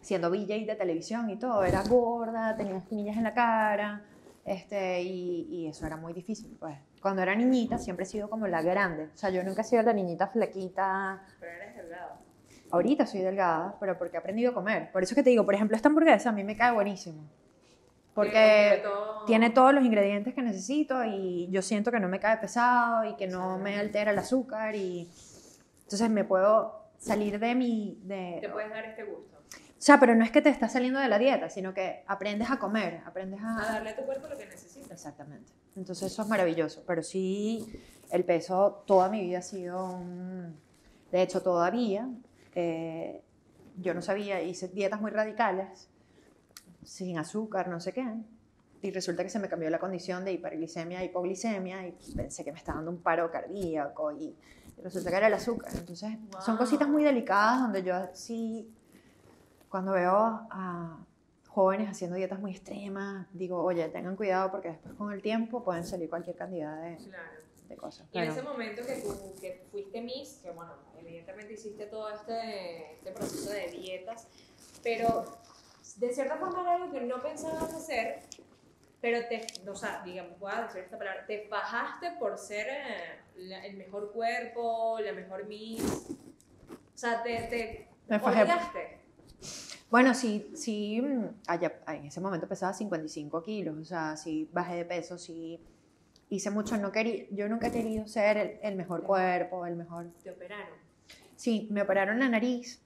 siendo 0.00 0.30
VJ 0.30 0.66
de 0.66 0.74
televisión 0.74 1.30
y 1.30 1.38
todo, 1.38 1.62
era 1.64 1.82
gorda, 1.84 2.56
tenía 2.56 2.76
espinillas 2.76 3.16
en 3.16 3.24
la 3.24 3.34
cara 3.34 4.02
este, 4.44 5.02
y, 5.02 5.46
y 5.50 5.68
eso 5.68 5.86
era 5.86 5.96
muy 5.96 6.12
difícil. 6.12 6.56
Pues. 6.58 6.76
Cuando 7.00 7.22
era 7.22 7.34
niñita 7.34 7.78
siempre 7.78 8.04
he 8.04 8.08
sido 8.08 8.28
como 8.28 8.46
la 8.46 8.62
grande. 8.62 9.10
O 9.14 9.16
sea, 9.16 9.30
yo 9.30 9.42
nunca 9.44 9.62
he 9.62 9.64
sido 9.64 9.82
la 9.82 9.92
niñita 9.92 10.28
flaquita. 10.28 11.24
Pero 11.38 11.52
eres 11.52 11.76
delgado. 11.76 12.21
Ahorita 12.72 13.06
soy 13.06 13.20
delgada, 13.20 13.76
pero 13.78 13.96
porque 13.98 14.16
he 14.16 14.18
aprendido 14.20 14.50
a 14.50 14.54
comer. 14.54 14.90
Por 14.90 15.02
eso 15.02 15.14
que 15.14 15.22
te 15.22 15.30
digo, 15.30 15.44
por 15.44 15.54
ejemplo, 15.54 15.76
esta 15.76 15.88
hamburguesa 15.88 16.30
a 16.30 16.32
mí 16.32 16.42
me 16.42 16.56
cae 16.56 16.72
buenísimo. 16.72 17.22
Porque 18.14 18.30
Tiene 18.32 18.78
todo- 18.82 19.24
tiene 19.24 19.50
todos 19.50 19.72
los 19.74 19.84
ingredientes 19.84 20.34
que 20.34 20.42
necesito 20.42 21.02
y 21.04 21.48
yo 21.50 21.62
siento 21.62 21.90
que 21.90 22.00
no 22.00 22.08
me 22.08 22.18
cae 22.20 22.36
pesado 22.38 23.04
y 23.04 23.14
que 23.16 23.26
no 23.26 23.56
me 23.58 23.78
altera 23.78 24.10
el 24.10 24.18
azúcar 24.18 24.74
y 24.74 25.08
entonces 25.84 26.10
me 26.10 26.24
puedo 26.24 26.82
salir 26.98 27.38
de 27.38 27.54
mi 27.54 27.98
de 28.04 28.38
Te 28.42 28.48
puedes 28.50 28.68
dar 28.70 28.84
este 28.84 29.04
gusto. 29.04 29.38
o 29.38 29.74
sea 29.78 29.98
pero 29.98 30.14
no 30.14 30.24
es 30.24 30.30
que 30.30 30.42
te 30.42 30.50
estás 30.50 30.72
saliendo 30.72 31.00
de 31.00 31.08
la 31.08 31.18
dieta 31.18 31.48
sino 31.48 31.72
que 31.72 32.04
aprendes 32.06 32.50
a 32.50 32.58
comer 32.58 33.00
aprendes 33.06 33.40
A 33.42 33.56
a 33.70 33.72
darle 33.74 33.90
a 33.90 33.96
tu 33.96 34.02
cuerpo 34.02 34.28
lo 34.28 34.36
que 34.36 34.44
necesitas. 34.46 34.90
exactamente 34.90 35.50
entonces 35.74 36.12
eso 36.12 36.20
es 36.22 36.28
maravilloso 36.28 36.84
pero 36.86 37.02
sí 37.02 37.66
el 38.10 38.24
peso 38.24 38.82
toda 38.86 39.08
mi 39.08 39.22
vida 39.22 39.38
ha 39.38 39.42
sido 39.42 39.90
un 39.90 40.54
de 41.10 41.22
hecho 41.22 41.40
todavía 41.42 42.08
eh, 42.54 43.22
yo 43.78 43.94
no 43.94 44.02
sabía 44.02 44.42
hice 44.42 44.68
dietas 44.68 45.00
muy 45.00 45.10
radicales 45.10 45.88
sin 46.84 47.18
azúcar, 47.18 47.68
no 47.68 47.80
sé 47.80 47.92
qué. 47.92 48.06
Y 48.82 48.90
resulta 48.90 49.22
que 49.22 49.28
se 49.30 49.38
me 49.38 49.48
cambió 49.48 49.70
la 49.70 49.78
condición 49.78 50.24
de 50.24 50.32
hiperglicemia 50.32 50.98
a 50.98 51.04
hipoglicemia 51.04 51.86
y 51.86 51.92
pensé 52.16 52.44
que 52.44 52.50
me 52.52 52.58
estaba 52.58 52.76
dando 52.76 52.90
un 52.90 53.00
paro 53.00 53.30
cardíaco 53.30 54.10
y 54.12 54.34
resulta 54.82 55.10
que 55.10 55.16
era 55.16 55.28
el 55.28 55.34
azúcar. 55.34 55.70
Entonces, 55.76 56.10
son 56.40 56.56
Wow. 56.56 56.64
cositas 56.64 56.88
muy 56.88 57.04
delicadas 57.04 57.60
donde 57.60 57.84
yo 57.84 57.94
sí, 58.12 58.68
cuando 59.68 59.92
veo 59.92 60.46
a 60.50 60.98
jóvenes 61.48 61.88
haciendo 61.90 62.16
dietas 62.16 62.40
muy 62.40 62.50
extremas, 62.50 63.26
digo, 63.32 63.62
oye, 63.62 63.88
tengan 63.90 64.16
cuidado 64.16 64.50
porque 64.50 64.70
después 64.70 64.94
con 64.94 65.12
el 65.12 65.22
tiempo 65.22 65.62
pueden 65.62 65.84
salir 65.84 66.08
cualquier 66.10 66.34
cantidad 66.34 66.82
de, 66.82 66.96
Claro. 66.96 67.22
De 67.72 67.76
cosas. 67.76 68.06
Y 68.12 68.18
en 68.18 68.24
ese 68.30 68.42
momento 68.42 68.82
que 68.86 68.94
tú 69.02 69.34
que 69.40 69.64
fuiste 69.70 70.00
Miss, 70.00 70.40
que 70.42 70.50
bueno, 70.50 70.72
evidentemente 70.98 71.54
hiciste 71.54 71.86
todo 71.86 72.08
este, 72.10 72.92
este 72.94 73.10
proceso 73.12 73.50
de 73.50 73.66
dietas, 73.70 74.26
pero 74.82 75.24
de 75.96 76.12
cierta 76.14 76.36
forma 76.36 76.62
era 76.62 76.74
algo 76.76 76.92
que 76.92 77.00
no 77.00 77.20
pensabas 77.22 77.72
hacer, 77.74 78.20
pero 79.00 79.18
te, 79.28 79.46
o 79.68 79.74
sea, 79.74 80.02
digamos, 80.04 80.38
voy 80.38 80.52
a 80.54 80.62
decir 80.62 80.82
esta 80.82 80.96
palabra, 80.96 81.26
te 81.26 81.46
fajaste 81.48 82.12
por 82.20 82.38
ser 82.38 82.66
eh, 82.68 83.20
la- 83.36 83.66
el 83.66 83.76
mejor 83.76 84.12
cuerpo, 84.12 84.98
la 85.00 85.12
mejor 85.12 85.46
Miss, 85.46 85.82
o 85.82 86.96
sea, 86.98 87.22
te, 87.22 87.30
te 87.48 87.88
Me 88.08 88.16
obligaste. 88.16 89.00
Bueno, 89.90 90.14
sí, 90.14 90.50
sí, 90.54 91.02
mm, 91.02 91.26
allá- 91.48 91.80
en 91.88 92.06
ese 92.06 92.20
momento 92.20 92.48
pesaba 92.48 92.72
55 92.72 93.42
kilos, 93.42 93.76
o 93.76 93.84
sea, 93.84 94.16
sí 94.16 94.48
bajé 94.52 94.76
de 94.76 94.84
peso, 94.86 95.18
sí 95.18 95.60
hice 96.34 96.50
mucho, 96.50 96.76
no 96.78 96.90
quería, 96.92 97.24
yo 97.30 97.48
nunca 97.48 97.68
he 97.68 97.72
querido 97.72 98.06
ser 98.06 98.36
el, 98.36 98.58
el 98.62 98.76
mejor 98.76 99.02
cuerpo, 99.02 99.66
el 99.66 99.76
mejor... 99.76 100.10
Te 100.22 100.30
operaron. 100.30 100.76
Sí, 101.36 101.68
me 101.70 101.82
operaron 101.82 102.18
la 102.18 102.28
nariz, 102.28 102.80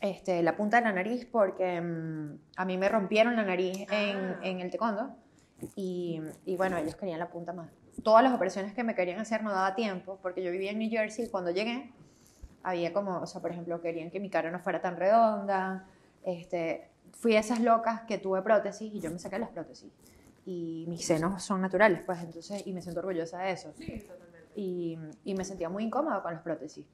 este, 0.00 0.42
la 0.42 0.56
punta 0.56 0.78
de 0.78 0.84
la 0.84 0.92
nariz, 0.92 1.26
porque 1.30 1.80
mm, 1.80 2.38
a 2.56 2.64
mí 2.64 2.78
me 2.78 2.88
rompieron 2.88 3.36
la 3.36 3.44
nariz 3.44 3.86
en, 3.90 4.16
Ah. 4.16 4.40
en 4.42 4.60
el 4.60 4.70
taekwondo 4.70 5.14
y, 5.76 6.20
y 6.44 6.56
bueno, 6.56 6.76
ellos 6.76 6.96
querían 6.96 7.20
la 7.20 7.30
punta 7.30 7.52
más. 7.52 7.70
Todas 8.02 8.24
las 8.24 8.32
operaciones 8.34 8.72
que 8.74 8.82
me 8.82 8.94
querían 8.94 9.20
hacer 9.20 9.42
no 9.44 9.52
daba 9.52 9.74
tiempo, 9.76 10.18
porque 10.20 10.42
yo 10.42 10.50
vivía 10.50 10.72
en 10.72 10.78
New 10.78 10.90
Jersey 10.90 11.26
y 11.26 11.28
cuando 11.28 11.50
llegué 11.52 11.92
había 12.64 12.92
como, 12.92 13.18
o 13.18 13.26
sea, 13.26 13.40
por 13.40 13.50
ejemplo, 13.52 13.80
querían 13.80 14.10
que 14.10 14.18
mi 14.18 14.30
cara 14.30 14.50
no 14.50 14.58
fuera 14.58 14.80
tan 14.80 14.96
redonda, 14.96 15.86
este, 16.24 16.88
fui 17.12 17.36
a 17.36 17.40
esas 17.40 17.60
locas 17.60 18.02
que 18.02 18.18
tuve 18.18 18.42
prótesis 18.42 18.92
y 18.92 19.00
yo 19.00 19.10
me 19.10 19.18
saqué 19.18 19.38
las 19.38 19.50
prótesis. 19.50 19.92
Y 20.44 20.86
mis 20.88 21.06
senos 21.06 21.42
son 21.42 21.60
naturales, 21.60 22.02
pues 22.04 22.20
entonces, 22.20 22.66
y 22.66 22.72
me 22.72 22.82
siento 22.82 23.00
orgullosa 23.00 23.38
de 23.38 23.52
eso 23.52 23.72
Sí, 23.76 24.00
totalmente. 24.00 24.48
y, 24.56 24.98
y 25.24 25.34
me 25.34 25.44
sentía 25.44 25.68
muy 25.68 25.84
incómoda 25.84 26.20
con 26.22 26.32
las 26.34 26.42
prótesis. 26.42 26.84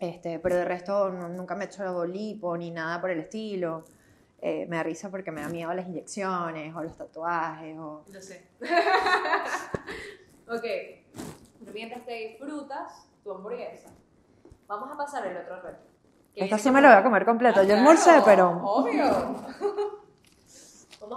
Este, 0.00 0.38
pero 0.38 0.56
de 0.56 0.64
resto 0.64 1.10
no- 1.10 1.28
nunca 1.28 1.54
me 1.54 1.64
he 1.64 1.66
hecho 1.68 2.04
lipo 2.04 2.56
ni 2.56 2.70
nada 2.70 3.00
por 3.00 3.10
el 3.10 3.20
estilo. 3.20 3.84
Eh, 4.42 4.66
me 4.68 4.76
da 4.76 4.82
risa 4.82 5.10
porque 5.10 5.30
me 5.30 5.42
da 5.42 5.48
miedo 5.50 5.72
las 5.74 5.86
inyecciones 5.86 6.74
o 6.74 6.82
los 6.82 6.96
tatuajes. 6.96 7.76
O... 7.78 8.04
Lo 8.10 8.20
sé. 8.22 8.48
ok. 10.48 10.64
Mientras 11.74 12.04
te 12.06 12.12
disfrutas 12.14 13.06
tu 13.22 13.30
hamburguesa, 13.32 13.90
vamos 14.66 14.90
a 14.92 14.96
pasar 14.96 15.26
el 15.26 15.36
otro 15.36 15.60
reto. 15.60 15.78
viene 16.34 16.58
sí 16.58 16.70
me 16.70 16.80
la 16.80 16.88
voy 16.88 16.98
a 16.98 17.02
comer 17.02 17.24
completo. 17.24 17.60
Ah, 17.60 17.64
Yo 17.64 17.76
almorcé, 17.76 18.10
claro, 18.10 18.24
pero... 18.24 18.50
Obvio. 18.64 19.36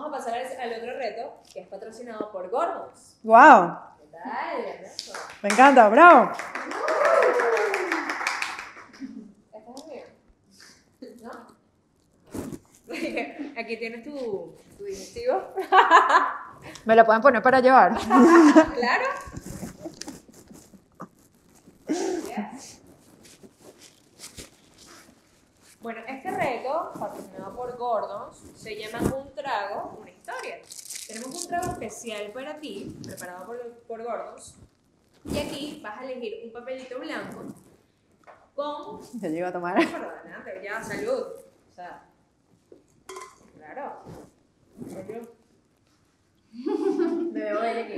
Vamos 0.03 0.19
a 0.19 0.25
pasar 0.25 0.59
al, 0.59 0.73
otro 0.73 0.97
reto, 0.97 1.39
que 1.53 1.61
es 1.61 1.67
patrocinado 1.67 2.31
por 2.31 2.49
Gordons. 2.49 3.19
¡Wow! 3.23 3.77
¿Qué 4.01 4.07
tal? 4.11 4.65
Me 5.41 5.49
encanta, 5.49 5.89
bravo. 5.89 6.31
¿No? 11.21 11.31
Aquí 13.57 13.77
tienes 13.77 14.03
tu, 14.03 14.57
tu 14.77 14.83
digestivo. 14.83 15.53
Me 16.85 16.95
lo 16.95 17.05
pueden 17.05 17.21
poner 17.21 17.41
para 17.41 17.61
llevar. 17.61 17.93
Claro. 18.73 19.05
Bueno, 25.81 25.99
este 26.07 26.22
reto, 26.33 26.91
patrocinado 26.99 27.55
por 27.55 27.77
Gordons, 27.77 28.37
se 28.55 28.75
llama 28.75 28.99
Un 29.15 29.33
trago, 29.33 29.97
una 29.99 30.11
historia. 30.11 30.59
Tenemos 31.07 31.43
un 31.43 31.47
trago 31.47 31.71
especial 31.71 32.31
para 32.31 32.59
ti, 32.59 32.95
preparado 33.03 33.45
por, 33.45 33.59
por 33.87 34.03
Gordons. 34.03 34.55
Y 35.25 35.37
aquí 35.37 35.81
vas 35.83 35.99
a 35.99 36.03
elegir 36.05 36.41
un 36.45 36.51
papelito 36.51 36.99
blanco 36.99 37.43
con 38.55 39.01
Yo 39.21 39.29
llego 39.29 39.47
a 39.47 39.51
tomar. 39.51 39.77
Adelante, 39.77 40.61
ya, 40.63 40.83
salud. 40.83 41.23
O 41.69 41.73
sea, 41.73 42.05
claro. 43.57 44.03
Veo 47.31 47.61
bella 47.61 47.85
aquí. 47.85 47.95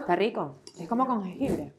Está 0.00 0.16
rico. 0.16 0.56
Es 0.78 0.88
como 0.88 1.06
con 1.06 1.22
jengibre. 1.24 1.72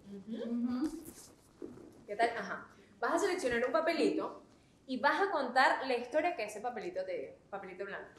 ¿Qué 2.07 2.15
tal? 2.15 2.29
Ajá. 2.37 2.67
Vas 2.99 3.13
a 3.13 3.19
seleccionar 3.19 3.65
un 3.65 3.71
papelito 3.71 4.41
y 4.89 4.97
vas 4.97 5.21
a 5.21 5.29
contar 5.29 5.85
la 5.85 5.95
historia 5.95 6.35
que 6.35 6.45
ese 6.45 6.61
papelito 6.61 7.05
te 7.05 7.15
dio. 7.15 7.29
Papelito 7.51 7.85
blanco. 7.85 8.09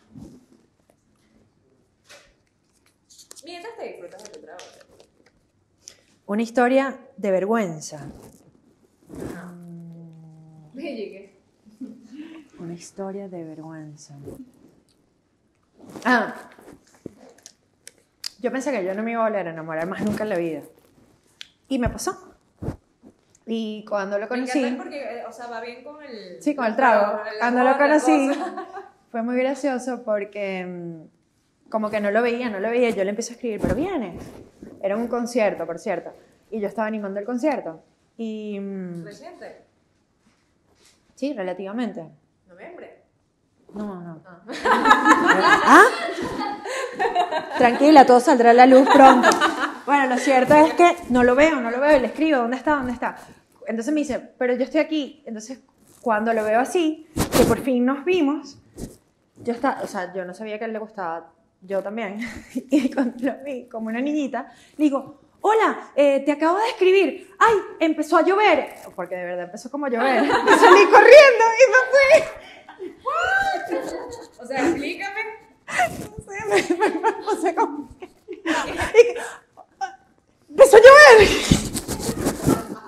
Mientras 3.45 3.77
te 3.77 3.89
disfrutas 3.89 4.23
de 4.23 4.31
tu 4.31 4.41
trabajo. 4.41 4.65
Una 6.27 6.43
historia 6.43 6.97
de 7.17 7.31
vergüenza. 7.33 8.07
Ajá. 9.13 9.53
Me 10.73 10.95
llegué. 10.95 11.41
Una 12.61 12.75
historia 12.75 13.29
de 13.29 13.43
vergüenza. 13.43 14.15
Ah, 16.05 16.51
yo 18.39 18.53
pensé 18.53 18.71
que 18.71 18.85
yo 18.85 18.95
no 18.95 19.03
me 19.03 19.11
iba 19.11 19.27
a 19.27 19.29
volver 19.29 19.49
a 19.49 19.51
enamorar 19.51 19.89
más 19.89 20.05
nunca 20.05 20.23
en 20.23 20.29
la 20.29 20.37
vida. 20.37 20.63
Y 21.69 21.81
me 21.81 21.89
pasó. 21.89 22.30
Y 23.53 23.85
cuando 23.85 24.17
lo 24.17 24.27
Me 24.27 24.29
conocí, 24.29 24.61
encanta 24.61 24.85
porque, 24.85 25.03
eh, 25.03 25.25
o 25.29 25.33
sea, 25.33 25.49
va 25.49 25.61
bien 25.61 25.83
con 25.83 26.01
el... 26.05 26.41
sí, 26.41 26.55
con 26.55 26.67
el 26.67 26.77
trago, 26.77 27.19
la 27.25 27.39
cuando 27.41 27.65
lo 27.65 27.77
conocí, 27.79 28.31
fue 29.11 29.23
muy 29.23 29.37
gracioso 29.39 30.05
porque 30.05 30.65
mm, 30.65 31.69
como 31.69 31.91
que 31.91 32.01
no 32.01 32.13
lo 32.13 32.23
veía, 32.23 32.49
no 32.49 32.61
lo 32.61 32.71
veía, 32.71 32.91
yo 32.91 33.03
le 33.03 33.11
empecé 33.11 33.33
a 33.33 33.35
escribir, 33.35 33.61
pero 33.61 33.75
vienes. 33.75 34.23
Era 34.81 34.97
un 34.97 35.09
concierto, 35.09 35.67
por 35.67 35.81
cierto. 35.81 36.13
Y 36.53 36.61
yo 36.61 36.69
estaba 36.69 36.87
animando 36.87 37.19
el 37.19 37.27
concierto. 37.27 37.83
Y 38.17 38.57
mm, 38.61 39.05
Reciente, 39.05 39.63
sí, 41.17 41.33
relativamente. 41.33 42.05
noviembre. 42.49 43.03
No, 43.75 44.01
no. 44.01 44.23
Ah. 44.25 44.43
¿Ah? 45.67 45.85
Tranquila, 47.59 48.07
todo 48.07 48.21
saldrá 48.21 48.51
a 48.51 48.55
la 48.55 48.67
luz 48.67 48.89
pronto. 48.89 49.29
Bueno, 49.87 50.07
lo 50.07 50.19
cierto 50.19 50.55
es 50.55 50.73
que 50.75 50.97
no 51.09 51.25
lo 51.25 51.35
veo, 51.35 51.61
no 51.61 51.73
lo 51.73 51.81
veo, 51.81 51.97
y 51.97 52.01
le 52.01 52.07
escribo, 52.07 52.39
¿dónde 52.39 52.57
está? 52.57 52.77
¿Dónde 52.77 52.93
está? 52.93 53.17
Entonces 53.67 53.93
me 53.95 54.01
dice, 54.01 54.19
pero 54.39 54.55
yo 54.55 54.65
estoy 54.65 54.81
aquí. 54.81 55.23
Entonces, 55.27 55.61
cuando 56.01 56.33
lo 56.33 56.45
veo 56.45 56.61
así, 56.61 57.07
que 57.37 57.45
por 57.45 57.59
fin 57.61 57.85
nos 57.85 58.05
vimos, 58.05 58.59
yo 59.43 59.53
estaba, 59.53 59.83
o 59.83 59.87
sea, 59.87 60.13
yo 60.15 60.25
no 60.25 60.35
sabía 60.35 60.59
que 60.59 60.65
a 60.65 60.67
él 60.67 60.73
le 60.73 60.79
gustaba, 60.79 61.33
yo 61.63 61.83
también. 61.83 62.19
Y 62.71 62.91
cuando 62.93 63.17
lo 63.25 63.45
vi 63.45 63.67
como 63.69 63.89
una 63.89 64.01
niñita, 64.01 64.53
le 64.77 64.85
digo, 64.85 65.21
hola, 65.41 65.91
eh, 65.97 66.21
te 66.25 66.33
acabo 66.33 66.59
de 66.59 66.69
escribir. 66.69 67.31
Ay, 67.39 67.55
empezó 67.81 68.17
a 68.19 68.23
llover. 68.23 68.75
Porque 68.97 69.15
de 69.17 69.25
verdad 69.25 69.45
empezó 69.47 69.71
como 69.71 69.87
a 69.87 69.91
llover. 69.91 70.25
Y 70.25 70.29
salí 70.59 70.85
corriendo 70.87 71.45
y 71.57 71.65
me 71.71 71.81
fui. 71.91 72.23
O 74.41 74.47
sea, 74.47 74.67
explícame. 74.69 75.21
No 75.71 76.17
sé, 76.25 76.77
me, 76.77 76.77
me, 76.89 77.01
me 77.01 77.13
puse 77.25 77.55
como... 77.55 77.89
y 78.01 78.37
que- 78.37 79.17
empezó 80.49 80.77
a 80.77 80.81
llover. 80.81 81.70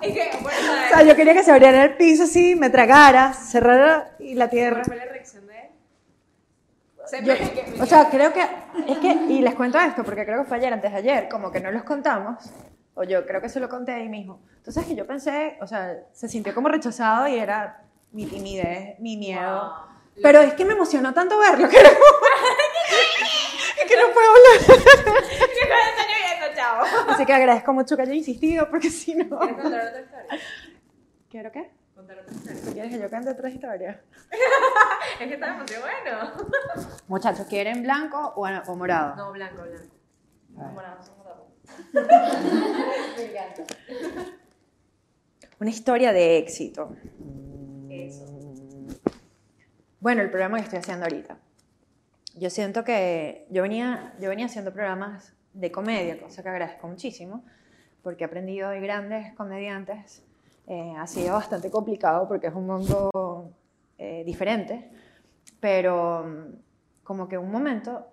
Es 0.03 0.13
que, 0.13 0.37
bueno, 0.41 0.57
O 0.85 0.89
sea, 0.89 1.03
yo 1.03 1.15
quería 1.15 1.33
que 1.33 1.43
se 1.43 1.51
abriera 1.51 1.83
el 1.83 1.95
piso 1.97 2.23
así, 2.23 2.55
me 2.55 2.69
tragara, 2.69 3.33
cerrara 3.33 4.11
y 4.19 4.35
la 4.35 4.49
tierra. 4.49 4.81
¿Cuál 4.83 4.85
fue 4.85 5.05
la 5.05 5.11
reacción 5.11 5.47
de 5.47 5.53
él? 5.59 5.67
Se 7.05 7.23
Yo- 7.23 7.33
que- 7.35 7.81
o 7.81 7.85
sea, 7.85 8.09
creo 8.09 8.31
que, 8.33 8.41
es 8.87 8.97
que, 8.99 9.07
y 9.29 9.41
les 9.41 9.55
cuento 9.55 9.79
esto 9.79 10.03
porque 10.03 10.25
creo 10.25 10.43
que 10.43 10.47
fue 10.47 10.57
ayer, 10.57 10.71
antes 10.73 10.91
de 10.91 10.97
ayer, 10.97 11.27
como 11.29 11.51
que 11.51 11.59
no 11.59 11.71
los 11.71 11.83
contamos, 11.83 12.51
o 12.95 13.03
yo 13.03 13.25
creo 13.25 13.41
que 13.41 13.49
se 13.49 13.59
lo 13.59 13.67
conté 13.69 13.91
ahí 13.93 14.07
mismo. 14.09 14.41
Entonces 14.57 14.85
que 14.85 14.95
yo 14.95 15.05
pensé, 15.07 15.57
o 15.61 15.67
sea, 15.67 15.97
se 16.13 16.27
sintió 16.29 16.53
como 16.53 16.69
rechazado 16.69 17.27
y 17.27 17.37
era 17.37 17.81
mi 18.11 18.25
timidez, 18.25 18.97
mi 18.99 19.17
miedo. 19.17 19.61
Wow. 19.61 20.21
Pero 20.21 20.41
es 20.41 20.53
que 20.53 20.63
me 20.63 20.73
emocionó 20.73 21.13
tanto 21.13 21.37
verlo 21.39 21.67
que 21.67 21.81
no, 21.81 21.89
que 23.87 23.95
no 23.97 24.13
puedo 24.13 24.29
hablar. 24.29 24.79
Así 27.07 27.25
que 27.25 27.33
agradezco 27.33 27.73
mucho 27.73 27.95
que 27.95 28.03
haya 28.03 28.13
insistido 28.13 28.69
porque 28.69 28.89
si 28.89 29.15
no... 29.15 29.39
¿Quieres 29.39 29.61
contar 29.61 29.87
otra 29.87 30.01
historia? 30.01 30.39
¿Quiero 31.29 31.51
qué? 31.51 31.71
Contar 31.95 32.19
otra 32.19 32.33
historia. 32.33 32.73
¿Quieres 32.73 32.91
que 32.91 32.99
yo 32.99 33.09
cuente 33.09 33.29
otra 33.29 33.49
historia? 33.49 34.01
Es 35.19 35.27
que 35.27 35.33
está 35.35 35.51
demasiado 35.51 35.83
bueno. 35.83 36.33
Muchachos, 37.07 37.45
¿quieren 37.47 37.83
blanco 37.83 38.33
o, 38.35 38.47
o 38.47 38.75
morado? 38.75 39.15
No, 39.15 39.31
blanco, 39.31 39.61
blanco. 39.61 40.73
Morado, 40.73 41.03
somos 41.03 41.19
morado. 41.19 41.47
Me 43.15 43.23
encanta. 43.25 43.75
Una 45.59 45.69
historia 45.69 46.11
de 46.11 46.37
éxito. 46.39 46.95
Eso. 47.89 48.25
Bueno, 49.99 50.21
el 50.21 50.29
programa 50.29 50.57
que 50.57 50.63
estoy 50.63 50.79
haciendo 50.79 51.05
ahorita. 51.05 51.37
Yo 52.35 52.49
siento 52.49 52.83
que 52.83 53.47
yo 53.49 53.61
venía, 53.61 54.15
yo 54.19 54.29
venía 54.29 54.47
haciendo 54.47 54.73
programas 54.73 55.33
de 55.53 55.71
comedia, 55.71 56.19
cosa 56.19 56.43
que 56.43 56.49
agradezco 56.49 56.87
muchísimo, 56.87 57.43
porque 58.01 58.23
he 58.23 58.27
aprendido 58.27 58.69
de 58.69 58.79
grandes 58.81 59.33
comediantes. 59.33 60.23
Eh, 60.67 60.93
ha 60.97 61.07
sido 61.07 61.33
bastante 61.33 61.69
complicado 61.69 62.27
porque 62.27 62.47
es 62.47 62.53
un 62.53 62.65
mundo 62.67 63.51
eh, 63.97 64.23
diferente, 64.25 64.89
pero 65.59 66.23
mm, 66.23 67.03
como 67.03 67.27
que 67.27 67.37
un 67.37 67.51
momento 67.51 68.07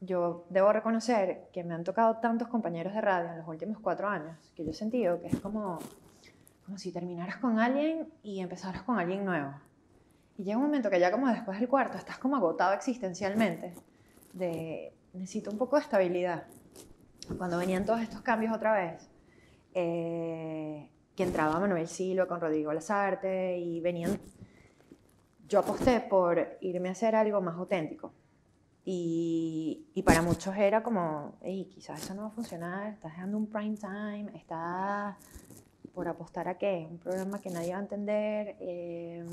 yo 0.00 0.46
debo 0.50 0.72
reconocer 0.72 1.48
que 1.52 1.64
me 1.64 1.74
han 1.74 1.84
tocado 1.84 2.16
tantos 2.18 2.48
compañeros 2.48 2.94
de 2.94 3.00
radio 3.00 3.30
en 3.30 3.38
los 3.38 3.48
últimos 3.48 3.78
cuatro 3.80 4.08
años 4.08 4.36
que 4.54 4.64
yo 4.64 4.70
he 4.70 4.74
sentido 4.74 5.20
que 5.20 5.28
es 5.28 5.40
como, 5.40 5.78
como 6.64 6.78
si 6.78 6.92
terminaras 6.92 7.38
con 7.38 7.58
alguien 7.58 8.08
y 8.22 8.40
empezaras 8.40 8.82
con 8.82 8.98
alguien 8.98 9.24
nuevo. 9.24 9.54
Y 10.36 10.44
llega 10.44 10.56
un 10.56 10.64
momento 10.64 10.88
que 10.88 11.00
ya 11.00 11.10
como 11.10 11.28
después 11.28 11.58
del 11.58 11.68
cuarto 11.68 11.98
estás 11.98 12.18
como 12.18 12.36
agotado 12.36 12.74
existencialmente, 12.74 13.74
de 14.32 14.92
necesito 15.12 15.50
un 15.50 15.58
poco 15.58 15.76
de 15.76 15.82
estabilidad. 15.82 16.44
Cuando 17.36 17.58
venían 17.58 17.84
todos 17.84 18.00
estos 18.00 18.22
cambios 18.22 18.54
otra 18.54 18.72
vez, 18.72 19.10
eh, 19.74 20.90
que 21.14 21.22
entraba 21.22 21.60
Manuel 21.60 21.88
Silva 21.88 22.26
con 22.26 22.40
Rodrigo 22.40 22.72
Lazarte 22.72 23.58
y 23.58 23.80
venían, 23.80 24.18
yo 25.48 25.60
aposté 25.60 26.00
por 26.00 26.58
irme 26.60 26.88
a 26.88 26.92
hacer 26.92 27.14
algo 27.14 27.40
más 27.40 27.56
auténtico. 27.56 28.12
Y, 28.90 30.02
para 30.06 30.22
muchos 30.22 30.56
era 30.56 30.82
como, 30.82 31.36
hey, 31.42 31.68
quizás 31.70 32.02
eso 32.02 32.14
no 32.14 32.22
va 32.22 32.28
a 32.28 32.30
funcionar, 32.30 32.94
estás 32.94 33.12
dejando 33.12 33.36
un 33.36 33.46
prime 33.46 33.76
time, 33.76 34.30
estás 34.34 35.16
por 35.92 36.08
apostar 36.08 36.48
a 36.48 36.56
qué, 36.56 36.86
un 36.90 36.98
programa 36.98 37.38
que 37.40 37.50
nadie 37.50 37.72
va 37.72 37.78
a 37.78 37.82
entender. 37.82 38.56
eh, 38.60 39.26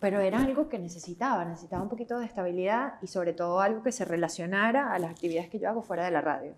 pero 0.00 0.18
era 0.20 0.38
algo 0.40 0.68
que 0.68 0.78
necesitaba, 0.78 1.44
necesitaba 1.44 1.82
un 1.82 1.88
poquito 1.90 2.18
de 2.18 2.24
estabilidad 2.26 2.94
y 3.02 3.06
sobre 3.06 3.32
todo 3.34 3.60
algo 3.60 3.82
que 3.82 3.92
se 3.92 4.04
relacionara 4.04 4.92
a 4.92 4.98
las 4.98 5.10
actividades 5.10 5.50
que 5.50 5.58
yo 5.58 5.68
hago 5.68 5.82
fuera 5.82 6.04
de 6.04 6.10
la 6.10 6.20
radio. 6.22 6.54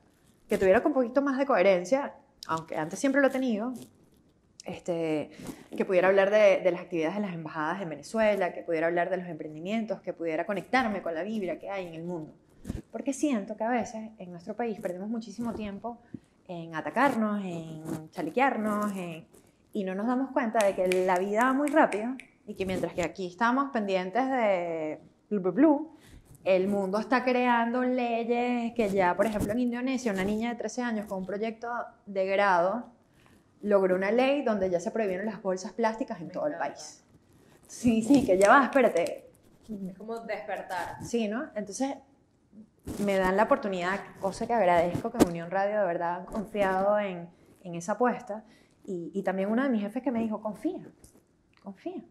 Que 0.49 0.57
tuviera 0.59 0.81
un 0.85 0.93
poquito 0.93 1.21
más 1.23 1.37
de 1.39 1.45
coherencia, 1.47 2.15
aunque 2.47 2.77
antes 2.77 2.99
siempre 2.99 3.21
lo 3.21 3.27
he 3.27 3.31
tenido, 3.31 3.73
este, 4.65 5.31
que 5.77 5.85
pudiera 5.85 6.09
hablar 6.09 6.31
de, 6.31 6.61
de 6.63 6.71
las 6.71 6.81
actividades 6.83 7.17
de 7.17 7.23
las 7.23 7.35
embajadas 7.35 7.83
en 7.83 7.89
Venezuela, 7.89 8.53
que 8.53 8.63
pudiera 8.63 8.87
hablar 8.87 9.11
de 9.11 9.17
los 9.17 9.27
emprendimientos, 9.27 10.01
que 10.01 10.13
pudiera 10.13 10.47
conectarme 10.47 11.03
con 11.03 11.15
la 11.15 11.23
vibra 11.25 11.59
que 11.59 11.69
hay 11.69 11.89
en 11.89 11.95
el 11.95 12.05
mundo. 12.05 12.33
Porque 12.93 13.13
siento 13.13 13.57
que 13.57 13.65
a 13.65 13.71
veces 13.71 14.11
en 14.19 14.31
nuestro 14.31 14.55
país 14.55 14.79
perdemos 14.81 15.09
muchísimo 15.09 15.53
tiempo 15.53 15.99
en 16.47 16.77
atacarnos, 16.77 17.43
en 17.45 18.11
chalequearnos, 18.11 18.93
en- 18.97 19.27
y 19.73 19.83
no 19.85 19.95
nos 19.97 20.07
damos 20.07 20.31
cuenta 20.31 20.65
de 20.65 20.75
que 20.75 20.87
la 21.07 21.19
vida 21.19 21.45
va 21.47 21.53
muy 21.55 21.69
rápido 21.69 22.11
y 22.47 22.55
que 22.55 22.67
mientras 22.67 22.93
que 22.95 23.03
aquí 23.03 23.27
estamos 23.27 23.71
pendientes 23.71 24.29
de 24.29 25.01
blu, 25.31 25.41
blu, 25.41 25.53
blu, 25.53 25.97
el 26.45 26.67
mundo 26.67 26.99
está 26.99 27.23
creando 27.23 27.83
leyes 27.83 28.73
que 28.75 28.89
ya, 28.91 29.17
por 29.17 29.27
ejemplo, 29.27 29.53
en 29.53 29.61
Indonesia, 29.61 30.13
una 30.13 30.25
niña 30.25 30.51
de 30.51 30.57
13 30.57 30.83
años 30.83 31.07
con 31.07 31.19
un 31.19 31.27
proyecto 31.27 31.69
de 32.07 32.27
grado 32.27 32.91
logró 33.61 33.95
una 33.95 34.11
ley 34.11 34.43
donde 34.43 34.69
ya 34.69 34.81
se 34.81 34.91
prohibieron 34.91 35.25
las 35.27 35.41
bolsas 35.41 35.73
plásticas 35.73 36.21
en 36.21 36.27
Me 36.27 36.33
todo 36.33 36.47
el 36.49 36.55
encanta. 36.55 36.75
país. 36.75 37.05
Sí, 37.69 38.03
sí, 38.03 38.27
que 38.27 38.37
ya 38.37 38.49
va, 38.49 38.65
espérate. 38.65 39.31
Es 39.89 39.97
como 39.97 40.19
despertar. 40.19 40.97
Sí, 41.05 41.29
¿no? 41.29 41.45
Entonces, 41.55 41.95
me 43.05 43.17
dan 43.17 43.37
la 43.37 43.45
oportunidad, 43.45 44.01
cosa 44.21 44.47
que 44.47 44.53
agradezco 44.53 45.13
que 45.13 45.19
en 45.23 45.29
Unión 45.29 45.51
Radio 45.51 45.79
de 45.79 45.87
verdad 45.87 46.17
han 46.21 46.27
confiado 46.27 46.99
en, 46.99 47.29
en 47.63 47.75
esa 47.77 47.93
apuesta. 47.93 48.45
Y, 48.85 49.13
y 49.15 49.23
también 49.23 49.49
uno 49.49 49.63
de 49.63 49.69
mis 49.69 49.81
jefes 49.83 50.03
que 50.03 50.11
me 50.11 50.19
dijo, 50.19 50.43
confía, 50.43 50.83
confía. 51.63 52.03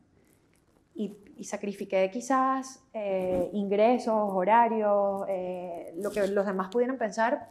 Y, 0.94 1.18
y 1.38 1.44
sacrifiqué 1.46 2.10
quizás 2.12 2.84
eh, 2.94 3.50
ingresos, 3.54 4.14
horarios, 4.14 5.24
eh, 5.28 5.92
lo 5.98 6.12
que 6.12 6.28
los 6.28 6.46
demás 6.46 6.70
pudieran 6.70 6.98
pensar 6.98 7.50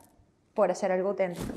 por 0.55 0.70
hacer 0.70 0.92
algo 0.92 1.09
auténtico. 1.09 1.55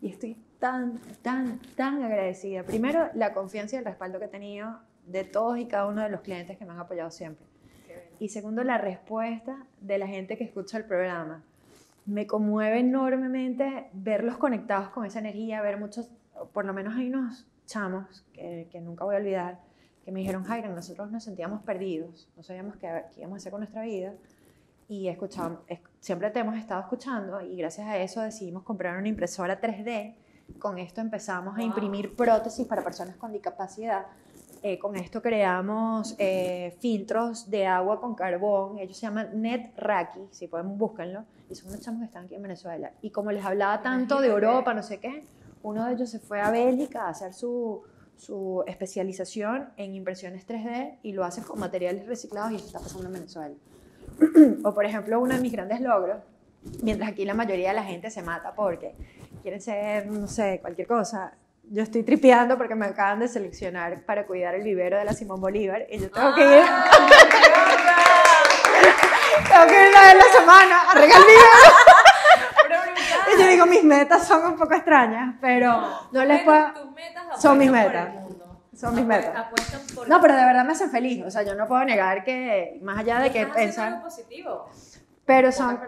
Y 0.00 0.08
estoy 0.08 0.42
tan, 0.58 0.98
tan, 1.22 1.60
tan 1.76 2.02
agradecida. 2.02 2.62
Primero, 2.62 3.08
la 3.14 3.34
confianza 3.34 3.76
y 3.76 3.80
el 3.80 3.84
respaldo 3.84 4.18
que 4.18 4.24
he 4.24 4.28
tenido 4.28 4.78
de 5.06 5.24
todos 5.24 5.58
y 5.58 5.66
cada 5.66 5.86
uno 5.86 6.02
de 6.02 6.08
los 6.08 6.22
clientes 6.22 6.56
que 6.56 6.64
me 6.64 6.72
han 6.72 6.80
apoyado 6.80 7.10
siempre. 7.10 7.46
Y 8.18 8.30
segundo, 8.30 8.64
la 8.64 8.78
respuesta 8.78 9.66
de 9.80 9.98
la 9.98 10.06
gente 10.06 10.38
que 10.38 10.44
escucha 10.44 10.78
el 10.78 10.84
programa. 10.84 11.44
Me 12.06 12.26
conmueve 12.26 12.80
enormemente 12.80 13.90
verlos 13.92 14.38
conectados 14.38 14.88
con 14.88 15.04
esa 15.04 15.18
energía, 15.18 15.60
ver 15.60 15.78
muchos, 15.78 16.08
por 16.52 16.64
lo 16.64 16.72
menos 16.72 16.94
hay 16.96 17.08
unos 17.08 17.46
chamos 17.66 18.24
que, 18.32 18.68
que 18.70 18.80
nunca 18.80 19.04
voy 19.04 19.16
a 19.16 19.18
olvidar, 19.18 19.65
que 20.06 20.12
me 20.12 20.20
dijeron, 20.20 20.44
Jairo, 20.44 20.68
nosotros 20.72 21.10
nos 21.10 21.24
sentíamos 21.24 21.62
perdidos, 21.62 22.28
no 22.36 22.42
sabíamos 22.44 22.76
qué, 22.76 22.88
qué 23.12 23.22
íbamos 23.22 23.34
a 23.34 23.38
hacer 23.38 23.50
con 23.50 23.60
nuestra 23.60 23.82
vida 23.82 24.14
y 24.88 25.08
escuchamos, 25.08 25.58
es- 25.66 25.80
siempre 25.98 26.30
te 26.30 26.38
hemos 26.38 26.56
estado 26.56 26.80
escuchando 26.80 27.40
y 27.40 27.56
gracias 27.56 27.88
a 27.88 27.98
eso 27.98 28.20
decidimos 28.20 28.62
comprar 28.62 28.96
una 28.96 29.08
impresora 29.08 29.60
3D. 29.60 30.14
Con 30.60 30.78
esto 30.78 31.00
empezamos 31.00 31.54
a 31.54 31.58
Wow. 31.58 31.66
imprimir 31.66 32.14
prótesis 32.14 32.64
para 32.68 32.84
personas 32.84 33.16
con 33.16 33.32
discapacidad. 33.32 34.06
Eh, 34.62 34.78
con 34.78 34.94
esto 34.94 35.20
creamos 35.20 36.14
eh, 36.18 36.76
filtros 36.80 37.50
de 37.50 37.66
agua 37.66 38.00
con 38.00 38.14
carbón. 38.14 38.78
Ellos 38.78 38.96
se 38.96 39.06
llaman 39.06 39.42
NetRaki, 39.42 40.20
si 40.30 40.46
pueden 40.46 40.78
búsquenlo. 40.78 41.24
Y 41.50 41.56
son 41.56 41.70
unos 41.70 41.80
chamos 41.80 41.98
que 41.98 42.06
están 42.06 42.26
aquí 42.26 42.36
en 42.36 42.42
Venezuela. 42.42 42.92
Y 43.02 43.10
como 43.10 43.32
les 43.32 43.44
hablaba 43.44 43.82
tanto 43.82 44.20
de 44.20 44.28
Imagínate. 44.28 44.46
Europa, 44.46 44.72
no 44.72 44.82
sé 44.84 44.98
qué, 45.00 45.24
uno 45.64 45.84
de 45.84 45.94
ellos 45.94 46.08
se 46.10 46.20
fue 46.20 46.40
a 46.40 46.52
Bélgica 46.52 47.06
a 47.06 47.08
hacer 47.08 47.34
su, 47.34 47.82
su 48.16 48.64
especialización 48.66 49.70
en 49.76 49.94
impresiones 49.94 50.46
3D 50.46 50.98
y 51.02 51.12
lo 51.12 51.24
hacen 51.24 51.44
con 51.44 51.60
materiales 51.60 52.06
reciclados 52.06 52.52
y 52.52 52.56
eso 52.56 52.66
está 52.66 52.80
pasando 52.80 53.06
en 53.06 53.12
Venezuela. 53.12 53.54
o 54.64 54.74
por 54.74 54.84
ejemplo, 54.84 55.20
uno 55.20 55.34
de 55.34 55.40
mis 55.40 55.52
grandes 55.52 55.80
logros, 55.80 56.18
mientras 56.82 57.10
aquí 57.10 57.24
la 57.24 57.34
mayoría 57.34 57.68
de 57.68 57.74
la 57.74 57.84
gente 57.84 58.10
se 58.10 58.22
mata 58.22 58.54
porque 58.54 58.94
quieren 59.42 59.60
ser, 59.60 60.06
no 60.06 60.26
sé, 60.26 60.58
cualquier 60.60 60.88
cosa, 60.88 61.34
yo 61.70 61.82
estoy 61.82 62.02
tripeando 62.02 62.56
porque 62.56 62.74
me 62.74 62.86
acaban 62.86 63.20
de 63.20 63.28
seleccionar 63.28 64.02
para 64.04 64.26
cuidar 64.26 64.54
el 64.54 64.62
vivero 64.62 64.98
de 64.98 65.04
la 65.04 65.12
Simón 65.12 65.40
Bolívar 65.40 65.86
y 65.90 65.98
yo 65.98 66.10
tengo 66.10 66.34
que 66.34 66.42
ir. 66.42 66.64
tengo 69.50 69.66
que 69.66 69.82
ir 69.82 69.88
una 69.88 70.00
vez 70.00 70.14
la 70.14 70.32
semana 70.38 70.80
a 70.90 70.94
regar 70.94 71.18
el 71.18 71.26
vivero. 71.26 71.95
Yo 73.46 73.50
digo, 73.52 73.66
mis 73.66 73.84
metas 73.84 74.26
son 74.26 74.44
un 74.44 74.56
poco 74.56 74.74
extrañas, 74.74 75.36
pero 75.40 75.80
no, 76.12 76.24
les 76.24 76.42
puedo. 76.42 76.72
Tus 76.72 76.92
metas 76.92 77.40
Son 77.40 77.58
mis 77.58 77.70
metas. 77.70 78.08
Son 78.74 78.94
mis 78.94 79.06
metas. 79.06 79.46
Por 79.94 80.08
No, 80.08 80.20
pero 80.20 80.36
de 80.36 80.44
verdad 80.44 80.64
me 80.64 80.72
hacen 80.72 80.90
feliz. 80.90 81.24
O 81.24 81.30
sea, 81.30 81.42
yo 81.42 81.54
no 81.54 81.66
puedo 81.66 81.84
negar 81.84 82.24
que, 82.24 82.78
más 82.82 82.98
allá 82.98 83.20
de 83.20 83.30
que 83.30 83.46
pensar. 83.46 83.88
algo 83.88 84.04
positivo. 84.04 84.68
Pero 85.24 85.50
son, 85.50 85.80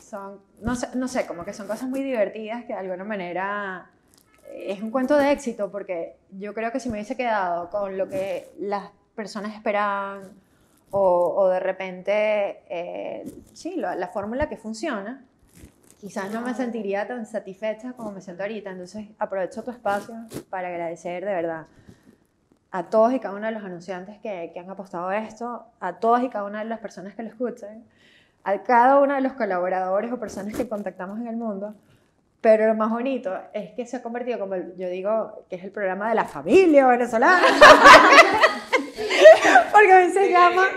son 0.00 0.40
no, 0.60 0.74
sé, 0.74 0.88
no 0.94 1.08
sé, 1.08 1.26
como 1.26 1.44
que 1.44 1.52
son 1.52 1.66
cosas 1.66 1.88
muy 1.88 2.02
divertidas 2.02 2.64
que 2.64 2.72
de 2.72 2.78
alguna 2.78 3.04
manera 3.04 3.90
es 4.54 4.80
un 4.80 4.90
cuento 4.90 5.16
de 5.16 5.30
éxito 5.30 5.70
porque 5.70 6.16
yo 6.30 6.54
creo 6.54 6.72
que 6.72 6.80
si 6.80 6.88
me 6.88 6.94
hubiese 6.94 7.16
quedado 7.16 7.68
con 7.68 7.98
lo 7.98 8.08
que 8.08 8.50
las 8.58 8.90
personas 9.14 9.54
esperaban 9.54 10.22
o, 10.90 11.34
o 11.36 11.48
de 11.48 11.60
repente, 11.60 12.62
eh, 12.70 13.30
sí, 13.52 13.76
la, 13.76 13.94
la 13.94 14.08
fórmula 14.08 14.48
que 14.48 14.56
funciona, 14.56 15.27
quizás 15.98 16.32
no 16.32 16.40
me 16.40 16.54
sentiría 16.54 17.06
tan 17.06 17.26
satisfecha 17.26 17.92
como 17.92 18.12
me 18.12 18.20
siento 18.20 18.42
ahorita. 18.42 18.70
Entonces 18.70 19.08
aprovecho 19.18 19.62
tu 19.62 19.70
espacio 19.70 20.14
para 20.48 20.68
agradecer 20.68 21.24
de 21.24 21.32
verdad 21.32 21.66
a 22.70 22.84
todos 22.84 23.12
y 23.12 23.20
cada 23.20 23.34
uno 23.34 23.46
de 23.46 23.52
los 23.52 23.64
anunciantes 23.64 24.18
que, 24.18 24.50
que 24.52 24.60
han 24.60 24.70
apostado 24.70 25.08
a 25.08 25.18
esto, 25.18 25.64
a 25.80 25.94
todas 25.94 26.22
y 26.22 26.28
cada 26.28 26.44
una 26.44 26.60
de 26.60 26.66
las 26.66 26.80
personas 26.80 27.14
que 27.14 27.22
lo 27.22 27.28
escuchan, 27.28 27.84
a 28.44 28.62
cada 28.62 29.00
uno 29.00 29.14
de 29.14 29.20
los 29.20 29.32
colaboradores 29.32 30.12
o 30.12 30.18
personas 30.18 30.54
que 30.54 30.68
contactamos 30.68 31.18
en 31.18 31.28
el 31.28 31.36
mundo. 31.36 31.74
Pero 32.40 32.68
lo 32.68 32.74
más 32.74 32.90
bonito 32.90 33.36
es 33.52 33.72
que 33.72 33.84
se 33.84 33.96
ha 33.96 34.02
convertido, 34.02 34.38
como 34.38 34.54
yo 34.76 34.88
digo, 34.88 35.44
que 35.50 35.56
es 35.56 35.64
el 35.64 35.72
programa 35.72 36.08
de 36.10 36.14
la 36.14 36.24
familia 36.24 36.86
venezolana. 36.86 37.42
porque 39.78 39.92
a 39.92 39.98
veces 39.98 40.30
llama, 40.30 40.68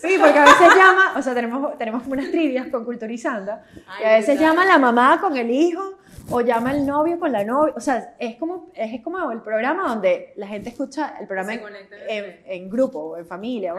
sí, 0.00 0.16
porque 0.20 0.38
a 0.38 0.44
veces 0.44 0.68
llama, 0.76 1.14
o 1.16 1.22
sea, 1.22 1.34
tenemos, 1.34 1.78
tenemos 1.78 2.06
unas 2.06 2.30
trivias 2.30 2.68
con 2.68 2.84
Culturizando, 2.84 3.58
y 4.00 4.04
a 4.04 4.12
veces 4.14 4.38
llama 4.38 4.64
la 4.64 4.78
mamá 4.78 5.20
con 5.20 5.36
el 5.36 5.50
hijo, 5.50 5.98
o 6.30 6.40
llama 6.40 6.72
el 6.72 6.86
novio 6.86 7.18
con 7.18 7.32
la 7.32 7.44
novia, 7.44 7.74
o 7.76 7.80
sea, 7.80 8.14
es 8.18 8.36
como, 8.36 8.70
es 8.74 9.02
como 9.02 9.30
el 9.32 9.40
programa 9.40 9.88
donde 9.88 10.32
la 10.36 10.46
gente 10.46 10.68
escucha 10.68 11.16
el 11.20 11.26
programa 11.26 11.52
Se 11.52 11.60
en, 12.08 12.24
en, 12.24 12.42
en 12.46 12.70
grupo 12.70 12.98
o 12.98 13.16
en 13.16 13.26
familia, 13.26 13.74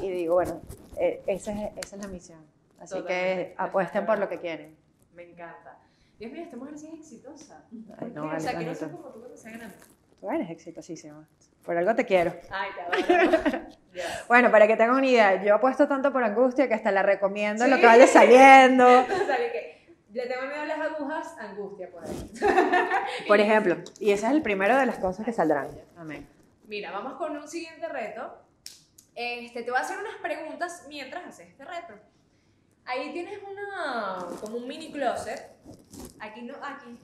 y 0.00 0.10
digo, 0.10 0.34
bueno, 0.34 0.60
eh, 0.96 1.22
esa 1.26 1.52
es, 1.52 1.72
esa 1.76 1.96
es 1.96 2.02
la 2.02 2.08
misión. 2.08 2.38
Así 2.80 2.94
Totalmente. 2.94 3.54
que 3.54 3.54
apuesten 3.56 4.06
por 4.06 4.18
lo 4.18 4.28
que 4.28 4.38
quieren. 4.38 4.76
Me 5.14 5.22
encanta. 5.22 5.78
Dios 6.18 6.32
mío, 6.32 6.42
esta 6.42 6.56
mujer 6.56 6.78
sí 6.78 6.88
es 6.88 7.00
exitosa. 7.00 7.64
Ay, 7.98 8.12
no, 8.14 8.26
o 8.26 8.40
sea, 8.40 8.56
quiero 8.56 8.74
ser 8.74 8.88
bonito. 8.88 9.02
como 9.02 9.14
tú 9.14 9.20
cuando 9.20 9.58
grande. 9.58 9.74
Tú 10.20 10.30
eres 10.30 10.50
exitosísima. 10.50 11.26
Por 11.64 11.76
algo 11.76 11.94
te 11.94 12.04
quiero. 12.04 12.34
Ay, 12.50 12.70
te 12.74 13.16
adoro. 13.16 13.58
Ya. 13.94 14.24
Bueno, 14.26 14.50
para 14.50 14.66
que 14.66 14.76
tengan 14.76 14.96
una 14.96 15.06
idea, 15.06 15.40
yo 15.44 15.54
apuesto 15.54 15.86
tanto 15.86 16.12
por 16.12 16.24
angustia 16.24 16.66
que 16.66 16.74
hasta 16.74 16.90
la 16.90 17.04
recomiendo 17.04 17.64
lo 17.68 17.76
Sí. 17.76 17.80
que 17.80 17.86
vaya 17.86 18.06
saliendo. 18.08 18.84
O 19.02 19.06
sea, 19.26 19.36
que 19.36 19.86
le 20.12 20.26
tengo 20.26 20.42
miedo 20.46 20.62
a 20.62 20.66
las 20.66 20.78
agujas, 20.80 21.34
angustia 21.38 21.88
por 21.92 22.04
ahí. 22.04 22.30
Por 23.28 23.38
ejemplo, 23.38 23.76
y 24.00 24.10
ese 24.10 24.26
es 24.26 24.32
el 24.32 24.42
primero 24.42 24.76
de 24.76 24.86
las 24.86 24.98
cosas 24.98 25.24
que 25.24 25.32
saldrán. 25.32 25.68
Amén. 25.96 26.26
Mira, 26.66 26.90
vamos 26.90 27.12
con 27.18 27.36
un 27.36 27.46
siguiente 27.46 27.88
reto. 27.88 28.36
Este, 29.14 29.62
te 29.62 29.70
voy 29.70 29.78
a 29.78 29.82
hacer 29.82 29.96
unas 29.98 30.16
preguntas 30.16 30.86
mientras 30.88 31.24
haces 31.26 31.50
este 31.50 31.64
reto. 31.64 31.94
Ahí 32.86 33.12
tienes 33.12 33.38
una, 33.48 34.18
como 34.40 34.56
un 34.56 34.66
mini 34.66 34.90
closet. 34.90 35.52
Aquí 36.18 36.42
no, 36.42 36.54
aquí 36.62 36.98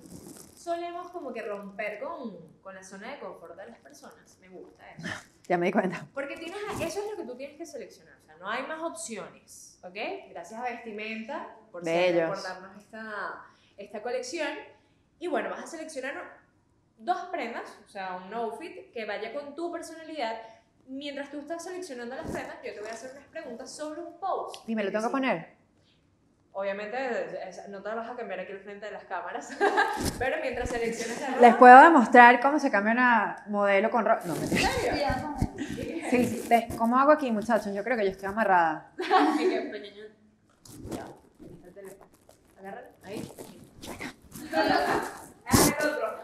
solemos 0.61 1.11
como 1.11 1.33
que 1.33 1.43
romper 1.43 2.01
con, 2.01 2.53
con 2.61 2.75
la 2.75 2.83
zona 2.83 3.13
de 3.13 3.19
confort 3.21 3.57
de 3.57 3.67
las 3.67 3.79
personas. 3.79 4.37
Me 4.41 4.49
gusta 4.49 4.91
eso. 4.93 5.09
Ya 5.49 5.57
me 5.59 5.67
di 5.67 5.73
cuenta. 5.73 6.07
Porque 6.15 6.37
tienes, 6.37 6.59
eso 6.81 7.01
es 7.03 7.11
lo 7.11 7.17
que 7.17 7.25
tú 7.25 7.37
tienes 7.37 7.57
que 7.57 7.67
seleccionar. 7.67 8.17
O 8.23 8.27
sea, 8.27 8.37
no 8.37 8.49
hay 8.49 8.63
más 8.67 8.81
opciones. 8.83 9.79
¿Ok? 9.83 9.97
Gracias 10.31 10.61
a 10.61 10.65
Vestimenta 10.65 11.57
por, 11.73 11.83
ser- 11.85 12.27
por 12.29 12.43
darnos 12.43 12.77
esta, 12.77 13.45
esta 13.77 14.03
colección. 14.03 14.51
Y 15.19 15.27
bueno, 15.29 15.51
vas 15.51 15.65
a 15.65 15.67
seleccionar 15.67 16.39
dos 16.99 17.19
prendas, 17.33 17.79
o 17.87 17.89
sea, 17.89 18.17
un 18.17 18.33
outfit 18.35 18.93
que 18.93 19.05
vaya 19.07 19.33
con 19.33 19.55
tu 19.55 19.73
personalidad. 19.73 20.41
Mientras 20.87 21.31
tú 21.31 21.41
estás 21.41 21.65
seleccionando 21.65 22.15
las 22.17 22.31
prendas, 22.31 22.57
yo 22.65 22.75
te 22.75 22.81
voy 22.81 22.89
a 22.91 22.93
hacer 22.93 23.13
unas 23.13 23.27
preguntas 23.29 23.71
sobre 23.75 24.03
un 24.03 24.19
post. 24.21 24.69
¿Y 24.69 24.75
me 24.75 24.85
lo 24.85 24.91
tengo 24.93 25.07
que 25.07 25.11
poner? 25.13 25.60
Obviamente, 26.53 26.97
es- 27.49 27.69
no 27.69 27.81
te 27.81 27.89
vas 27.95 28.09
a 28.11 28.17
cambiar 28.17 28.41
aquí 28.41 28.53
al 28.53 28.59
frente 28.61 28.87
de 28.87 28.93
las 28.93 29.05
cámaras, 29.05 29.57
pero 30.19 30.37
mientras 30.43 30.69
selecciones 30.69 31.21
la 31.21 31.29
ropa... 31.29 31.41
Les 31.41 31.55
puedo 31.55 31.81
demostrar 31.81 32.41
cómo 32.41 32.59
se 32.59 32.71
cambia 32.71 32.93
una 32.93 33.45
modelo 33.47 33.89
con 33.91 34.05
ropa. 34.05 34.23
No, 34.27 34.35
mentira. 34.35 34.69
Sí, 36.11 36.25
sí. 36.27 36.47
Ve, 36.49 36.69
¿Cómo 36.77 36.99
hago 36.99 37.13
aquí, 37.13 37.31
muchachos? 37.31 37.73
Yo 37.73 37.85
creo 37.85 37.97
que 37.97 38.05
yo 38.05 38.11
estoy 38.11 38.29
amarrada. 38.29 38.91
Ay, 38.99 39.49
qué 39.49 39.61
pequeño. 39.71 40.05
Ya, 40.91 41.07
el 41.67 41.73
teléfono. 41.73 42.11
Agárralo, 42.59 42.89
ahí. 43.05 43.33
Ah, 44.53 45.55
el 45.81 45.87
otro. 45.89 46.21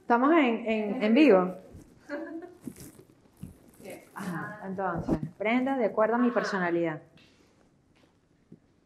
Estamos 0.00 0.32
en, 0.32 0.66
en, 0.66 1.02
en 1.02 1.14
vivo. 1.14 1.56
Bien. 3.80 4.04
Ajá, 4.14 4.60
entonces, 4.64 5.18
prenda 5.38 5.76
de 5.76 5.86
acuerdo 5.86 6.14
a 6.14 6.18
mi 6.18 6.30
personalidad. 6.30 7.00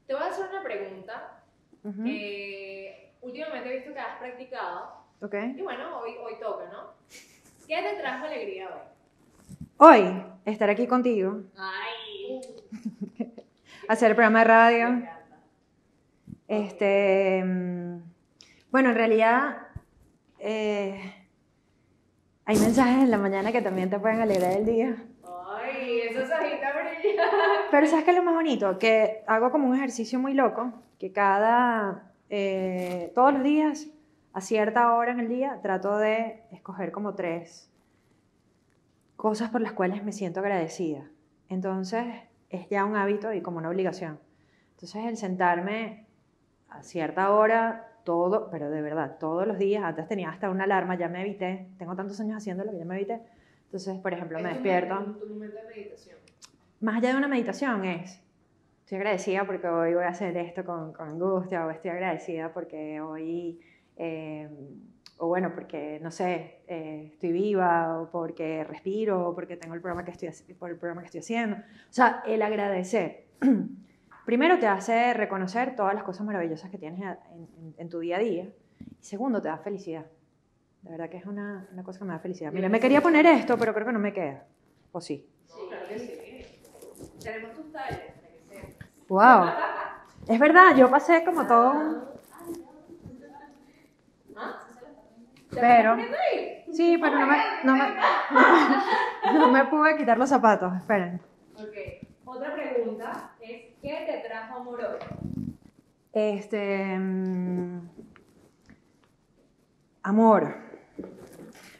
Te 0.06 0.14
voy 0.14 0.22
a 0.22 0.26
hacer 0.26 0.48
una 0.48 0.62
pregunta 0.62 1.42
que 2.04 3.12
últimamente 3.22 3.68
he 3.68 3.76
visto 3.76 3.92
que 3.92 4.00
has 4.00 4.18
practicado. 4.18 5.04
Ok. 5.20 5.34
Y 5.56 5.62
bueno, 5.62 5.98
hoy, 6.00 6.16
hoy 6.22 6.34
toca, 6.40 6.64
¿no? 6.70 6.94
¿Qué 7.66 7.82
te 7.82 8.00
trajo 8.00 8.26
alegría 8.26 8.68
hoy? 8.68 8.96
Hoy, 9.78 10.22
estar 10.44 10.70
aquí 10.70 10.86
contigo, 10.86 11.42
Ay. 11.56 12.40
hacer 13.88 14.10
el 14.10 14.16
programa 14.16 14.38
de 14.40 14.44
radio. 14.44 15.02
Este, 16.48 17.42
mm, 17.44 17.98
bueno, 18.70 18.90
en 18.90 18.94
realidad 18.94 19.58
eh, 20.38 21.14
hay 22.44 22.56
mensajes 22.58 23.02
en 23.02 23.10
la 23.10 23.18
mañana 23.18 23.52
que 23.52 23.62
también 23.62 23.90
te 23.90 23.98
pueden 23.98 24.20
alegrar 24.20 24.52
el 24.52 24.64
día. 24.64 24.96
Ay, 25.48 26.02
esa 26.02 26.26
sajita 26.26 26.72
brilla. 26.72 27.24
Pero 27.70 27.86
¿sabes 27.86 28.04
qué 28.04 28.10
es 28.10 28.16
lo 28.16 28.22
más 28.22 28.34
bonito? 28.34 28.78
Que 28.78 29.22
hago 29.26 29.50
como 29.50 29.68
un 29.68 29.76
ejercicio 29.76 30.18
muy 30.18 30.34
loco, 30.34 30.72
que 30.98 31.12
cada, 31.12 32.12
eh, 32.30 33.12
todos 33.14 33.32
los 33.32 33.42
días, 33.42 33.88
a 34.32 34.40
cierta 34.40 34.94
hora 34.94 35.12
en 35.12 35.20
el 35.20 35.28
día, 35.28 35.60
trato 35.62 35.96
de 35.98 36.42
escoger 36.52 36.92
como 36.92 37.14
tres 37.14 37.70
cosas 39.16 39.50
por 39.50 39.60
las 39.60 39.72
cuales 39.72 40.04
me 40.04 40.12
siento 40.12 40.40
agradecida. 40.40 41.08
Entonces, 41.48 42.04
es 42.50 42.68
ya 42.68 42.84
un 42.84 42.96
hábito 42.96 43.32
y 43.32 43.40
como 43.40 43.58
una 43.58 43.70
obligación. 43.70 44.20
Entonces, 44.72 45.04
el 45.06 45.16
sentarme 45.16 46.06
a 46.68 46.82
cierta 46.82 47.32
hora, 47.32 47.92
todo, 48.04 48.50
pero 48.50 48.70
de 48.70 48.82
verdad, 48.82 49.16
todos 49.18 49.46
los 49.46 49.58
días, 49.58 49.82
antes 49.82 50.06
tenía 50.06 50.30
hasta 50.30 50.50
una 50.50 50.64
alarma, 50.64 50.96
ya 50.96 51.08
me 51.08 51.22
evité, 51.22 51.68
tengo 51.78 51.96
tantos 51.96 52.20
años 52.20 52.36
haciéndolo 52.36 52.70
que 52.70 52.78
ya 52.78 52.84
me 52.84 52.96
evité. 52.96 53.20
Entonces, 53.64 53.98
por 53.98 54.12
ejemplo, 54.12 54.38
me 54.38 54.50
Es 54.50 54.58
tu 54.58 54.62
despierto 54.62 55.16
Tu 55.18 55.26
momento 55.26 55.56
de 55.56 55.62
meditación. 55.64 56.25
Más 56.86 56.96
allá 56.98 57.10
de 57.10 57.16
una 57.16 57.28
meditación 57.28 57.84
es, 57.84 58.22
estoy 58.84 58.98
agradecida 58.98 59.44
porque 59.44 59.66
hoy 59.68 59.94
voy 59.94 60.04
a 60.04 60.08
hacer 60.08 60.36
esto 60.36 60.64
con, 60.64 60.92
con 60.92 61.08
angustia, 61.08 61.66
o 61.66 61.70
estoy 61.70 61.90
agradecida 61.90 62.52
porque 62.52 63.00
hoy, 63.00 63.58
eh, 63.96 64.48
o 65.18 65.26
bueno, 65.26 65.52
porque, 65.52 65.98
no 66.00 66.10
sé, 66.12 66.60
eh, 66.68 67.10
estoy 67.12 67.32
viva, 67.32 68.00
o 68.00 68.10
porque 68.10 68.62
respiro, 68.64 69.28
o 69.30 69.34
porque 69.34 69.56
tengo 69.56 69.74
el 69.74 69.80
programa 69.80 70.04
que 70.04 70.12
estoy, 70.12 70.30
por 70.54 70.70
el 70.70 70.76
programa 70.76 71.00
que 71.02 71.06
estoy 71.06 71.20
haciendo. 71.20 71.56
O 71.56 71.92
sea, 71.92 72.22
el 72.24 72.40
agradecer. 72.42 73.24
Primero 74.24 74.58
te 74.58 74.66
hace 74.68 75.12
reconocer 75.14 75.74
todas 75.74 75.94
las 75.94 76.04
cosas 76.04 76.24
maravillosas 76.26 76.70
que 76.70 76.78
tienes 76.78 77.00
en, 77.00 77.08
en- 77.42 77.74
en 77.78 77.88
tu 77.88 77.98
día 78.00 78.16
a 78.16 78.20
día. 78.20 78.48
Y 79.00 79.04
segundo, 79.04 79.40
te 79.42 79.48
da 79.48 79.58
felicidad. 79.58 80.06
De 80.82 80.90
verdad 80.92 81.08
que 81.08 81.16
es 81.16 81.26
una, 81.26 81.68
una 81.72 81.82
cosa 81.82 81.98
que 82.00 82.04
me 82.04 82.12
da 82.12 82.18
felicidad. 82.20 82.52
Mira, 82.52 82.68
me 82.68 82.78
quería 82.78 83.00
poner 83.00 83.26
esto, 83.26 83.56
pero 83.58 83.72
creo 83.74 83.86
que 83.86 83.92
no 83.92 83.98
me 83.98 84.12
queda. 84.12 84.44
¿O 84.92 85.00
sí? 85.00 85.28
Sí, 85.46 85.60
claro 85.68 85.88
que 85.88 85.98
sí. 85.98 86.12
Tenemos 87.26 87.54
tus 87.56 87.66
sepas. 87.66 88.88
Wow. 89.08 89.48
Es 90.28 90.38
verdad, 90.38 90.76
yo 90.76 90.88
pasé 90.88 91.24
como 91.24 91.44
todo. 91.44 92.16
¿Ah? 94.36 94.58
¿Te 95.50 95.60
Pero-? 95.60 95.96
Sí, 96.72 96.98
pero 97.00 97.18
no 97.18 97.26
me, 97.26 97.36
no 97.64 97.74
me, 97.74 97.84
no 99.38 99.50
me 99.50 99.64
pude 99.64 99.96
quitar 99.96 100.16
los 100.18 100.28
zapatos. 100.28 100.72
Esperen. 100.76 101.20
Ok. 101.54 102.06
Otra 102.26 102.54
pregunta 102.54 103.32
es, 103.40 103.74
¿qué 103.82 104.04
te 104.06 104.28
trajo 104.28 104.58
amor 104.60 104.80
hoy? 104.84 104.98
Este. 106.12 106.96
mm, 106.96 107.88
amor. 110.04 110.65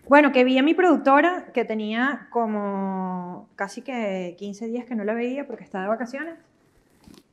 Bueno, 0.09 0.31
que 0.31 0.45
vi 0.45 0.57
a 0.57 0.63
mi 0.63 0.73
productora, 0.73 1.47
que 1.53 1.65
tenía 1.65 2.29
como 2.31 3.49
casi 3.57 3.83
que 3.83 4.37
15 4.39 4.69
días 4.69 4.85
que 4.85 4.95
no 4.95 5.03
la 5.03 5.15
veía 5.15 5.49
porque 5.49 5.65
estaba 5.65 5.83
de 5.83 5.89
vacaciones. 5.89 6.37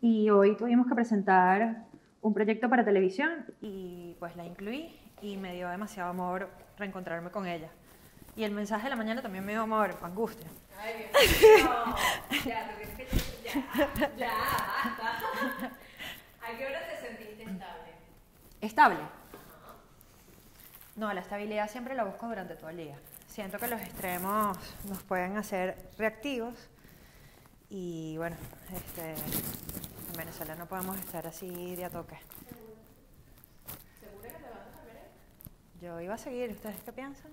Y 0.01 0.31
hoy 0.31 0.57
tuvimos 0.57 0.87
que 0.87 0.95
presentar 0.95 1.83
un 2.21 2.33
proyecto 2.33 2.69
para 2.69 2.83
televisión 2.83 3.45
y 3.61 4.15
pues 4.17 4.35
la 4.35 4.45
incluí 4.45 4.99
y 5.21 5.37
me 5.37 5.53
dio 5.53 5.69
demasiado 5.69 6.09
amor 6.09 6.49
reencontrarme 6.77 7.29
con 7.29 7.45
ella. 7.45 7.69
Y 8.35 8.43
el 8.43 8.51
mensaje 8.51 8.85
de 8.85 8.89
la 8.89 8.95
mañana 8.95 9.21
también 9.21 9.45
me 9.45 9.51
dio 9.51 9.61
amor, 9.61 9.95
angustia. 10.01 10.47
Ay, 10.81 10.93
Dios 10.97 11.61
mío. 11.61 11.69
Ya. 12.45 12.67
Ya, 13.43 14.13
ya, 14.17 14.31
basta. 14.99 15.71
¿A 16.41 16.57
qué 16.57 16.65
hora 16.65 16.79
te 16.89 17.07
sentiste 17.07 17.43
estable? 17.43 17.91
¿Estable? 18.61 19.22
No, 20.95 21.11
la 21.11 21.21
estabilidad 21.21 21.69
siempre 21.69 21.95
la 21.95 22.03
busco 22.03 22.27
durante 22.27 22.55
todo 22.55 22.69
el 22.69 22.77
día. 22.77 22.95
Siento 23.27 23.57
que 23.57 23.67
los 23.67 23.81
extremos 23.81 24.57
nos 24.87 25.01
pueden 25.03 25.37
hacer 25.37 25.89
reactivos 25.97 26.53
y 27.69 28.15
bueno, 28.17 28.35
este, 28.75 29.13
en 29.13 30.13
Venezuela 30.15 30.53
no 30.55 30.67
podemos 30.67 30.97
estar 30.99 31.25
así 31.25 31.75
de 31.75 31.85
a 31.85 31.89
toque. 31.89 32.15
¿Segura 33.99 34.29
que 34.29 34.35
te 34.35 34.49
vas 34.49 34.67
a 34.67 34.77
cambiar? 34.77 35.07
Yo 35.81 35.99
iba 35.99 36.13
a 36.13 36.17
seguir, 36.19 36.51
¿ustedes 36.51 36.75
qué 36.85 36.93
piensan? 36.93 37.31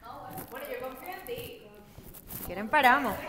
No, 0.00 0.22
bueno, 0.22 0.38
bueno, 0.50 0.66
yo 0.68 0.80
confío 0.88 1.08
en 1.14 1.26
ti. 1.26 1.62
Si 2.36 2.44
quieren 2.44 2.68
paramos. 2.68 3.14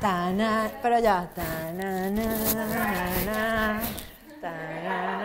Tana, 0.00 0.70
pero 0.82 0.98
ya. 0.98 1.30
Tana, 1.34 2.10
na, 2.10 2.36
na, 2.54 3.80
na, 4.42 5.15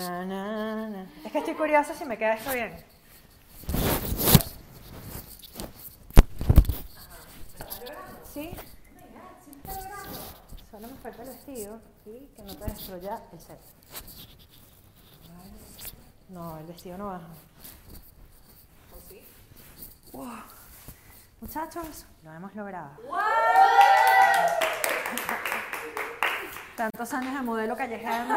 na, 0.00 0.24
na, 0.24 0.88
na. 0.88 1.06
Es 1.24 1.32
que 1.32 1.38
estoy 1.38 1.54
curiosa 1.54 1.94
si 1.94 2.04
me 2.04 2.16
queda 2.16 2.34
esto 2.34 2.52
bien. 2.52 2.76
¿Sí? 8.32 8.52
Solo 10.70 10.88
me 10.88 10.94
falta 11.02 11.22
el 11.22 11.28
vestido 11.28 11.80
y 12.06 12.26
que 12.34 12.42
no 12.42 12.56
te 12.56 12.64
destruya 12.64 13.20
el 13.32 13.40
set. 13.40 13.60
No, 16.28 16.58
el 16.58 16.66
vestido 16.66 16.96
no 16.96 17.06
baja. 17.06 17.26
¿O 18.94 19.00
sí? 19.08 19.26
Wow. 20.12 20.28
Muchachos, 21.40 22.06
lo 22.22 22.32
hemos 22.32 22.54
logrado. 22.54 22.90
Tantos 26.76 27.12
años 27.14 27.34
de 27.34 27.40
modelo 27.42 27.76
callejero. 27.76 28.36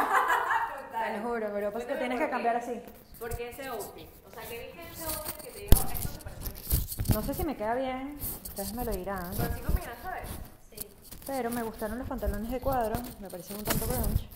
Te 1.04 1.18
lo 1.18 1.30
juro, 1.30 1.50
pero 1.54 1.72
pues 1.72 1.86
te 1.86 1.96
tienes 1.96 2.18
que 2.18 2.30
cambiar 2.30 2.56
así. 2.56 2.82
¿Por 3.20 3.36
qué 3.36 3.50
ese 3.50 3.68
outfit? 3.68 4.08
O 4.26 4.32
sea, 4.32 4.44
¿qué 4.44 4.60
viste 4.60 4.82
ese 4.90 5.04
outfit 5.04 5.36
que 5.36 5.50
te 5.50 5.60
dijo 5.60 5.84
esto 5.92 6.12
se 6.14 6.22
parece 6.22 6.46
a 6.46 7.02
mí? 7.02 7.14
No 7.14 7.22
sé 7.22 7.34
si 7.34 7.44
me 7.44 7.58
queda 7.58 7.76
bien, 7.76 8.18
ustedes 8.44 8.74
me 8.74 8.86
lo 8.86 8.92
dirán. 8.92 9.32
Pero 9.38 9.54
sí 9.54 9.62
combinas, 9.62 9.98
¿sabes? 10.02 10.30
Sí. 10.72 10.88
Pero 11.28 11.50
me 11.50 11.62
gustaron 11.62 12.00
los 12.00 12.08
pantalones 12.08 12.50
de 12.50 12.60
cuadro, 12.62 12.96
me 13.20 13.30
parecen 13.30 13.58
un 13.58 13.64
tanto 13.66 13.86
grunge. 13.86 14.30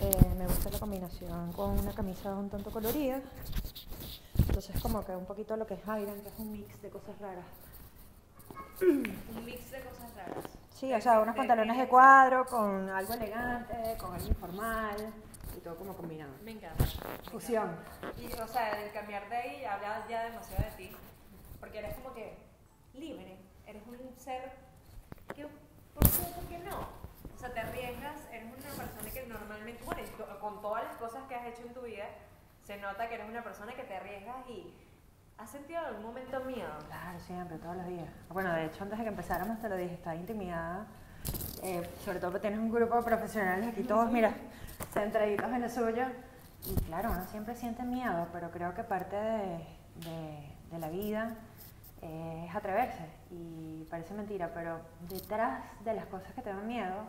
Eh, 0.00 0.34
me 0.38 0.46
gusta 0.46 0.70
la 0.70 0.78
combinación 0.78 1.52
con 1.52 1.78
una 1.78 1.92
camisa 1.92 2.34
un 2.36 2.50
tanto 2.50 2.70
colorida. 2.70 3.20
Entonces 4.38 4.80
como 4.80 5.04
que 5.04 5.12
un 5.12 5.26
poquito 5.26 5.56
lo 5.56 5.66
que 5.66 5.74
es 5.74 5.82
Iron, 5.82 6.20
que 6.20 6.28
es 6.28 6.38
un 6.38 6.52
mix 6.52 6.82
de 6.82 6.88
cosas 6.88 7.18
raras. 7.18 7.46
Un 8.80 9.44
mix 9.44 9.72
de 9.72 9.80
cosas 9.80 10.14
raras. 10.14 10.44
Sí, 10.72 10.92
o 10.92 11.00
sea, 11.00 11.18
unos 11.18 11.34
pantalones 11.34 11.76
de 11.76 11.88
cuadro 11.88 12.46
con 12.46 12.88
algo 12.90 13.14
elegante, 13.14 13.96
con 13.98 14.14
algo 14.14 14.28
informal 14.28 15.12
y 15.56 15.60
todo 15.60 15.76
como 15.76 15.96
combinado. 15.96 16.32
Me 16.42 16.52
encanta. 16.52 16.84
Fusión. 17.30 17.76
Y, 18.16 18.32
o 18.32 18.46
sea, 18.46 18.82
el 18.82 18.92
cambiar 18.92 19.28
de 19.28 19.36
ahí 19.36 19.64
habla 19.64 20.06
ya 20.08 20.24
demasiado 20.24 20.64
de 20.64 20.70
ti. 20.76 20.96
Porque 21.60 21.78
eres 21.78 21.94
como 21.96 22.14
que 22.14 22.36
libre. 22.94 23.38
Eres 23.66 23.82
un 23.86 24.18
ser 24.18 24.52
que, 25.34 25.46
¿por 25.94 26.04
qué, 26.04 26.18
por 26.34 26.44
qué 26.48 26.58
no? 26.58 26.80
O 27.34 27.38
sea, 27.38 27.52
te 27.52 27.60
arriesgas, 27.60 28.20
eres 28.30 28.46
una 28.46 28.84
persona 28.84 29.10
que 29.10 29.26
normalmente, 29.26 29.82
bueno, 29.84 30.02
con 30.40 30.60
todas 30.60 30.84
las 30.84 30.96
cosas 30.96 31.22
que 31.28 31.34
has 31.34 31.46
hecho 31.46 31.62
en 31.66 31.74
tu 31.74 31.82
vida, 31.82 32.06
se 32.62 32.76
nota 32.78 33.08
que 33.08 33.14
eres 33.14 33.28
una 33.28 33.42
persona 33.42 33.74
que 33.74 33.84
te 33.84 33.96
arriesgas 33.96 34.48
y 34.48 34.74
has 35.38 35.50
sentido 35.50 35.80
en 35.80 35.86
algún 35.86 36.04
momento 36.04 36.40
miedo. 36.44 36.70
Claro, 36.86 37.20
siempre, 37.20 37.58
todos 37.58 37.76
los 37.76 37.86
días. 37.86 38.08
Bueno, 38.28 38.52
de 38.52 38.66
hecho, 38.66 38.84
antes 38.84 38.98
de 38.98 39.04
que 39.04 39.10
empezáramos 39.10 39.60
te 39.60 39.68
lo 39.68 39.76
dije, 39.76 39.94
estaba 39.94 40.16
intimidada. 40.16 40.86
Eh, 41.62 41.82
sobre 42.04 42.18
todo 42.18 42.30
porque 42.30 42.48
tienes 42.48 42.60
un 42.60 42.70
grupo 42.70 42.96
de 42.96 43.02
profesionales 43.02 43.68
aquí, 43.68 43.84
todos, 43.84 44.10
mira, 44.10 44.34
centraditos 44.94 45.46
en 45.52 45.60
lo 45.62 45.68
suyo. 45.68 46.04
Y 46.66 46.74
claro, 46.86 47.10
uno 47.10 47.24
siempre 47.26 47.54
siente 47.56 47.82
miedo, 47.82 48.28
pero 48.32 48.50
creo 48.50 48.72
que 48.74 48.82
parte 48.84 49.16
de, 49.16 49.66
de- 49.96 50.54
de 50.70 50.78
la 50.78 50.88
vida 50.88 51.36
eh, 52.00 52.46
es 52.48 52.54
atreverse. 52.56 53.04
Y 53.30 53.86
parece 53.90 54.14
mentira, 54.14 54.50
pero 54.54 54.80
detrás 55.08 55.62
de 55.84 55.92
las 55.94 56.06
cosas 56.06 56.32
que 56.32 56.40
te 56.42 56.50
dan 56.50 56.66
miedo, 56.66 57.04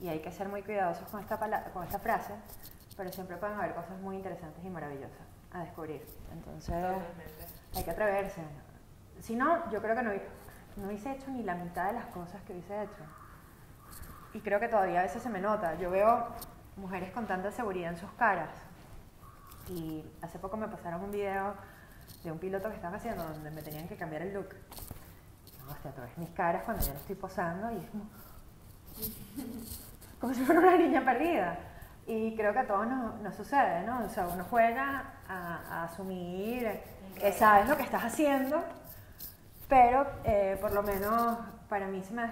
y 0.00 0.08
hay 0.08 0.20
que 0.20 0.32
ser 0.32 0.48
muy 0.48 0.62
cuidadosos 0.62 1.06
con 1.10 1.20
esta, 1.20 1.38
con 1.72 1.84
esta 1.84 1.98
frase, 1.98 2.32
pero 2.96 3.12
siempre 3.12 3.36
pueden 3.36 3.58
haber 3.58 3.74
cosas 3.74 3.98
muy 4.00 4.16
interesantes 4.16 4.64
y 4.64 4.68
maravillosas 4.70 5.18
a 5.52 5.60
descubrir. 5.60 6.04
Entonces, 6.32 6.74
Totalmente. 6.74 7.24
hay 7.76 7.84
que 7.84 7.90
atreverse. 7.90 8.40
Si 9.20 9.36
no, 9.36 9.70
yo 9.70 9.80
creo 9.80 9.94
que 9.94 10.02
no, 10.02 10.10
no 10.76 10.86
hubiese 10.88 11.12
hecho 11.12 11.30
ni 11.30 11.42
la 11.44 11.54
mitad 11.54 11.86
de 11.86 11.92
las 11.92 12.06
cosas 12.06 12.42
que 12.42 12.52
hubiese 12.54 12.82
hecho. 12.82 13.04
Y 14.34 14.40
creo 14.40 14.58
que 14.58 14.68
todavía 14.68 15.00
a 15.00 15.02
veces 15.04 15.22
se 15.22 15.28
me 15.28 15.40
nota. 15.40 15.74
Yo 15.76 15.90
veo 15.90 16.26
mujeres 16.76 17.10
con 17.12 17.26
tanta 17.26 17.50
seguridad 17.50 17.92
en 17.92 17.98
sus 17.98 18.10
caras. 18.12 18.50
Y 19.68 20.04
hace 20.20 20.38
poco 20.38 20.56
me 20.56 20.68
pasaron 20.68 21.02
un 21.02 21.10
video 21.10 21.54
de 22.24 22.32
un 22.32 22.38
piloto 22.38 22.68
que 22.68 22.76
estaban 22.76 22.96
haciendo 22.96 23.24
donde 23.24 23.50
me 23.50 23.62
tenían 23.62 23.88
que 23.88 23.96
cambiar 23.96 24.22
el 24.22 24.34
look. 24.34 24.48
No, 25.64 25.72
hostia, 25.72 25.92
tú 25.92 26.02
ves 26.02 26.18
mis 26.18 26.30
caras 26.30 26.62
cuando 26.64 26.84
yo 26.84 26.92
no 26.92 26.98
estoy 26.98 27.16
posando 27.16 27.70
y 27.70 27.76
es 27.76 27.90
como, 27.90 28.04
como 30.20 30.34
si 30.34 30.44
fuera 30.44 30.60
una 30.60 30.76
niña 30.76 31.04
perdida. 31.04 31.58
Y 32.06 32.34
creo 32.34 32.52
que 32.52 32.58
a 32.58 32.66
todos 32.66 32.86
nos, 32.86 33.20
nos 33.20 33.34
sucede, 33.34 33.86
¿no? 33.86 34.04
O 34.04 34.08
sea, 34.08 34.26
uno 34.26 34.44
juega 34.50 35.14
a, 35.28 35.56
a 35.70 35.84
asumir 35.84 36.68
que 37.18 37.32
sabes 37.32 37.68
lo 37.68 37.76
que 37.76 37.84
estás 37.84 38.04
haciendo, 38.04 38.62
pero 39.68 40.06
eh, 40.24 40.58
por 40.60 40.72
lo 40.72 40.82
menos 40.82 41.38
para 41.68 41.86
mí 41.86 42.02
se 42.02 42.12
me 42.12 42.22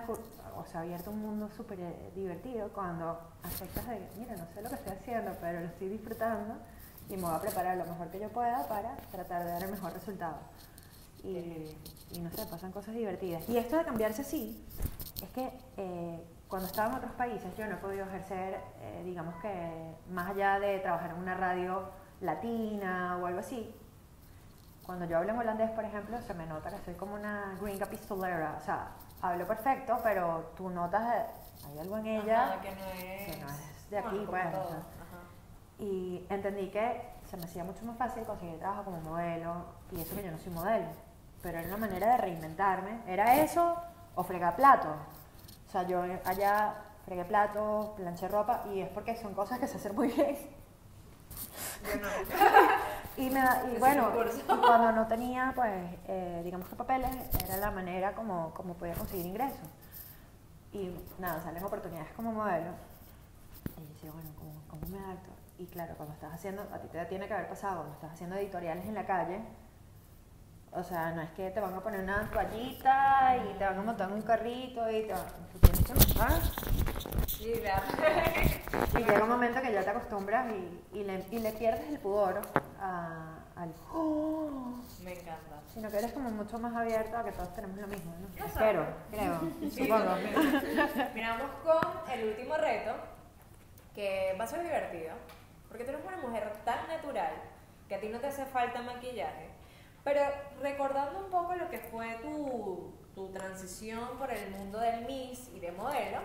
ha, 0.60 0.62
o 0.62 0.66
sea, 0.70 0.80
abierto 0.80 1.10
un 1.10 1.20
mundo 1.20 1.48
súper 1.56 1.80
eh, 1.80 2.12
divertido 2.14 2.68
cuando 2.72 3.18
aceptas 3.42 3.86
de, 3.88 4.08
mira, 4.18 4.36
no 4.36 4.46
sé 4.54 4.62
lo 4.62 4.68
que 4.68 4.76
estoy 4.76 4.92
haciendo, 4.92 5.32
pero 5.40 5.60
lo 5.60 5.66
estoy 5.66 5.88
disfrutando 5.88 6.54
y 7.08 7.16
me 7.16 7.22
voy 7.22 7.34
a 7.34 7.40
preparar 7.40 7.76
lo 7.76 7.84
mejor 7.84 8.08
que 8.08 8.20
yo 8.20 8.28
pueda 8.28 8.66
para 8.68 8.96
tratar 9.10 9.44
de 9.44 9.50
dar 9.52 9.62
el 9.64 9.70
mejor 9.70 9.92
resultado. 9.92 10.38
Y, 11.22 11.76
y 12.12 12.20
no 12.20 12.30
sé, 12.30 12.46
pasan 12.46 12.72
cosas 12.72 12.94
divertidas. 12.94 13.48
Y 13.48 13.56
esto 13.56 13.76
de 13.76 13.84
cambiarse 13.84 14.22
así, 14.22 14.64
es 15.22 15.28
que 15.30 15.52
eh, 15.76 16.24
cuando 16.48 16.66
estaba 16.66 16.90
en 16.90 16.94
otros 16.96 17.12
países 17.12 17.54
yo 17.56 17.66
no 17.66 17.74
he 17.74 17.78
podido 17.78 18.06
ejercer, 18.06 18.60
eh, 18.80 19.02
digamos 19.04 19.34
que 19.36 19.94
más 20.10 20.30
allá 20.30 20.58
de 20.58 20.78
trabajar 20.80 21.10
en 21.10 21.16
una 21.16 21.34
radio 21.34 21.90
latina 22.20 23.18
o 23.20 23.26
algo 23.26 23.40
así, 23.40 23.74
cuando 24.84 25.04
yo 25.04 25.18
hablo 25.18 25.30
en 25.30 25.38
holandés, 25.38 25.70
por 25.70 25.84
ejemplo, 25.84 26.20
se 26.20 26.34
me 26.34 26.46
nota 26.46 26.70
que 26.70 26.84
soy 26.84 26.94
como 26.94 27.14
una 27.14 27.56
gringa 27.60 27.86
pistolera. 27.86 28.56
O 28.60 28.64
sea, 28.64 28.88
hablo 29.22 29.46
perfecto, 29.46 29.98
pero 30.02 30.52
tú 30.56 30.70
notas, 30.70 31.26
hay 31.66 31.78
algo 31.78 31.98
en 31.98 32.06
ella. 32.06 32.44
Ajá, 32.44 32.60
que 32.60 32.70
no 32.70 32.86
es, 32.86 33.30
que 33.30 33.40
no 33.42 33.48
es 33.48 33.90
de 33.90 33.98
aquí, 33.98 34.24
bueno, 34.26 34.50
como 34.52 34.64
pues. 34.64 34.78
Y 35.78 36.26
entendí 36.28 36.70
que 36.70 37.10
se 37.28 37.36
me 37.36 37.44
hacía 37.44 37.64
mucho 37.64 37.84
más 37.84 37.96
fácil 37.96 38.24
conseguir 38.24 38.58
trabajo 38.58 38.84
como 38.84 39.00
modelo, 39.00 39.64
y 39.90 40.00
eso 40.00 40.14
que 40.14 40.22
yo 40.22 40.30
no 40.30 40.38
soy 40.38 40.52
modelo. 40.52 40.86
Pero 41.42 41.58
era 41.58 41.68
una 41.68 41.78
manera 41.78 42.12
de 42.12 42.16
reinventarme. 42.18 43.00
¿Era 43.06 43.36
eso 43.36 43.76
o 44.14 44.22
fregar 44.22 44.56
platos? 44.56 44.94
O 45.68 45.70
sea, 45.70 45.84
yo 45.84 46.02
allá 46.24 46.74
fregué 47.04 47.24
platos, 47.24 47.88
planché 47.96 48.28
ropa, 48.28 48.64
y 48.72 48.80
es 48.80 48.88
porque 48.90 49.16
son 49.16 49.34
cosas 49.34 49.58
que 49.58 49.66
se 49.66 49.76
hacen 49.76 49.94
muy 49.94 50.08
bien. 50.08 50.36
Y, 53.16 53.28
me 53.28 53.42
bueno, 53.78 54.12
y 54.34 54.40
cuando 54.42 54.92
no 54.92 55.06
tenía, 55.06 55.52
pues, 55.54 55.94
eh, 56.08 56.40
digamos 56.42 56.68
que 56.68 56.76
papeles, 56.76 57.10
era 57.44 57.58
la 57.58 57.70
manera 57.70 58.14
como, 58.14 58.54
como 58.54 58.74
podía 58.74 58.94
conseguir 58.94 59.26
ingresos. 59.26 59.68
Y 60.72 60.90
nada, 61.18 61.42
salen 61.42 61.62
oportunidades 61.62 62.10
como 62.12 62.32
modelo. 62.32 62.70
Y 63.76 63.82
yo 63.82 63.88
decía, 63.88 64.10
bueno, 64.12 64.30
¿cómo, 64.38 64.52
cómo 64.68 64.86
me 64.86 65.04
adapto? 65.04 65.30
Y 65.58 65.66
claro, 65.66 65.94
cuando 65.96 66.14
estás 66.14 66.32
haciendo, 66.32 66.62
a 66.62 66.78
ti 66.78 66.88
te 66.88 67.04
tiene 67.06 67.26
que 67.26 67.34
haber 67.34 67.48
pasado, 67.48 67.78
cuando 67.78 67.94
estás 67.94 68.12
haciendo 68.12 68.36
editoriales 68.36 68.86
en 68.86 68.94
la 68.94 69.04
calle, 69.04 69.42
o 70.72 70.82
sea, 70.82 71.10
no 71.10 71.20
es 71.20 71.30
que 71.32 71.50
te 71.50 71.60
van 71.60 71.74
a 71.74 71.80
poner 71.80 72.00
una 72.00 72.30
toallita 72.30 73.36
y 73.36 73.58
te 73.58 73.64
van 73.64 73.78
a 73.78 73.82
montar 73.82 74.08
en 74.08 74.14
un 74.14 74.22
carrito 74.22 74.88
y 74.90 75.02
te 75.02 75.12
van, 75.12 75.26
tienes 75.60 75.84
que 75.84 75.94
montar. 75.94 76.40
Y 77.40 78.98
llega 78.98 79.22
un 79.22 79.28
momento 79.28 79.60
que 79.62 79.72
ya 79.72 79.82
te 79.82 79.90
acostumbras 79.90 80.46
y, 80.52 80.98
y, 80.98 81.04
le, 81.04 81.24
y 81.30 81.38
le 81.38 81.52
pierdes 81.52 81.88
el 81.88 81.98
pudor 81.98 82.40
a- 82.80 83.38
al... 83.56 83.72
"Oh", 83.92 84.50
Me 85.02 85.12
encanta. 85.12 85.60
sino 85.72 85.90
que 85.90 85.98
eres 85.98 86.12
como 86.12 86.30
mucho 86.30 86.58
más 86.58 86.74
abierto 86.76 87.16
a 87.16 87.24
que 87.24 87.32
todos 87.32 87.54
tenemos 87.54 87.78
lo 87.78 87.86
mismo, 87.86 88.12
¿no? 88.18 88.44
Espero, 88.44 88.86
creo, 89.10 89.40
Sí, 89.60 89.70
supongo. 89.70 90.14
Mira, 91.14 91.36
vamos 91.38 91.50
con 91.64 92.10
el 92.12 92.28
último 92.28 92.56
reto, 92.56 92.92
que 93.94 94.36
va 94.38 94.44
a 94.44 94.48
ser 94.48 94.62
divertido. 94.62 95.14
porque 95.68 95.84
tú 95.84 95.90
eres 95.90 96.04
una 96.04 96.16
mujer 96.18 96.52
tan 96.64 96.86
natural 96.88 97.32
que 97.88 97.94
a 97.94 98.00
ti 98.00 98.08
no 98.08 98.18
te 98.20 98.26
hace 98.26 98.44
falta 98.46 98.82
maquillaje. 98.82 99.48
Pero 100.04 100.20
recordando 100.60 101.24
un 101.24 101.30
poco 101.30 101.54
lo 101.54 101.68
que 101.70 101.78
fue 101.78 102.16
tu, 102.22 102.92
tu 103.14 103.28
transición 103.28 104.16
por 104.18 104.30
el 104.30 104.50
mundo 104.50 104.78
del 104.80 105.04
Miss 105.06 105.48
y 105.54 105.60
de 105.60 105.72
modelo, 105.72 106.18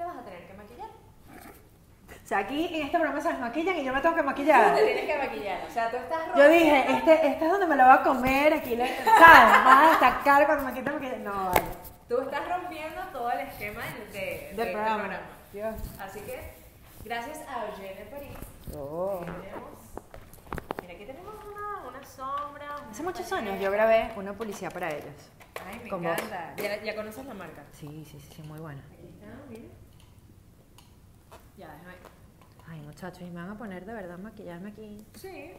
te 0.00 0.06
vas 0.06 0.16
a 0.16 0.22
tener 0.24 0.46
que 0.46 0.54
maquillar. 0.54 0.88
O 0.88 2.26
sea, 2.30 2.38
aquí 2.38 2.66
en 2.74 2.86
este 2.86 2.98
programa 2.98 3.20
se 3.20 3.32
maquillan 3.34 3.76
y 3.76 3.84
yo 3.84 3.92
me 3.92 4.00
tengo 4.00 4.14
que 4.14 4.20
Tú 4.22 4.26
maquillar. 4.26 4.74
te 4.74 4.82
tienes 4.84 5.04
que 5.04 5.18
maquillar. 5.18 5.60
O 5.68 5.70
sea, 5.70 5.90
tú 5.90 5.96
estás 5.98 6.18
Yo 6.28 6.32
rompiendo- 6.32 6.48
dije, 6.54 6.92
este, 6.96 7.26
este 7.26 7.44
es 7.44 7.50
donde 7.50 7.66
me 7.66 7.76
lo 7.76 7.84
voy 7.84 7.92
a 7.92 8.02
comer, 8.02 8.54
aquí 8.54 8.76
le, 8.76 8.86
¿sabes? 9.04 9.64
Vas 9.64 9.86
a 9.86 9.90
destacar 9.90 10.46
cuando 10.46 10.64
me 10.64 10.72
quiten 10.72 10.94
maquillaje. 10.94 11.18
No, 11.18 11.32
vale. 11.50 11.62
Tú 12.08 12.20
estás 12.22 12.48
rompiendo 12.48 13.02
todo 13.12 13.30
el 13.32 13.40
esquema 13.40 13.82
de, 13.84 14.18
de- 14.18 14.52
Del 14.54 14.56
de 14.56 14.72
programa. 14.72 15.04
este 15.14 15.58
Dios. 15.58 15.74
Así 16.00 16.20
que, 16.20 16.54
gracias 17.04 17.40
a 17.46 17.66
Eugenia 17.66 18.10
París, 18.10 18.36
Oh. 18.74 19.20
Mira, 20.80 20.94
aquí 20.94 21.04
tenemos 21.04 21.34
una, 21.44 21.88
una 21.88 22.04
sombra. 22.06 22.74
Hace 22.90 23.02
una 23.02 23.10
muchos 23.10 23.28
pared. 23.28 23.48
años 23.48 23.60
yo 23.60 23.70
grabé 23.70 24.12
una 24.16 24.32
publicidad 24.32 24.72
para 24.72 24.88
ellos. 24.88 25.14
Ay, 25.66 25.80
me 25.82 25.88
encanta. 25.88 26.54
¿Ya, 26.56 26.82
ya 26.82 26.94
conoces 26.96 27.26
la 27.26 27.34
marca. 27.34 27.62
Sí, 27.72 28.06
sí, 28.10 28.18
sí, 28.20 28.28
sí, 28.36 28.42
muy 28.42 28.60
buena. 28.60 28.80
Aquí 28.94 29.08
está, 29.08 29.26
mira. 29.48 29.64
Ya, 31.60 31.68
déjame. 31.74 31.94
Ay, 32.66 32.80
muchachos, 32.80 33.20
y 33.20 33.24
me 33.26 33.34
van 33.34 33.50
a 33.50 33.58
poner 33.58 33.84
de 33.84 33.92
verdad 33.92 34.16
maquillarme 34.16 34.70
aquí. 34.70 35.04
Sí. 35.16 35.52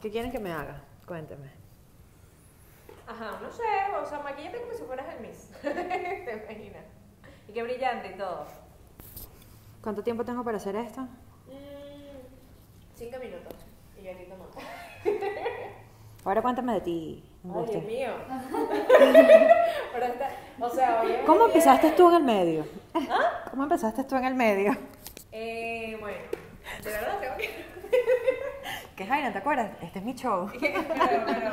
¿Qué 0.00 0.08
quieren 0.08 0.30
que 0.30 0.38
me 0.38 0.52
haga? 0.52 0.80
Cuénteme. 1.04 1.50
Ajá, 3.08 3.40
no 3.42 3.50
sé, 3.50 3.64
o 4.00 4.06
sea, 4.08 4.20
maquillate 4.20 4.60
como 4.60 4.72
si 4.72 4.84
fueras 4.84 5.16
el 5.16 5.26
Miss. 5.26 5.50
¿Te 5.62 6.44
imaginas? 6.44 6.84
Y 7.48 7.52
qué 7.52 7.64
brillante 7.64 8.12
y 8.14 8.16
todo. 8.16 8.46
¿Cuánto 9.82 10.04
tiempo 10.04 10.24
tengo 10.24 10.44
para 10.44 10.58
hacer 10.58 10.76
esto? 10.76 11.00
Mm, 11.00 12.20
cinco 12.94 13.18
minutos. 13.18 13.54
Y 14.00 14.04
yo 14.04 14.12
aquí 14.12 14.26
tomando. 14.26 14.52
Ahora 16.24 16.42
cuéntame 16.42 16.74
de 16.74 16.80
ti, 16.82 17.24
Ay. 17.44 17.66
Dios 17.70 17.84
mío. 17.84 18.10
Pero 19.92 20.06
está, 20.06 20.28
o 20.60 20.68
sea, 20.70 21.00
oye. 21.02 21.22
¿Cómo 21.24 21.46
empezaste 21.46 21.90
tú 21.92 22.08
en 22.10 22.16
el 22.16 22.22
medio? 22.24 22.66
¿Cómo 23.50 23.62
empezaste 23.64 24.04
tú 24.04 24.16
en 24.16 24.24
el 24.26 24.34
medio? 24.34 24.76
Eh, 25.32 25.96
bueno, 26.00 26.18
de 26.82 26.90
verdad 26.90 27.18
tengo 27.20 27.36
que. 27.36 27.64
¿Qué 28.96 29.06
Jaina, 29.06 29.32
te 29.32 29.38
acuerdas? 29.38 29.70
Este 29.80 29.98
es 30.00 30.04
mi 30.04 30.14
show. 30.14 30.50
pero, 30.60 30.82
pero. 31.26 31.52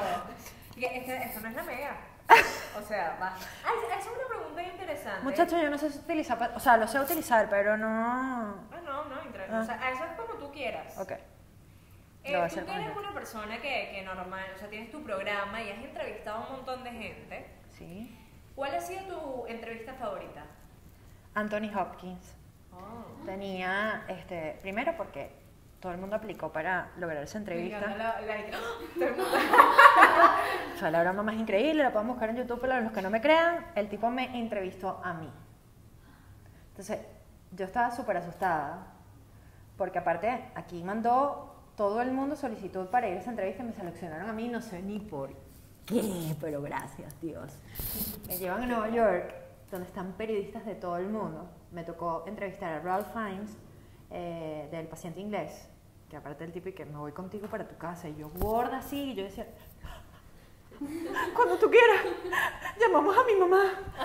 que 0.76 0.86
Es 0.98 1.04
que 1.06 1.16
esto 1.18 1.40
no 1.42 1.48
es 1.50 1.56
la 1.56 1.64
mega. 1.64 1.98
O 2.78 2.82
sea, 2.86 3.18
va. 3.22 3.28
Ah, 3.66 3.72
esa 3.88 4.00
es 4.00 4.06
una 4.08 4.28
pregunta 4.28 4.62
interesante. 4.64 5.24
Muchachos, 5.24 5.62
yo 5.62 5.70
no 5.70 5.78
sé 5.78 5.90
si 5.92 6.00
utilizar, 6.00 6.52
o 6.56 6.60
sea, 6.60 6.76
lo 6.76 6.88
sé 6.88 7.00
utilizar, 7.00 7.50
pero 7.50 7.78
no... 7.78 7.88
Ah, 7.88 8.82
no, 8.84 9.06
no, 9.06 9.24
inter- 9.26 9.48
Ah. 9.50 9.60
O 9.62 9.64
sea, 9.66 9.80
eso 9.92 10.04
es 10.04 10.12
como 10.18 10.34
tú 10.38 10.52
quieras. 10.52 10.98
Ok. 11.00 11.14
Eh, 12.28 12.34
Lo 12.34 12.42
a 12.42 12.46
hacer 12.46 12.66
eres 12.70 12.98
una 12.98 13.14
persona 13.14 13.58
que, 13.62 13.92
que 13.94 14.02
normal, 14.04 14.46
o 14.54 14.60
sea, 14.60 14.68
tienes 14.68 14.92
tu 14.92 15.02
programa 15.02 15.62
y 15.62 15.70
has 15.70 15.78
entrevistado 15.78 16.44
a 16.44 16.48
un 16.48 16.58
montón 16.58 16.84
de 16.84 16.92
gente. 16.92 17.48
Sí. 17.78 18.14
¿Cuál 18.54 18.76
ha 18.76 18.82
sido 18.82 19.02
tu 19.04 19.48
entrevista 19.48 19.94
favorita? 19.94 20.44
Anthony 21.36 21.72
Hopkins. 21.74 22.36
Oh. 22.74 23.26
Tenía, 23.26 24.04
este, 24.10 24.60
primero 24.62 24.98
porque 24.98 25.32
todo 25.80 25.94
el 25.94 26.00
mundo 26.00 26.18
aplicó 26.18 26.52
para 26.52 26.90
lograr 26.98 27.24
esa 27.24 27.38
entrevista. 27.38 27.80
La, 27.80 28.20
la, 28.22 28.38
O 30.76 30.80
sea, 30.80 30.92
la 30.92 31.02
broma 31.04 31.24
más 31.24 31.36
increíble, 31.36 31.84
la 31.84 31.92
pueden 31.92 32.10
buscar 32.10 32.30
en 32.30 32.38
YouTube 32.38 32.60
para 32.60 32.82
los 32.82 32.92
que 32.92 33.02
no 33.02 33.10
me 33.10 33.22
crean. 33.22 33.68
El 33.76 33.88
tipo 33.88 34.10
me 34.10 34.38
entrevistó 34.38 35.00
a 35.04 35.14
mí. 35.14 35.32
Entonces, 36.72 37.00
yo 37.52 37.66
estaba 37.66 37.92
súper 37.92 38.18
asustada, 38.18 38.88
porque 39.78 40.00
aparte, 40.00 40.52
aquí 40.56 40.84
mandó 40.84 41.57
todo 41.78 42.02
el 42.02 42.12
mundo 42.12 42.36
solicitud 42.36 42.88
para 42.88 43.08
ir 43.08 43.18
a 43.18 43.20
esa 43.22 43.30
entrevista 43.30 43.62
y 43.62 43.68
me 43.68 43.74
seleccionaron 43.74 44.28
a 44.28 44.34
mí, 44.34 44.50
no 44.50 44.62
sé 44.62 44.82
ni 44.82 45.00
por 45.00 45.30
qué, 45.86 46.36
pero 46.42 46.62
gracias, 46.62 47.16
Dios. 47.22 47.54
Me 48.28 48.38
llevan 48.38 48.64
a 48.64 48.66
Nueva 48.66 48.90
York, 48.90 49.34
donde 49.72 49.88
están 49.88 50.14
periodistas 50.14 50.66
de 50.66 50.74
todo 50.74 50.98
el 50.98 51.08
mundo. 51.08 51.48
Me 51.72 51.84
tocó 51.84 52.24
entrevistar 52.26 52.74
a 52.74 52.80
Ralph 52.80 53.14
Fiennes, 53.14 53.56
eh, 54.10 54.68
del 54.72 54.88
paciente 54.88 55.20
inglés, 55.20 55.70
que 56.10 56.18
aparte 56.18 56.44
el 56.44 56.52
tipo 56.52 56.68
y 56.70 56.74
que 56.74 56.86
me 56.86 56.98
voy 56.98 57.12
contigo 57.12 57.48
para 57.48 57.68
tu 57.68 57.78
casa, 57.78 58.10
y 58.10 58.16
yo 58.16 58.32
gorda 58.40 58.80
así, 58.80 59.12
y 59.12 59.14
yo 59.14 59.24
decía, 59.26 59.46
cuando 61.36 61.58
tú 61.60 61.70
quieras, 61.70 62.06
llamamos 62.80 63.16
a 63.16 63.24
mi 63.24 63.36
mamá. 63.36 63.64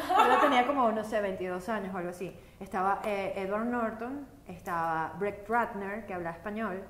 Yo 0.09 0.41
tenía 0.41 0.67
como, 0.67 0.93
no 0.93 1.05
sé, 1.05 1.23
22 1.23 1.69
años 1.71 1.95
o 1.95 1.99
algo 1.99 2.11
así. 2.11 2.37
Estaba 2.61 3.01
eh, 3.05 3.33
Edward 3.37 3.65
Norton, 3.65 4.27
estaba 4.47 5.15
Brett 5.19 5.49
Ratner, 5.49 6.05
que 6.07 6.13
hablaba 6.13 6.37
español. 6.37 6.83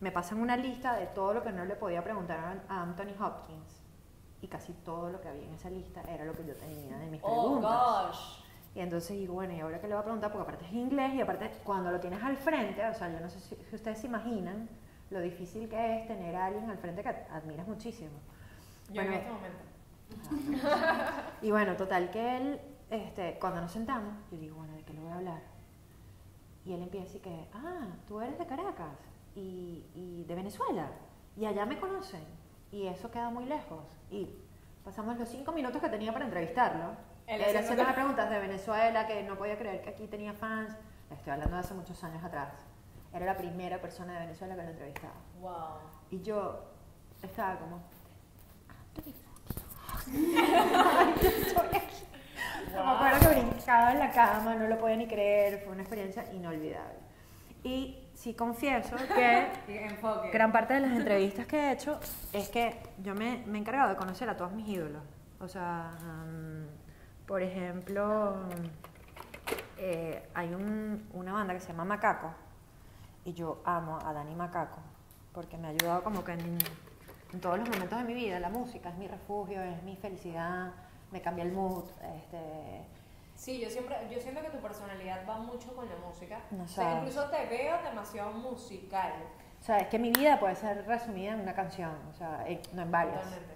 Me 0.00 0.10
pasan 0.12 0.40
una 0.40 0.56
lista 0.56 0.94
de 0.96 1.06
todo 1.06 1.32
lo 1.34 1.42
que 1.42 1.52
no 1.52 1.64
le 1.64 1.76
podía 1.76 2.02
preguntar 2.02 2.62
a 2.68 2.82
Anthony 2.82 3.14
Hopkins. 3.20 3.80
Y 4.42 4.48
casi 4.48 4.72
todo 4.84 5.10
lo 5.10 5.20
que 5.20 5.28
había 5.28 5.44
en 5.46 5.54
esa 5.54 5.70
lista 5.70 6.02
era 6.02 6.24
lo 6.24 6.34
que 6.34 6.44
yo 6.44 6.54
tenía 6.56 6.98
de 6.98 7.06
mis 7.06 7.20
Oh, 7.24 7.56
preguntas. 7.60 8.06
gosh. 8.08 8.44
Y 8.74 8.80
entonces 8.80 9.16
digo, 9.16 9.34
bueno, 9.34 9.54
¿y 9.54 9.60
ahora 9.60 9.80
qué 9.80 9.86
le 9.88 9.94
voy 9.94 10.00
a 10.00 10.04
preguntar? 10.04 10.32
Porque 10.32 10.42
aparte 10.42 10.66
es 10.66 10.72
inglés 10.72 11.14
y 11.14 11.20
aparte 11.20 11.50
cuando 11.64 11.90
lo 11.90 12.00
tienes 12.00 12.22
al 12.22 12.36
frente, 12.36 12.84
o 12.86 12.92
sea, 12.92 13.08
yo 13.10 13.20
no 13.20 13.30
sé 13.30 13.40
si, 13.40 13.54
si 13.56 13.76
ustedes 13.76 13.98
se 14.00 14.06
imaginan 14.08 14.68
lo 15.10 15.20
difícil 15.20 15.68
que 15.68 16.00
es 16.00 16.08
tener 16.08 16.34
a 16.36 16.46
alguien 16.46 16.68
al 16.68 16.76
frente 16.78 17.02
que 17.02 17.08
ad- 17.08 17.30
admiras 17.30 17.66
muchísimo. 17.68 18.10
Yo 18.92 19.00
en 19.02 19.12
este 19.14 19.30
momento. 19.30 19.58
y 21.42 21.50
bueno, 21.50 21.76
total 21.76 22.10
que 22.10 22.36
él, 22.36 22.60
este, 22.90 23.38
cuando 23.40 23.60
nos 23.60 23.70
sentamos, 23.72 24.12
yo 24.30 24.38
digo, 24.38 24.56
bueno, 24.56 24.74
¿de 24.74 24.82
qué 24.82 24.92
le 24.92 25.00
voy 25.00 25.10
a 25.12 25.14
hablar? 25.14 25.40
Y 26.66 26.72
él 26.72 26.82
empieza 26.82 27.16
y 27.16 27.20
que, 27.20 27.48
ah, 27.54 27.86
tú 28.08 28.20
eres 28.20 28.38
de 28.38 28.46
Caracas 28.46 28.88
y, 29.34 29.84
y 29.94 30.24
de 30.26 30.34
Venezuela 30.34 30.88
y 31.36 31.46
allá 31.46 31.66
me 31.66 31.78
conocen 31.80 32.22
y 32.70 32.86
eso 32.86 33.10
queda 33.10 33.30
muy 33.30 33.44
lejos. 33.46 33.84
Y 34.10 34.28
pasamos 34.84 35.16
los 35.18 35.28
cinco 35.28 35.52
minutos 35.52 35.80
que 35.80 35.88
tenía 35.88 36.12
para 36.12 36.24
entrevistarlo. 36.24 36.90
Él 37.26 37.40
Él, 37.40 37.42
haciendo- 37.42 37.60
haciéndome 37.60 37.92
preguntas 37.94 38.30
de 38.30 38.38
Venezuela, 38.38 39.06
que 39.06 39.22
no 39.22 39.36
podía 39.36 39.56
creer 39.58 39.80
que 39.82 39.90
aquí 39.90 40.06
tenía 40.06 40.32
fans. 40.34 40.76
Estoy 41.10 41.32
hablando 41.32 41.54
de 41.56 41.60
hace 41.60 41.74
muchos 41.74 42.02
años 42.04 42.22
atrás. 42.24 42.52
Era 43.12 43.26
la 43.26 43.36
primera 43.36 43.80
persona 43.80 44.14
de 44.14 44.20
Venezuela 44.26 44.56
que 44.56 44.62
lo 44.62 44.68
entrevistaba. 44.70 45.14
Wow. 45.40 45.78
Y 46.10 46.20
yo 46.22 46.64
estaba 47.22 47.58
como, 47.58 47.80
Anthony 48.96 49.14
Me 52.74 52.80
acuerdo 52.80 53.20
que 53.30 53.40
brincaba 53.40 53.92
en 53.92 53.98
la 54.00 54.10
cama, 54.10 54.54
no 54.56 54.66
lo 54.66 54.78
podía 54.78 54.96
ni 54.96 55.06
creer, 55.06 55.60
fue 55.62 55.72
una 55.72 55.82
experiencia 55.82 56.24
inolvidable. 56.32 56.98
Y 57.62 58.03
sí 58.24 58.32
confieso 58.32 58.96
que 59.14 59.52
Enfoque. 59.68 60.30
gran 60.30 60.50
parte 60.50 60.72
de 60.72 60.80
las 60.80 60.92
entrevistas 60.92 61.46
que 61.46 61.58
he 61.58 61.72
hecho 61.72 62.00
es 62.32 62.48
que 62.48 62.74
yo 63.02 63.14
me, 63.14 63.44
me 63.46 63.58
he 63.58 63.60
encargado 63.60 63.90
de 63.90 63.96
conocer 63.96 64.30
a 64.30 64.36
todos 64.36 64.50
mis 64.52 64.66
ídolos. 64.66 65.02
O 65.40 65.46
sea, 65.46 65.90
um, 66.00 66.64
por 67.26 67.42
ejemplo, 67.42 68.34
eh, 69.76 70.26
hay 70.32 70.54
un- 70.54 71.06
una 71.12 71.34
banda 71.34 71.52
que 71.52 71.60
se 71.60 71.68
llama 71.68 71.84
Macaco 71.84 72.30
y 73.26 73.34
yo 73.34 73.60
amo 73.66 73.98
a 74.02 74.12
Dani 74.14 74.34
Macaco 74.34 74.78
porque 75.34 75.58
me 75.58 75.66
ha 75.66 75.70
ayudado 75.70 76.02
como 76.02 76.24
que 76.24 76.32
en, 76.32 76.56
en 77.34 77.40
todos 77.42 77.58
los 77.58 77.68
momentos 77.68 77.98
de 77.98 78.04
mi 78.04 78.14
vida. 78.14 78.40
La 78.40 78.48
música 78.48 78.88
es 78.88 78.96
mi 78.96 79.06
refugio, 79.06 79.60
es 79.62 79.82
mi 79.82 79.96
felicidad, 79.96 80.72
me 81.12 81.20
cambia 81.20 81.44
el 81.44 81.52
mood. 81.52 81.84
Este, 82.16 82.86
Sí, 83.34 83.60
yo 83.60 83.68
siempre, 83.68 83.96
yo 84.10 84.20
siento 84.20 84.40
que 84.42 84.50
tu 84.50 84.58
personalidad 84.58 85.26
va 85.28 85.38
mucho 85.38 85.74
con 85.74 85.88
la 85.88 85.96
música. 85.96 86.40
No 86.50 86.64
o 86.64 86.68
sea, 86.68 86.98
incluso 86.98 87.24
te 87.30 87.46
veo 87.46 87.76
demasiado 87.82 88.32
musical. 88.32 89.12
o 89.60 89.62
sea, 89.64 89.78
es 89.78 89.88
que 89.88 89.98
mi 89.98 90.10
vida 90.12 90.38
puede 90.38 90.54
ser 90.56 90.86
resumida 90.86 91.32
en 91.32 91.40
una 91.40 91.54
canción, 91.54 91.90
o 92.10 92.14
sea, 92.14 92.44
en- 92.46 92.60
no 92.74 92.82
en 92.82 92.90
varias. 92.90 93.22
Totalmente. 93.24 93.54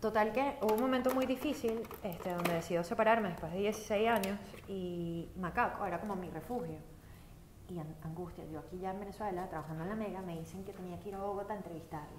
Total 0.00 0.32
que 0.32 0.58
hubo 0.62 0.74
un 0.74 0.80
momento 0.82 1.10
muy 1.12 1.26
difícil 1.26 1.82
este, 2.04 2.30
donde 2.32 2.54
decido 2.54 2.84
separarme 2.84 3.30
después 3.30 3.50
de 3.52 3.58
16 3.58 4.08
años 4.08 4.38
y 4.68 5.28
Macaco 5.36 5.84
era 5.86 5.98
como 6.00 6.14
mi 6.14 6.30
refugio. 6.30 6.76
Y 7.68 7.78
an- 7.78 7.96
angustia, 8.04 8.44
yo 8.46 8.60
aquí 8.60 8.78
ya 8.78 8.90
en 8.92 9.00
Venezuela, 9.00 9.48
trabajando 9.48 9.82
en 9.82 9.88
la 9.90 9.96
Mega, 9.96 10.20
me 10.22 10.38
dicen 10.38 10.64
que 10.64 10.72
tenía 10.72 10.98
que 11.00 11.08
ir 11.08 11.14
a 11.16 11.18
Bogotá 11.18 11.54
a 11.54 11.56
entrevistarlo. 11.56 12.16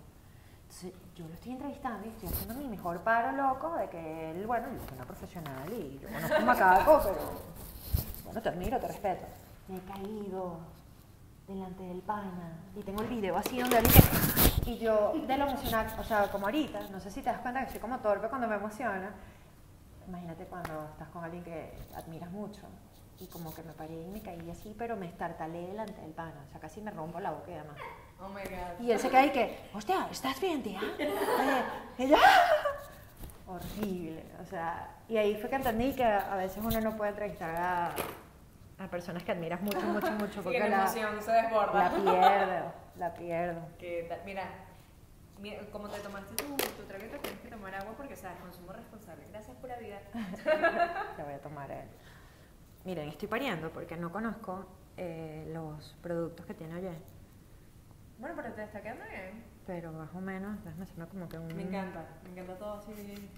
Entonces 0.70 0.93
yo 1.15 1.28
lo 1.28 1.34
estoy 1.34 1.53
entrevistando 1.53 2.05
y 2.05 2.09
estoy 2.09 2.30
haciendo 2.30 2.53
mi 2.53 2.67
mejor 2.67 2.99
paro 3.01 3.32
loco 3.36 3.76
de 3.76 3.89
que 3.89 4.32
él, 4.32 4.45
bueno, 4.45 4.67
yo 4.72 4.80
soy 4.86 4.97
una 4.97 5.05
profesional 5.05 5.74
y 5.74 5.99
yo 5.99 6.07
conozco 6.07 6.41
Macaco, 6.45 7.01
pero 7.03 7.17
bueno, 8.24 8.41
te 8.41 8.49
admiro, 8.49 8.80
te 8.80 8.88
respeto. 8.88 9.26
Me 9.67 9.78
he 9.78 9.82
caído 9.82 10.57
delante 11.47 11.84
del 11.84 12.01
pana 12.01 12.53
y 12.76 12.84
tengo 12.84 13.01
el 13.01 13.07
video 13.07 13.36
así 13.36 13.59
donde 13.59 13.80
él 13.80 13.88
y 14.67 14.78
yo 14.78 15.13
de 15.26 15.38
lo 15.38 15.47
emocional, 15.47 15.88
o 15.99 16.03
sea, 16.03 16.30
como 16.32 16.45
ahorita, 16.45 16.82
no 16.91 16.99
sé 16.99 17.09
si 17.09 17.22
te 17.24 17.32
das 17.32 17.39
cuenta 17.39 17.65
que 17.65 17.72
soy 17.72 17.80
como 17.80 17.97
torpe 17.97 18.28
cuando 18.30 18.47
me 18.47 18.55
emociona. 18.55 19.11
Imagínate 20.07 20.45
cuando 20.45 20.86
estás 20.91 21.09
con 21.09 21.24
alguien 21.24 21.43
que 21.43 21.74
admiras 21.95 22.30
mucho 22.30 22.61
y 23.20 23.28
como 23.28 23.53
que 23.53 23.63
me 23.63 23.74
paré 23.74 24.01
y 24.01 24.07
me 24.07 24.22
caí 24.22 24.49
así, 24.49 24.74
pero 24.78 24.95
me 24.95 25.07
estartalé 25.07 25.67
delante 25.67 25.99
del 26.01 26.11
pana, 26.11 26.43
o 26.47 26.51
sea, 26.51 26.59
casi 26.59 26.82
me 26.82 26.91
rompo 26.91 27.20
la 27.20 27.32
boca 27.32 27.51
y 27.51 27.55
demás. 27.55 27.78
Oh 28.20 28.30
my 28.30 28.41
god. 28.41 28.80
Y 28.80 28.91
él 28.91 28.99
se 28.99 29.09
cae 29.09 29.28
y 29.28 29.30
que, 29.32 29.70
hostia, 29.74 30.07
¿estás 30.09 30.39
bien, 30.39 30.63
tía? 30.63 30.80
Eh, 30.97 31.63
y 31.97 32.07
yo, 32.07 32.15
¡ah! 32.17 32.51
horrible, 33.47 34.24
o 34.41 34.45
sea, 34.45 34.95
y 35.07 35.17
ahí 35.17 35.36
fue 35.36 35.49
que 35.49 35.55
entendí 35.55 35.93
que 35.93 36.03
a 36.03 36.36
veces 36.36 36.63
uno 36.63 36.80
no 36.82 36.95
puede 36.95 37.11
entrevistar 37.11 37.55
a, 37.55 37.95
a 38.80 38.88
personas 38.88 39.24
que 39.24 39.32
admiras 39.32 39.61
mucho, 39.61 39.82
mucho, 39.82 40.11
mucho, 40.11 40.41
porque 40.43 40.59
la 40.59 40.70
la, 40.70 40.84
emoción 40.84 41.22
se 41.22 41.32
desborda. 41.32 41.84
la 41.84 41.89
pierdo, 41.89 42.74
la 42.97 43.13
pierdo. 43.15 43.61
¿Qué 43.78 44.05
tal? 44.07 44.22
Mira, 44.26 44.43
mira, 45.39 45.59
como 45.72 45.89
te 45.89 45.99
tomaste 45.99 46.36
tu, 46.36 46.55
tu 46.55 46.84
traguito, 46.84 47.17
tienes 47.17 47.41
que 47.41 47.49
tomar 47.49 47.76
agua 47.76 47.93
porque, 47.97 48.15
sabes, 48.15 48.39
consumo 48.39 48.72
responsable. 48.72 49.26
Gracias 49.32 49.57
por 49.57 49.70
la 49.70 49.78
vida. 49.78 49.99
Le 51.17 51.24
voy 51.24 51.34
a 51.34 51.41
tomar 51.41 51.70
él. 51.72 51.88
Miren, 52.86 53.09
estoy 53.09 53.27
pariendo 53.27 53.69
porque 53.71 53.97
no 53.97 54.11
conozco 54.11 54.65
eh, 54.97 55.49
los 55.53 55.95
productos 56.01 56.45
que 56.45 56.53
tiene 56.53 56.75
Oye, 56.77 56.91
Bueno, 58.17 58.36
pero 58.36 58.53
te 58.53 58.63
está 58.63 58.82
quedando 58.82 59.03
bien. 59.05 59.43
pero 59.65 59.91
más 59.91 60.13
o 60.15 60.21
menos, 60.21 60.63
déjame 60.63 60.84
hacerme 60.84 61.07
como 61.07 61.30
que 61.30 61.38
un... 61.38 61.47
Me 61.55 61.63
encanta, 61.63 62.07
me 62.23 62.30
encanta 62.32 62.57
todo 62.57 62.73
así. 62.73 63.30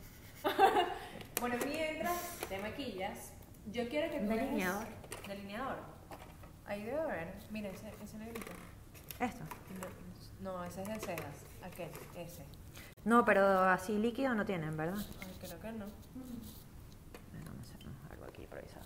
bueno, 1.40 1.56
mientras 1.66 2.40
te 2.48 2.60
maquillas, 2.60 3.34
yo 3.72 3.88
quiero 3.90 4.12
que 4.12 4.20
tú 4.22 4.28
dejes- 4.28 4.40
Delineador. 4.48 4.88
Delineador. 5.28 5.78
Ahí 6.66 6.84
debe 6.84 7.00
haber. 7.00 7.34
Mira, 7.52 7.70
ese, 7.70 7.92
ese 8.04 8.18
negrito. 8.18 8.52
Esto. 9.20 9.44
No, 10.40 10.64
ese 10.64 10.82
es 10.84 10.88
de 10.88 11.00
cejas. 11.00 11.46
Aquel, 11.64 11.92
ese. 12.16 12.44
No, 13.06 13.26
pero 13.26 13.44
así 13.62 13.98
líquido 13.98 14.34
no 14.34 14.46
tienen, 14.46 14.76
¿verdad? 14.78 14.98
Ay, 15.22 15.38
creo 15.40 15.60
que 15.60 15.72
no. 15.74 15.86
Bueno, 15.86 17.46
Vamos 17.46 17.70
a 17.72 17.74
hacer 17.76 17.88
algo 18.12 18.26
aquí 18.26 18.44
improvisado. 18.44 18.86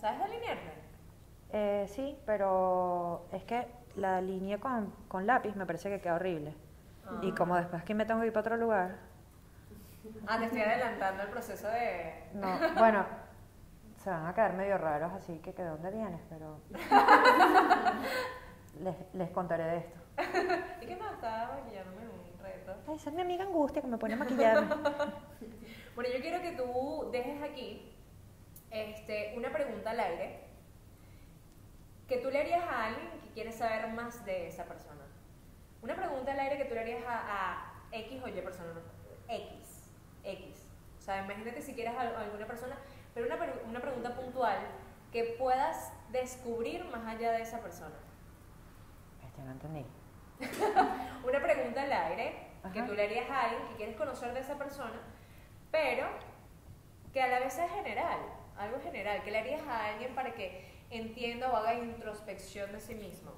¿Sabes 0.00 0.20
delinearte? 0.20 0.72
Eh, 1.52 1.86
sí, 1.88 2.16
pero 2.26 3.26
es 3.32 3.42
que 3.44 3.66
la 3.96 4.20
línea 4.20 4.58
con, 4.58 4.92
con 5.08 5.26
lápiz 5.26 5.54
me 5.56 5.66
parece 5.66 5.88
que 5.90 6.00
queda 6.00 6.14
horrible. 6.14 6.54
Y 7.22 7.32
como 7.32 7.56
después 7.56 7.82
que 7.84 7.94
me 7.94 8.04
tengo 8.04 8.20
que 8.20 8.26
ir 8.26 8.32
para 8.32 8.42
otro 8.42 8.56
lugar, 8.56 8.96
Ah, 10.26 10.38
te 10.38 10.44
estoy 10.46 10.60
adelantando 10.60 11.22
el 11.22 11.28
proceso 11.30 11.68
de. 11.68 12.24
no, 12.34 12.58
bueno, 12.78 13.04
se 14.02 14.10
van 14.10 14.26
a 14.26 14.34
quedar 14.34 14.54
medio 14.54 14.78
raros, 14.78 15.12
así 15.12 15.38
que 15.38 15.52
que 15.52 15.62
de 15.62 15.68
dónde 15.68 15.90
vienes, 15.90 16.20
pero 16.28 16.58
les, 18.82 18.94
les 19.14 19.30
contaré 19.30 19.64
de 19.64 19.76
esto. 19.78 19.98
¿Y 20.82 20.86
qué 20.86 20.96
más? 20.96 21.12
Estaba 21.14 21.56
maquillándome 21.56 22.02
un 22.08 22.42
reto. 22.42 22.72
Ay, 22.88 22.96
esa 22.96 23.10
es 23.10 23.16
mi 23.16 23.22
amiga 23.22 23.44
Angustia 23.44 23.82
que 23.82 23.88
me 23.88 23.98
pone 23.98 24.14
a 24.14 24.18
maquillarme. 24.18 24.68
Bueno, 25.94 26.14
yo 26.14 26.20
quiero 26.20 26.40
que 26.40 26.52
tú 26.52 27.08
dejes 27.10 27.42
aquí 27.42 27.92
este, 28.70 29.34
una 29.36 29.50
pregunta 29.50 29.90
al 29.90 30.00
aire 30.00 30.40
que 32.08 32.18
tú 32.18 32.30
le 32.30 32.40
harías 32.40 32.64
a 32.64 32.86
alguien 32.86 33.20
que 33.20 33.30
quiere 33.30 33.52
saber 33.52 33.88
más 33.88 34.24
de 34.24 34.48
esa 34.48 34.64
persona. 34.64 35.04
Una 35.82 35.94
pregunta 35.94 36.32
al 36.32 36.40
aire 36.40 36.56
que 36.56 36.64
tú 36.64 36.74
le 36.74 36.80
harías 36.80 37.04
a, 37.06 37.18
a 37.18 37.72
X 37.92 38.22
o 38.22 38.28
Y 38.28 38.32
persona, 38.40 38.80
X, 39.28 39.90
X. 40.24 40.66
O 40.98 41.00
sea, 41.00 41.24
imagínate 41.24 41.62
si 41.62 41.74
quieres 41.74 41.94
a 41.94 42.20
alguna 42.20 42.46
persona, 42.46 42.76
pero 43.14 43.26
una, 43.26 43.36
una 43.68 43.80
pregunta 43.80 44.14
puntual 44.14 44.58
que 45.12 45.36
puedas 45.38 45.92
descubrir 46.10 46.84
más 46.86 47.06
allá 47.06 47.32
de 47.32 47.42
esa 47.42 47.60
persona. 47.60 47.94
Este, 49.24 49.42
no 49.42 49.52
entendí. 49.52 49.86
Una 51.26 51.42
pregunta 51.42 51.82
al 51.82 51.92
aire 51.92 52.48
que 52.72 52.82
tú 52.82 52.92
le 52.92 53.04
harías 53.04 53.28
a 53.30 53.44
alguien 53.44 53.68
que 53.68 53.76
quieres 53.76 53.96
conocer 53.96 54.32
de 54.34 54.40
esa 54.40 54.56
persona, 54.56 55.00
pero 55.70 56.06
que 57.12 57.22
a 57.22 57.28
la 57.28 57.40
vez 57.40 57.58
es 57.58 57.70
general, 57.70 58.18
algo 58.58 58.80
general, 58.82 59.22
que 59.22 59.30
le 59.30 59.38
harías 59.38 59.62
a 59.66 59.86
alguien 59.92 60.14
para 60.14 60.34
que 60.34 60.68
entienda 60.90 61.50
o 61.50 61.56
haga 61.56 61.74
introspección 61.74 62.72
de 62.72 62.80
sí 62.80 62.94
mismo. 62.94 63.32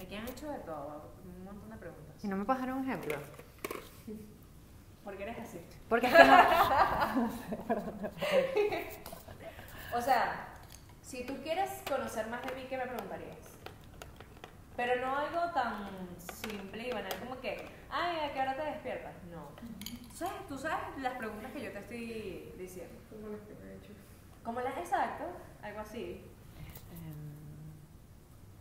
Aquí 0.00 0.14
han 0.16 0.28
hecho 0.28 0.50
de 0.50 0.58
todo, 0.58 1.12
un 1.24 1.44
montón 1.44 1.70
de 1.70 1.76
preguntas. 1.76 2.16
Si 2.18 2.28
no 2.28 2.36
me 2.36 2.44
dar 2.44 2.72
un 2.72 2.82
ejemplo. 2.84 3.16
¿Por 5.04 5.16
qué 5.16 5.22
eres 5.24 5.38
así? 5.38 5.60
Porque 5.88 6.06
es 6.06 6.14
que 6.14 6.24
no. 6.24 7.30
O 9.96 10.00
sea, 10.00 10.48
si 11.02 11.24
tú 11.24 11.36
quieres 11.44 11.70
conocer 11.88 12.26
más 12.26 12.42
de 12.42 12.52
mí, 12.56 12.66
¿qué 12.68 12.76
me 12.76 12.86
preguntarías? 12.86 13.38
Pero 14.76 15.00
no 15.06 15.16
algo 15.16 15.52
tan 15.52 15.88
simple 16.18 16.88
y 16.88 16.90
banal 16.90 17.14
como 17.20 17.40
que, 17.40 17.64
ay, 17.90 18.28
¿a 18.28 18.32
qué 18.32 18.40
hora 18.40 18.56
te 18.56 18.62
despiertas? 18.62 19.14
No. 19.30 19.50
¿Tú 20.14 20.18
sabes, 20.18 20.46
tú 20.46 20.56
sabes 20.56 20.96
las 20.98 21.14
preguntas 21.18 21.50
que 21.50 21.60
yo 21.60 21.72
te 21.72 21.80
estoy 21.80 22.54
diciendo? 22.56 22.94
Como 23.10 23.30
las 23.30 23.40
que 23.40 23.54
me 23.54 23.72
he 23.72 23.76
hecho. 23.78 23.90
Como 24.44 24.60
las 24.60 24.78
exacto, 24.78 25.24
algo 25.60 25.80
así, 25.80 26.22
Em, 26.92 27.72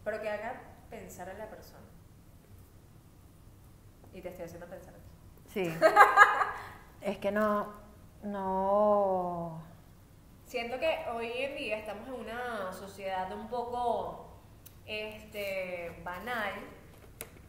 pero 0.04 0.20
que 0.20 0.30
haga 0.30 0.62
pensar 0.89 1.30
a 1.30 1.34
la 1.36 1.47
persona. 1.47 1.84
Y 4.14 4.22
te 4.22 4.30
estoy 4.30 4.45
haciendo 4.45 4.68
pensar 4.68 4.95
a 4.95 4.97
ti. 4.97 5.04
Sí. 5.54 5.74
es 7.01 7.18
que 7.20 7.32
no. 7.32 7.72
No. 8.24 9.62
Siento 10.47 10.80
que 10.80 11.06
hoy 11.14 11.32
en 11.36 11.56
día 11.56 11.78
estamos 11.78 12.08
en 12.08 12.14
una 12.14 12.74
sociedad 12.74 13.32
un 13.32 13.47
poco 13.47 14.39
este, 14.88 16.01
banal, 16.04 16.54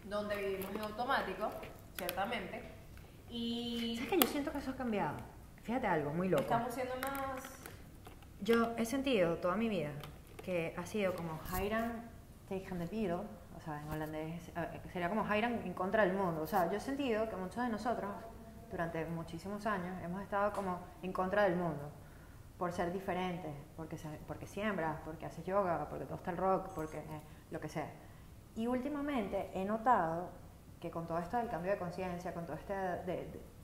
donde 0.05 0.37
vivimos 0.37 0.75
en 0.75 0.81
automático, 0.83 1.51
ciertamente, 1.97 2.74
y 3.37 3.97
¿Sabes 3.97 4.11
que 4.13 4.21
yo 4.21 4.29
siento 4.29 4.53
que 4.53 4.59
eso 4.59 4.71
ha 4.71 4.77
cambiado? 4.77 5.17
Fíjate 5.63 5.87
algo 5.87 6.13
muy 6.13 6.29
loco. 6.29 6.43
estamos 6.43 6.73
siendo 6.73 6.95
más... 6.97 7.43
Yo 8.41 8.75
he 8.77 8.85
sentido 8.85 9.37
toda 9.39 9.57
mi 9.57 9.69
vida 9.69 9.91
que 10.45 10.75
ha 10.77 10.85
sido 10.87 11.15
como 11.15 11.41
Hiram 11.59 11.93
tegen 12.49 12.79
the 12.79 12.87
beetle, 12.87 13.23
o 13.57 13.61
sea, 13.65 13.81
en 13.81 13.89
holandés 13.89 14.49
eh, 14.55 14.81
sería 14.93 15.09
como 15.09 15.25
Hiram 15.35 15.55
en 15.65 15.73
contra 15.73 16.05
del 16.05 16.15
mundo. 16.15 16.43
O 16.43 16.47
sea, 16.47 16.71
yo 16.71 16.77
he 16.77 16.81
sentido 16.81 17.29
que 17.29 17.37
muchos 17.37 17.63
de 17.65 17.71
nosotros 17.71 18.11
durante 18.71 19.05
muchísimos 19.07 19.65
años 19.67 19.97
hemos 20.03 20.23
estado 20.23 20.53
como 20.53 20.79
en 21.03 21.13
contra 21.13 21.45
del 21.45 21.57
mundo 21.57 21.91
por 22.59 22.71
ser 22.73 22.93
diferentes, 22.93 23.53
porque, 23.77 23.97
se- 23.97 24.21
porque 24.29 24.47
siembras, 24.47 24.99
porque 25.05 25.27
haces 25.27 25.45
yoga, 25.45 25.89
porque 25.89 26.05
te 26.05 26.13
gusta 26.13 26.31
el 26.31 26.37
rock, 26.37 26.69
porque 26.75 26.99
eh, 26.99 27.21
lo 27.51 27.59
que 27.59 27.69
sea. 27.69 27.91
Y 28.55 28.67
últimamente 28.69 29.51
he 29.55 29.65
notado 29.65 30.29
que 30.81 30.91
con 30.91 31.07
todo 31.07 31.19
esto 31.19 31.37
del 31.39 31.49
cambio 31.49 31.73
de 31.73 31.79
conciencia, 31.79 32.33
con 32.35 32.45
todo 32.47 32.57
este... 32.57 32.75
de- 32.75 33.05
de- 33.05 33.55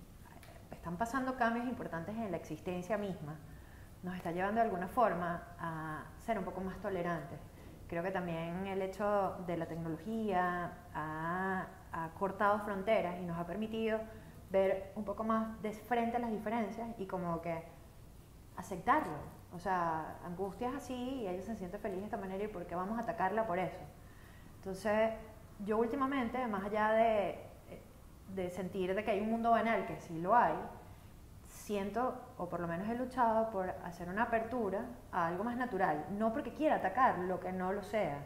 están 0.72 0.96
pasando 0.96 1.36
cambios 1.36 1.66
importantes 1.66 2.16
en 2.16 2.30
la 2.30 2.36
existencia 2.38 2.96
misma, 2.96 3.36
nos 4.02 4.14
está 4.16 4.30
llevando 4.32 4.60
de 4.60 4.66
alguna 4.66 4.88
forma 4.88 5.42
a 5.58 6.04
ser 6.18 6.38
un 6.38 6.44
poco 6.44 6.60
más 6.62 6.78
tolerantes. 6.80 7.38
Creo 7.86 8.02
que 8.02 8.10
también 8.10 8.66
el 8.66 8.80
hecho 8.80 9.36
de 9.46 9.56
la 9.58 9.66
tecnología 9.66 10.72
ha, 10.94 11.66
ha 11.92 12.08
cortado 12.18 12.60
fronteras 12.60 13.18
y 13.20 13.24
nos 13.26 13.36
ha 13.38 13.46
permitido 13.46 14.00
ver 14.48 14.92
un 14.94 15.04
poco 15.04 15.22
más 15.24 15.60
de 15.60 15.72
frente 15.72 16.18
las 16.18 16.30
diferencias 16.30 16.88
y 16.98 17.06
como 17.06 17.40
que 17.42 17.62
aceptarlo. 18.56 19.18
O 19.52 19.58
sea, 19.58 20.16
angustia 20.24 20.68
es 20.68 20.76
así 20.76 20.94
y 20.94 21.26
ella 21.28 21.42
se 21.42 21.56
siente 21.56 21.78
feliz 21.78 21.98
de 21.98 22.04
esta 22.04 22.16
manera 22.16 22.44
y 22.44 22.48
por 22.48 22.66
qué 22.66 22.74
vamos 22.74 22.98
a 22.98 23.02
atacarla 23.02 23.46
por 23.46 23.58
eso. 23.58 23.80
Entonces, 24.56 25.10
yo 25.64 25.78
últimamente, 25.78 26.46
más 26.46 26.64
allá 26.64 26.92
de, 26.92 27.38
de 28.34 28.50
sentir 28.50 28.94
de 28.94 29.04
que 29.04 29.10
hay 29.10 29.20
un 29.20 29.30
mundo 29.30 29.50
banal, 29.50 29.86
que 29.86 29.96
sí 30.00 30.18
lo 30.20 30.34
hay, 30.34 30.54
siento, 31.48 32.14
o 32.38 32.48
por 32.48 32.60
lo 32.60 32.68
menos 32.68 32.88
he 32.88 32.94
luchado 32.94 33.50
por 33.50 33.70
hacer 33.84 34.08
una 34.08 34.24
apertura 34.24 34.84
a 35.12 35.26
algo 35.26 35.44
más 35.44 35.56
natural. 35.56 36.04
No 36.10 36.32
porque 36.32 36.52
quiera 36.52 36.76
atacar 36.76 37.18
lo 37.20 37.40
que 37.40 37.52
no 37.52 37.72
lo 37.72 37.82
sea, 37.82 38.18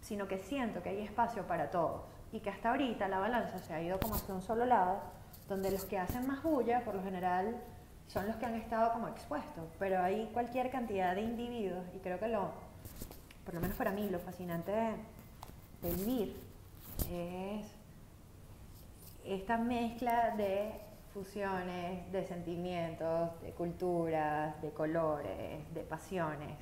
sino 0.00 0.28
que 0.28 0.38
siento 0.38 0.82
que 0.82 0.90
hay 0.90 1.02
espacio 1.02 1.46
para 1.46 1.70
todos. 1.70 2.02
Y 2.32 2.40
que 2.40 2.50
hasta 2.50 2.70
ahorita 2.70 3.08
la 3.08 3.18
balanza 3.18 3.58
se 3.58 3.72
ha 3.74 3.80
ido 3.80 3.98
como 4.00 4.14
hacia 4.14 4.34
un 4.34 4.42
solo 4.42 4.64
lado, 4.66 5.00
donde 5.48 5.70
los 5.70 5.84
que 5.84 5.98
hacen 5.98 6.26
más 6.26 6.42
bulla, 6.42 6.84
por 6.84 6.94
lo 6.94 7.02
general, 7.02 7.56
son 8.08 8.26
los 8.26 8.36
que 8.36 8.46
han 8.46 8.54
estado 8.54 8.92
como 8.92 9.08
expuestos. 9.08 9.64
Pero 9.78 10.02
hay 10.02 10.30
cualquier 10.32 10.70
cantidad 10.70 11.14
de 11.14 11.22
individuos, 11.22 11.84
y 11.94 11.98
creo 12.00 12.18
que 12.18 12.28
lo, 12.28 12.50
por 13.44 13.54
lo 13.54 13.60
menos 13.60 13.76
para 13.76 13.92
mí, 13.92 14.08
lo 14.10 14.18
fascinante 14.18 14.72
de, 14.72 14.94
de 15.82 15.94
vivir 15.96 16.43
es 17.10 17.66
esta 19.24 19.58
mezcla 19.58 20.34
de 20.36 20.72
fusiones, 21.12 22.10
de 22.10 22.24
sentimientos, 22.24 23.40
de 23.40 23.52
culturas, 23.52 24.60
de 24.60 24.70
colores, 24.70 25.72
de 25.72 25.80
pasiones. 25.82 26.58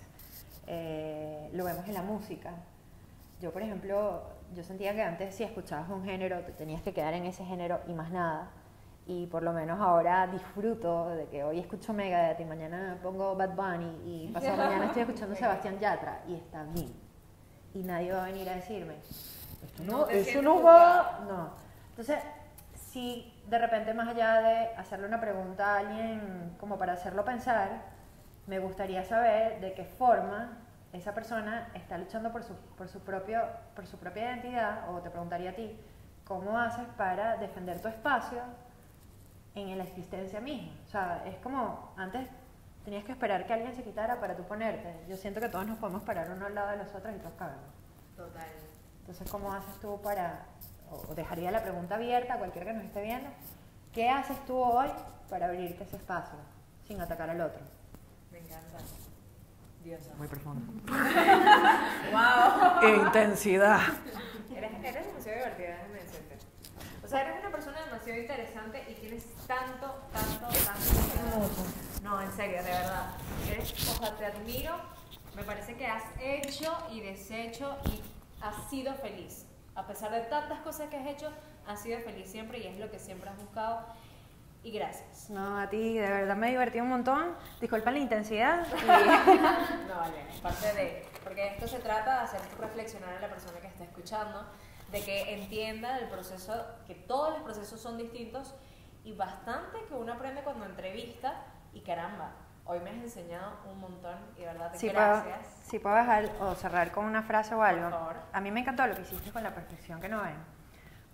Eh, 0.67 1.51
lo 1.55 1.65
vemos 1.65 1.87
en 1.89 1.95
la 1.95 2.03
música. 2.03 2.53
Yo, 3.41 3.51
por 3.51 3.63
ejemplo, 3.63 4.23
yo 4.55 4.63
sentía 4.63 4.95
que 4.95 5.03
antes 5.03 5.35
si 5.35 5.43
escuchabas 5.43 5.89
un 5.89 6.05
género 6.05 6.41
te 6.41 6.53
tenías 6.53 6.83
que 6.83 6.93
quedar 6.93 7.15
en 7.15 7.25
ese 7.25 7.45
género 7.45 7.81
y 7.89 7.93
más 7.95 8.11
nada. 8.11 8.51
Y 9.07 9.27
por 9.27 9.43
lo 9.43 9.53
menos 9.53 9.81
ahora 9.81 10.29
disfruto 10.29 11.09
de 11.09 11.27
que 11.27 11.43
hoy 11.43 11.59
escucho 11.59 11.93
Megadeth 11.93 12.39
y 12.39 12.45
mañana 12.45 12.99
pongo 13.03 13.35
Bad 13.35 13.57
Bunny 13.57 14.01
y 14.05 14.29
pasado 14.33 14.59
mañana 14.59 14.87
estoy 14.87 15.03
escuchando 15.03 15.35
Sebastián 15.37 15.79
Yatra 15.81 16.23
y 16.29 16.35
está 16.35 16.63
bien. 16.65 16.93
Y 17.75 17.83
nadie 17.83 18.13
va 18.13 18.25
a 18.25 18.27
venir 18.27 18.49
a 18.49 18.55
decirme, 18.55 18.95
esto 19.65 19.83
no, 19.85 19.99
No 19.99 20.09
eso 20.09 20.43
no 20.43 20.63
va. 20.63 21.21
No. 21.27 21.51
Entonces, 21.91 22.19
si 22.75 23.33
de 23.49 23.59
repente 23.59 23.95
más 23.95 24.09
allá 24.09 24.41
de 24.41 24.75
hacerle 24.77 25.07
una 25.07 25.21
pregunta 25.21 25.75
a 25.75 25.79
alguien 25.79 26.57
como 26.59 26.79
para 26.79 26.95
hacerlo 26.95 27.25
pensar, 27.25 27.83
me 28.47 28.59
gustaría 28.59 29.05
saber 29.05 29.61
de 29.61 29.73
qué 29.73 29.85
forma 29.85 30.59
esa 30.93 31.15
persona 31.15 31.69
está 31.75 31.97
luchando 31.97 32.33
por 32.33 32.43
su, 32.45 32.55
por 32.77 32.89
su, 32.89 33.01
propio, 33.01 33.41
por 33.75 33.87
su 33.87 33.97
propia 33.97 34.25
identidad, 34.25 34.91
o 34.91 35.01
te 35.01 35.11
preguntaría 35.11 35.51
a 35.51 35.55
ti, 35.55 35.79
¿cómo 36.27 36.59
haces 36.59 36.87
para 36.97 37.37
defender 37.39 37.81
tu 37.81 37.89
espacio 37.89 38.41
en 39.55 39.79
la 39.79 39.85
existencia 39.85 40.41
misma? 40.41 40.73
O 40.87 40.91
sea, 40.91 41.23
es 41.27 41.37
como, 41.37 41.93
antes 41.97 42.29
tenías 42.85 43.05
que 43.05 43.13
esperar 43.13 43.47
que 43.47 43.55
alguien 43.55 43.75
se 43.75 43.83
quitara 43.83 44.21
para 44.21 44.37
tú 44.37 44.43
ponerte. 44.43 45.05
Yo 45.09 45.17
siento 45.17 45.41
que 45.41 45.49
todos 45.49 45.67
nos 45.67 45.79
podemos 45.79 46.03
parar 46.03 46.31
uno 46.31 46.47
al 46.47 46.55
lado 46.55 46.71
de 46.71 46.77
los 46.79 46.95
otros 46.95 47.15
y 47.15 47.19
todos 47.19 47.35
cabemos. 47.39 47.73
Total. 48.17 48.49
Entonces, 49.03 49.29
¿cómo 49.31 49.53
haces 49.53 49.81
tú 49.81 50.01
para, 50.01 50.47
o 50.89 51.15
dejaría 51.15 51.51
la 51.51 51.63
pregunta 51.63 51.97
abierta 51.97 52.35
a 52.35 52.39
cualquiera 52.39 52.67
que 52.69 52.73
nos 52.73 52.85
esté 52.85 53.03
viendo, 53.03 53.29
¿qué 53.93 54.09
haces 54.09 54.37
tú 54.47 54.57
hoy 54.57 54.89
para 55.29 55.47
abrirte 55.47 55.83
ese 55.83 55.97
espacio 55.97 56.39
sin 56.87 57.01
atacar 57.01 57.29
al 57.29 57.41
otro? 57.41 57.61
Me 58.31 58.39
encanta. 58.39 58.79
Diosa. 59.83 60.15
Muy 60.17 60.29
profundo. 60.29 60.73
Wow. 62.13 63.07
Intensidad. 63.07 63.81
Eres, 64.55 64.71
eres 64.85 65.07
demasiado 65.07 65.39
divertida, 65.39 65.69
déjame 65.69 65.95
decirte. 65.95 66.39
O 67.05 67.09
sea, 67.09 67.23
eres 67.23 67.41
una 67.41 67.51
persona 67.51 67.85
demasiado 67.85 68.21
interesante 68.21 68.85
y 68.89 68.95
tienes 68.95 69.25
tanto, 69.47 70.03
tanto, 70.13 70.47
tanto. 70.47 71.49
No, 72.05 72.23
en 72.23 72.33
serio, 72.33 72.59
de 72.63 72.71
verdad. 72.71 73.11
Eres, 73.51 73.73
o 73.73 73.99
sea, 73.99 74.17
te 74.17 74.27
admiro. 74.27 74.77
Me 75.35 75.43
parece 75.43 75.75
que 75.75 75.87
has 75.87 76.05
hecho 76.21 76.77
y 76.91 77.01
deshecho 77.01 77.77
y 77.87 78.03
has 78.43 78.69
sido 78.71 78.95
feliz. 78.95 79.47
A 79.75 79.87
pesar 79.87 80.11
de 80.11 80.21
tantas 80.23 80.61
cosas 80.61 80.89
que 80.91 80.97
has 80.97 81.07
hecho, 81.07 81.31
has 81.67 81.81
sido 81.83 81.99
feliz 82.01 82.31
siempre 82.31 82.59
y 82.59 82.67
es 82.67 82.79
lo 82.79 82.91
que 82.91 82.99
siempre 82.99 83.31
has 83.31 83.37
buscado. 83.39 83.81
Y 84.65 84.71
gracias. 84.71 85.29
No, 85.31 85.59
a 85.59 85.69
ti 85.69 85.95
de 85.99 86.09
verdad 86.09 86.37
me 86.37 86.49
divertí 86.51 86.79
un 86.81 86.89
montón. 86.89 87.35
Disculpa 87.61 87.91
la 87.91 87.99
intensidad. 87.99 88.67
y- 88.83 88.87
No, 89.89 89.97
vale, 89.99 90.25
parte 90.43 90.73
de. 90.75 91.07
Porque 91.25 91.49
esto 91.49 91.67
se 91.67 91.79
trata 91.79 92.19
de 92.19 92.25
hacer 92.25 92.41
reflexionar 92.61 93.17
a 93.17 93.21
la 93.21 93.29
persona 93.29 93.59
que 93.61 93.67
está 93.69 93.85
escuchando, 93.85 94.45
de 94.91 95.01
que 95.03 95.35
entienda 95.35 95.99
el 95.99 96.09
proceso, 96.09 96.53
que 96.87 96.95
todos 96.95 97.33
los 97.35 97.43
procesos 97.43 97.81
son 97.81 97.97
distintos 97.97 98.55
y 99.05 99.13
bastante 99.13 99.79
que 99.89 99.95
uno 99.95 100.13
aprende 100.13 100.43
cuando 100.43 100.65
entrevista. 100.67 101.45
Y 101.73 101.81
caramba, 101.81 102.33
hoy 102.73 102.81
me 102.81 102.91
has 102.91 102.97
enseñado 102.97 103.53
un 103.71 103.81
montón 103.81 104.17
y 104.37 104.41
de 104.41 104.47
verdad, 104.47 104.73
puedo, 104.73 104.93
gracias. 104.93 105.47
si 105.63 105.79
puedo 105.79 105.95
dejar 105.97 106.31
o 106.41 106.55
cerrar 106.55 106.91
con 106.91 107.05
una 107.05 107.23
frase 107.23 107.55
o 107.55 107.63
algo. 107.63 107.83
Por 107.83 107.93
favor. 107.93 108.17
A 108.33 108.41
mí 108.41 108.51
me 108.51 108.61
encantó 108.61 108.87
lo 108.87 108.95
que 108.95 109.03
hiciste 109.03 109.31
con 109.31 109.43
la 109.43 109.55
perfección 109.55 110.01
que 110.01 110.09
no 110.09 110.23
ven. 110.23 110.37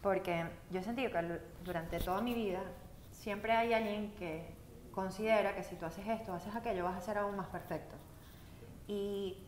Porque 0.03 0.47
yo 0.71 0.81
he 0.81 0.83
sentido 0.85 1.11
que 1.11 1.41
durante 1.65 1.99
toda 1.99 2.21
mi 2.21 2.33
vida 2.33 2.61
siempre 3.11 3.53
hay 3.53 3.75
alguien 3.75 4.15
que 4.15 4.57
considera 4.93 5.55
que 5.55 5.65
si 5.65 5.75
tú 5.75 5.87
haces 5.87 6.07
esto, 6.07 6.33
haces 6.33 6.55
aquello, 6.55 6.85
vas 6.85 6.97
a 6.97 7.01
ser 7.01 7.19
aún 7.19 7.37
más 7.37 7.49
perfecto. 7.49 7.97
Y 8.87 9.45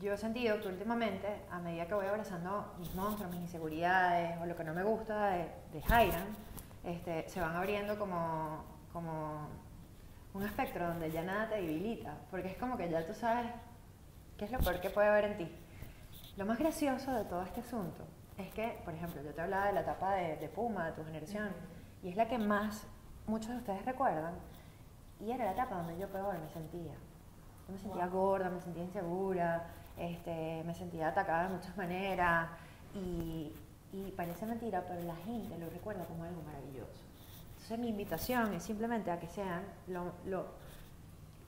yo 0.00 0.12
he 0.12 0.18
sentido 0.18 0.60
que 0.60 0.68
últimamente, 0.68 1.42
a 1.50 1.58
medida 1.58 1.86
que 1.86 1.94
voy 1.94 2.06
abrazando 2.06 2.74
mis 2.78 2.94
monstruos, 2.94 3.30
mis 3.32 3.40
inseguridades 3.40 4.38
o 4.40 4.46
lo 4.46 4.56
que 4.56 4.64
no 4.64 4.74
me 4.74 4.82
gusta 4.82 5.30
de, 5.30 5.50
de 5.72 5.82
Jairan, 5.82 6.26
este, 6.84 7.28
se 7.28 7.40
van 7.40 7.56
abriendo 7.56 7.98
como, 7.98 8.64
como 8.92 9.48
un 10.34 10.42
espectro 10.42 10.88
donde 10.88 11.10
ya 11.10 11.22
nada 11.22 11.48
te 11.48 11.54
debilita, 11.56 12.16
porque 12.30 12.48
es 12.48 12.56
como 12.56 12.76
que 12.76 12.90
ya 12.90 13.06
tú 13.06 13.14
sabes 13.14 13.46
qué 14.36 14.44
es 14.44 14.50
lo 14.50 14.58
peor 14.58 14.80
que 14.80 14.90
puede 14.90 15.08
haber 15.08 15.24
en 15.26 15.36
ti. 15.38 15.56
Lo 16.36 16.44
más 16.44 16.58
gracioso 16.58 17.12
de 17.12 17.24
todo 17.24 17.42
este 17.42 17.60
asunto 17.60 18.04
es 18.36 18.52
que, 18.52 18.80
por 18.84 18.92
ejemplo, 18.92 19.22
yo 19.22 19.32
te 19.32 19.40
hablaba 19.40 19.68
de 19.68 19.72
la 19.74 19.80
etapa 19.82 20.16
de, 20.16 20.36
de 20.36 20.48
Puma, 20.48 20.86
de 20.86 20.92
tu 20.92 21.04
generación, 21.04 21.50
y 22.02 22.08
es 22.08 22.16
la 22.16 22.26
que 22.26 22.36
más 22.36 22.84
muchos 23.28 23.50
de 23.50 23.56
ustedes 23.58 23.84
recuerdan, 23.84 24.34
y 25.20 25.30
era 25.30 25.44
la 25.44 25.52
etapa 25.52 25.76
donde 25.76 25.96
yo 25.98 26.08
peor 26.08 26.36
me 26.36 26.48
sentía. 26.48 26.94
Yo 27.68 27.72
me 27.72 27.78
sentía 27.78 28.06
gorda, 28.08 28.50
me 28.50 28.60
sentía 28.60 28.82
insegura, 28.82 29.68
este, 29.96 30.64
me 30.64 30.74
sentía 30.74 31.08
atacada 31.08 31.44
de 31.44 31.54
muchas 31.54 31.76
maneras, 31.76 32.50
y, 32.92 33.54
y 33.92 34.10
parece 34.16 34.46
mentira, 34.46 34.82
pero 34.88 35.00
la 35.02 35.16
gente 35.16 35.56
lo 35.56 35.70
recuerda 35.70 36.04
como 36.06 36.24
algo 36.24 36.42
maravilloso. 36.42 37.04
Entonces 37.64 37.78
mi 37.78 37.88
invitación 37.88 38.52
es 38.52 38.62
simplemente 38.62 39.10
a 39.10 39.18
que 39.18 39.26
sean 39.26 39.62
lo, 39.86 40.12
lo, 40.26 40.44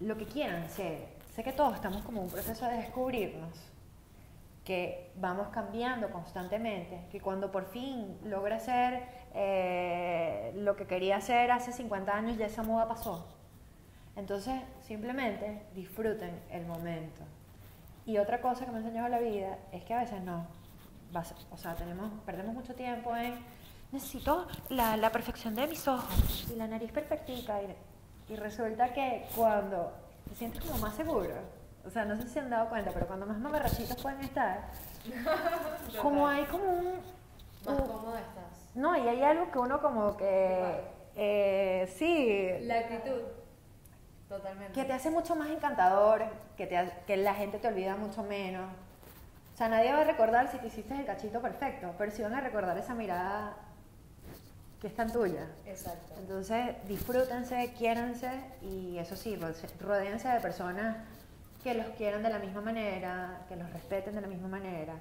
lo 0.01 0.17
que 0.17 0.25
quieran 0.25 0.67
ser. 0.71 1.09
Sé 1.35 1.45
que 1.45 1.53
todos 1.53 1.75
estamos 1.75 2.03
como 2.05 2.21
en 2.21 2.25
un 2.25 2.31
proceso 2.31 2.65
de 2.65 2.79
descubrirnos, 2.79 3.53
que 4.65 5.13
vamos 5.17 5.49
cambiando 5.49 6.09
constantemente, 6.09 7.05
que 7.13 7.21
cuando 7.21 7.53
por 7.53 7.67
fin 7.67 8.17
logra 8.25 8.59
ser 8.59 9.03
eh, 9.35 10.55
lo 10.57 10.75
que 10.75 10.87
quería 10.87 11.19
hacer 11.19 11.51
hace 11.51 11.71
50 11.71 12.17
años, 12.17 12.39
ya 12.39 12.47
esa 12.47 12.63
moda 12.63 12.89
pasó. 12.89 13.29
Entonces, 14.17 14.63
simplemente 14.81 15.67
disfruten 15.75 16.41
el 16.51 16.65
momento. 16.65 17.21
Y 18.07 18.17
otra 18.17 18.41
cosa 18.41 18.65
que 18.65 18.71
me 18.71 18.79
ha 18.79 18.81
enseñado 18.81 19.11
la 19.11 19.19
vida 19.19 19.59
es 19.71 19.85
que 19.85 19.93
a 19.93 20.01
veces 20.01 20.23
no, 20.23 20.47
o 21.51 21.57
sea, 21.59 21.75
tenemos, 21.75 22.11
perdemos 22.25 22.55
mucho 22.55 22.75
tiempo 22.75 23.15
en 23.15 23.35
necesito 23.97 24.47
la, 24.69 24.97
la 24.97 25.11
perfección 25.11 25.55
de 25.55 25.67
mis 25.67 25.87
ojos 25.89 26.47
y 26.53 26.57
la 26.57 26.67
nariz 26.67 26.93
perfectica 26.93 27.61
y, 27.63 28.33
y 28.33 28.37
resulta 28.37 28.93
que 28.93 29.27
cuando 29.35 29.93
te 30.29 30.35
sientes 30.35 30.63
como 30.65 30.79
más 30.79 30.95
seguro, 30.95 31.35
o 31.85 31.91
sea, 31.91 32.05
no 32.05 32.17
sé 32.17 32.23
si 32.23 32.29
se 32.35 32.41
han 32.41 32.51
dado 32.51 32.69
cuenta, 32.69 32.91
pero 32.93 33.07
cuando 33.07 33.27
más 33.27 33.39
mamarrachitos 33.39 33.97
pueden 34.03 34.21
estar, 34.21 34.61
como 36.03 36.27
hay 36.29 36.45
como 36.45 36.65
un... 36.65 36.85
Más 37.65 37.81
un- 37.81 37.87
cómodo 37.87 38.17
estás. 38.17 38.75
no, 38.75 38.97
y 38.97 39.09
hay 39.09 39.23
algo 39.23 39.51
que 39.51 39.59
uno 39.59 39.81
como 39.81 40.17
que... 40.17 40.81
eh, 41.17 41.93
sí, 41.97 42.65
La 42.67 42.79
actitud. 42.81 43.23
Totalmente. 44.29 44.73
que 44.73 44.85
te 44.85 44.93
hace 44.93 45.09
mucho 45.11 45.37
más 45.37 45.49
encantador, 45.51 46.25
que, 46.57 46.67
te, 46.67 46.93
que 47.07 47.17
la 47.17 47.35
gente 47.35 47.59
te 47.59 47.69
olvida 47.69 47.95
mucho 47.97 48.25
menos. 48.25 48.69
O 49.55 49.57
sea, 49.57 49.69
nadie 49.69 49.93
va 49.93 50.01
a 50.01 50.05
recordar 50.05 50.51
si 50.51 50.59
te 50.59 50.67
hiciste 50.67 50.95
el 50.95 51.07
cachito 51.07 51.41
perfecto, 51.41 51.95
pero 51.97 52.11
sí 52.11 52.23
van 52.23 52.35
a 52.35 52.41
recordar 52.41 52.77
esa 52.77 52.93
mirada 52.95 53.55
que 54.81 54.89
es 54.89 54.95
tan 54.95 55.11
tuya. 55.11 55.47
Exacto. 55.65 56.15
Entonces, 56.19 56.77
disfrútense, 56.87 57.73
quiéranse 57.79 58.31
y 58.63 58.99
eso 58.99 59.17
sí, 59.17 59.37
ro- 59.37 59.49
rodéense 59.81 60.29
de 60.29 60.41
personas 60.41 60.97
que 61.63 61.75
los 61.75 61.87
quieran 61.97 62.23
de 62.23 62.29
la 62.31 62.39
misma 62.39 62.61
manera, 62.61 63.41
que 63.49 63.57
los 63.57 63.71
respeten 63.73 64.15
de 64.15 64.21
la 64.21 64.29
misma 64.29 64.49
manera 64.49 64.95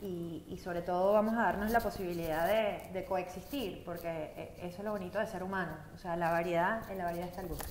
y, 0.00 0.44
y 0.48 0.58
sobre 0.58 0.82
todo 0.82 1.12
vamos 1.12 1.34
a 1.34 1.42
darnos 1.42 1.70
la 1.70 1.80
posibilidad 1.80 2.46
de, 2.46 2.90
de 2.92 3.04
coexistir, 3.04 3.82
porque 3.84 4.08
eh, 4.08 4.56
eso 4.62 4.78
es 4.78 4.84
lo 4.84 4.92
bonito 4.92 5.18
de 5.18 5.26
ser 5.26 5.42
humano. 5.42 5.72
O 5.94 5.98
sea, 5.98 6.16
la 6.16 6.30
variedad, 6.30 6.88
en 6.90 6.98
la 6.98 7.04
variedad 7.04 7.28
está 7.28 7.40
el 7.42 7.48
gusto. 7.48 7.66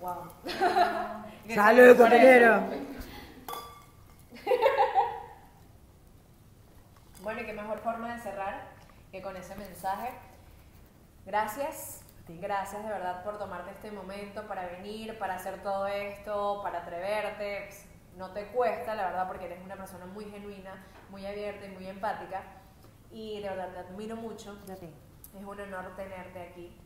Wow. 0.00 0.30
¡Salud, 1.54 1.96
compañero! 1.96 2.62
Bueno, 7.22 7.40
y 7.40 7.46
qué 7.46 7.52
mejor 7.52 7.78
forma 7.80 8.14
de 8.14 8.20
cerrar 8.22 8.62
que 9.10 9.22
con 9.22 9.36
ese 9.36 9.54
mensaje. 9.56 10.10
Gracias, 11.24 12.02
gracias 12.28 12.82
de 12.82 12.88
verdad 12.88 13.22
por 13.24 13.38
tomarte 13.38 13.70
este 13.70 13.90
momento 13.90 14.46
para 14.46 14.66
venir, 14.66 15.18
para 15.18 15.34
hacer 15.34 15.62
todo 15.62 15.86
esto, 15.86 16.60
para 16.62 16.80
atreverte. 16.80 17.64
Pues, 17.66 17.84
No 18.16 18.32
te 18.32 18.46
cuesta, 18.48 18.94
la 18.94 19.06
verdad, 19.06 19.28
porque 19.28 19.44
eres 19.46 19.62
una 19.62 19.76
persona 19.76 20.04
muy 20.06 20.24
genuina, 20.24 20.84
muy 21.10 21.24
abierta 21.24 21.66
y 21.66 21.70
muy 21.70 21.86
empática. 21.86 22.42
Y 23.12 23.40
de 23.40 23.48
verdad 23.48 23.72
te 23.72 23.78
admiro 23.78 24.16
mucho. 24.16 24.58
Es 25.36 25.44
un 25.44 25.60
honor 25.60 25.94
tenerte 25.94 26.40
aquí. 26.40 26.76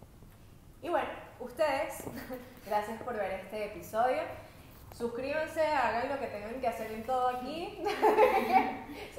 Y 0.83 0.89
bueno, 0.89 1.09
ustedes, 1.41 2.05
gracias 2.67 3.01
por 3.03 3.15
ver 3.15 3.41
este 3.41 3.67
episodio. 3.67 4.23
Suscríbanse, 4.97 5.67
hagan 5.67 6.09
lo 6.11 6.19
que 6.21 6.27
tengan 6.27 6.61
que 6.61 6.69
hacer 6.69 6.91
en 6.93 7.05
todo 7.05 7.29
aquí. 7.29 7.83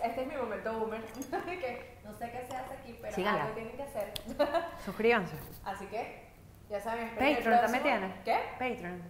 Este 0.03 0.21
es 0.21 0.28
mi 0.28 0.36
momento 0.36 0.74
boomer, 0.80 1.01
que 1.45 1.97
no 2.03 2.13
sé 2.13 2.30
qué 2.32 2.45
se 2.47 2.55
hace 2.57 2.74
aquí, 2.74 2.97
pero 3.01 3.15
Síganla. 3.15 3.43
algo 3.43 3.53
tienen 3.55 3.76
que 3.78 3.84
hacer. 3.84 4.13
Suscríbanse. 4.86 5.36
Así 5.65 5.86
que, 5.88 6.28
ya 6.69 6.80
saben, 6.80 7.07
esperen 7.07 7.30
el 7.30 7.36
Patreon 7.38 7.61
también 7.61 7.84
próximo- 7.84 7.99
tienes. 8.24 8.24
¿Qué? 8.26 8.74
Patreon. 8.74 9.01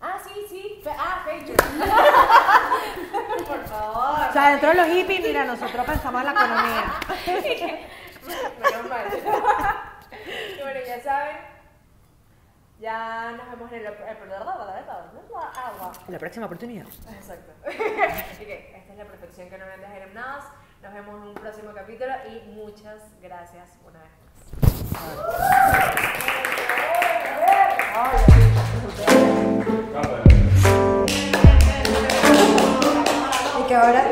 Ah, 0.00 0.18
sí, 0.22 0.34
sí. 0.50 0.80
Fe- 0.84 0.90
Ah, 0.98 1.24
Patreon. 1.24 1.56
por 3.46 3.64
favor. 3.66 4.28
O 4.28 4.32
sea, 4.32 4.50
dentro 4.50 4.68
de 4.68 4.74
los 4.74 4.86
hippies, 4.88 5.20
mira, 5.22 5.44
nosotros 5.46 5.86
pensamos 5.86 6.20
en 6.20 6.26
la 6.26 6.32
economía. 6.32 6.84
Menos 8.60 8.88
mal. 8.88 9.04
Bueno, 10.62 10.80
ya 10.86 11.00
saben. 11.02 11.53
Ya 12.84 13.32
nos 13.34 13.48
vemos 13.50 13.72
en 13.72 13.78
el. 13.78 13.86
el- 13.86 13.94
En 16.06 16.12
la 16.12 16.18
próxima 16.18 16.44
oportunidad. 16.44 16.84
Exacto. 17.16 17.52
Así 17.66 18.44
que 18.44 18.76
esta 18.76 18.92
es 18.92 18.98
la 18.98 19.04
perfección 19.06 19.48
que 19.48 19.56
no 19.56 19.64
ven 19.64 19.80
de 19.80 19.86
Jerem 19.86 20.12
Nas. 20.12 20.44
Nos 20.82 20.92
vemos 20.92 21.14
en 21.22 21.28
un 21.28 21.34
próximo 21.34 21.72
capítulo 21.74 22.12
y 22.28 22.40
muchas 22.52 23.00
gracias 23.22 23.70
una 23.86 24.00
vez 24.00 24.10
más. 24.20 25.84
Y 33.60 33.68
que 33.68 33.74
ahora 33.74 34.02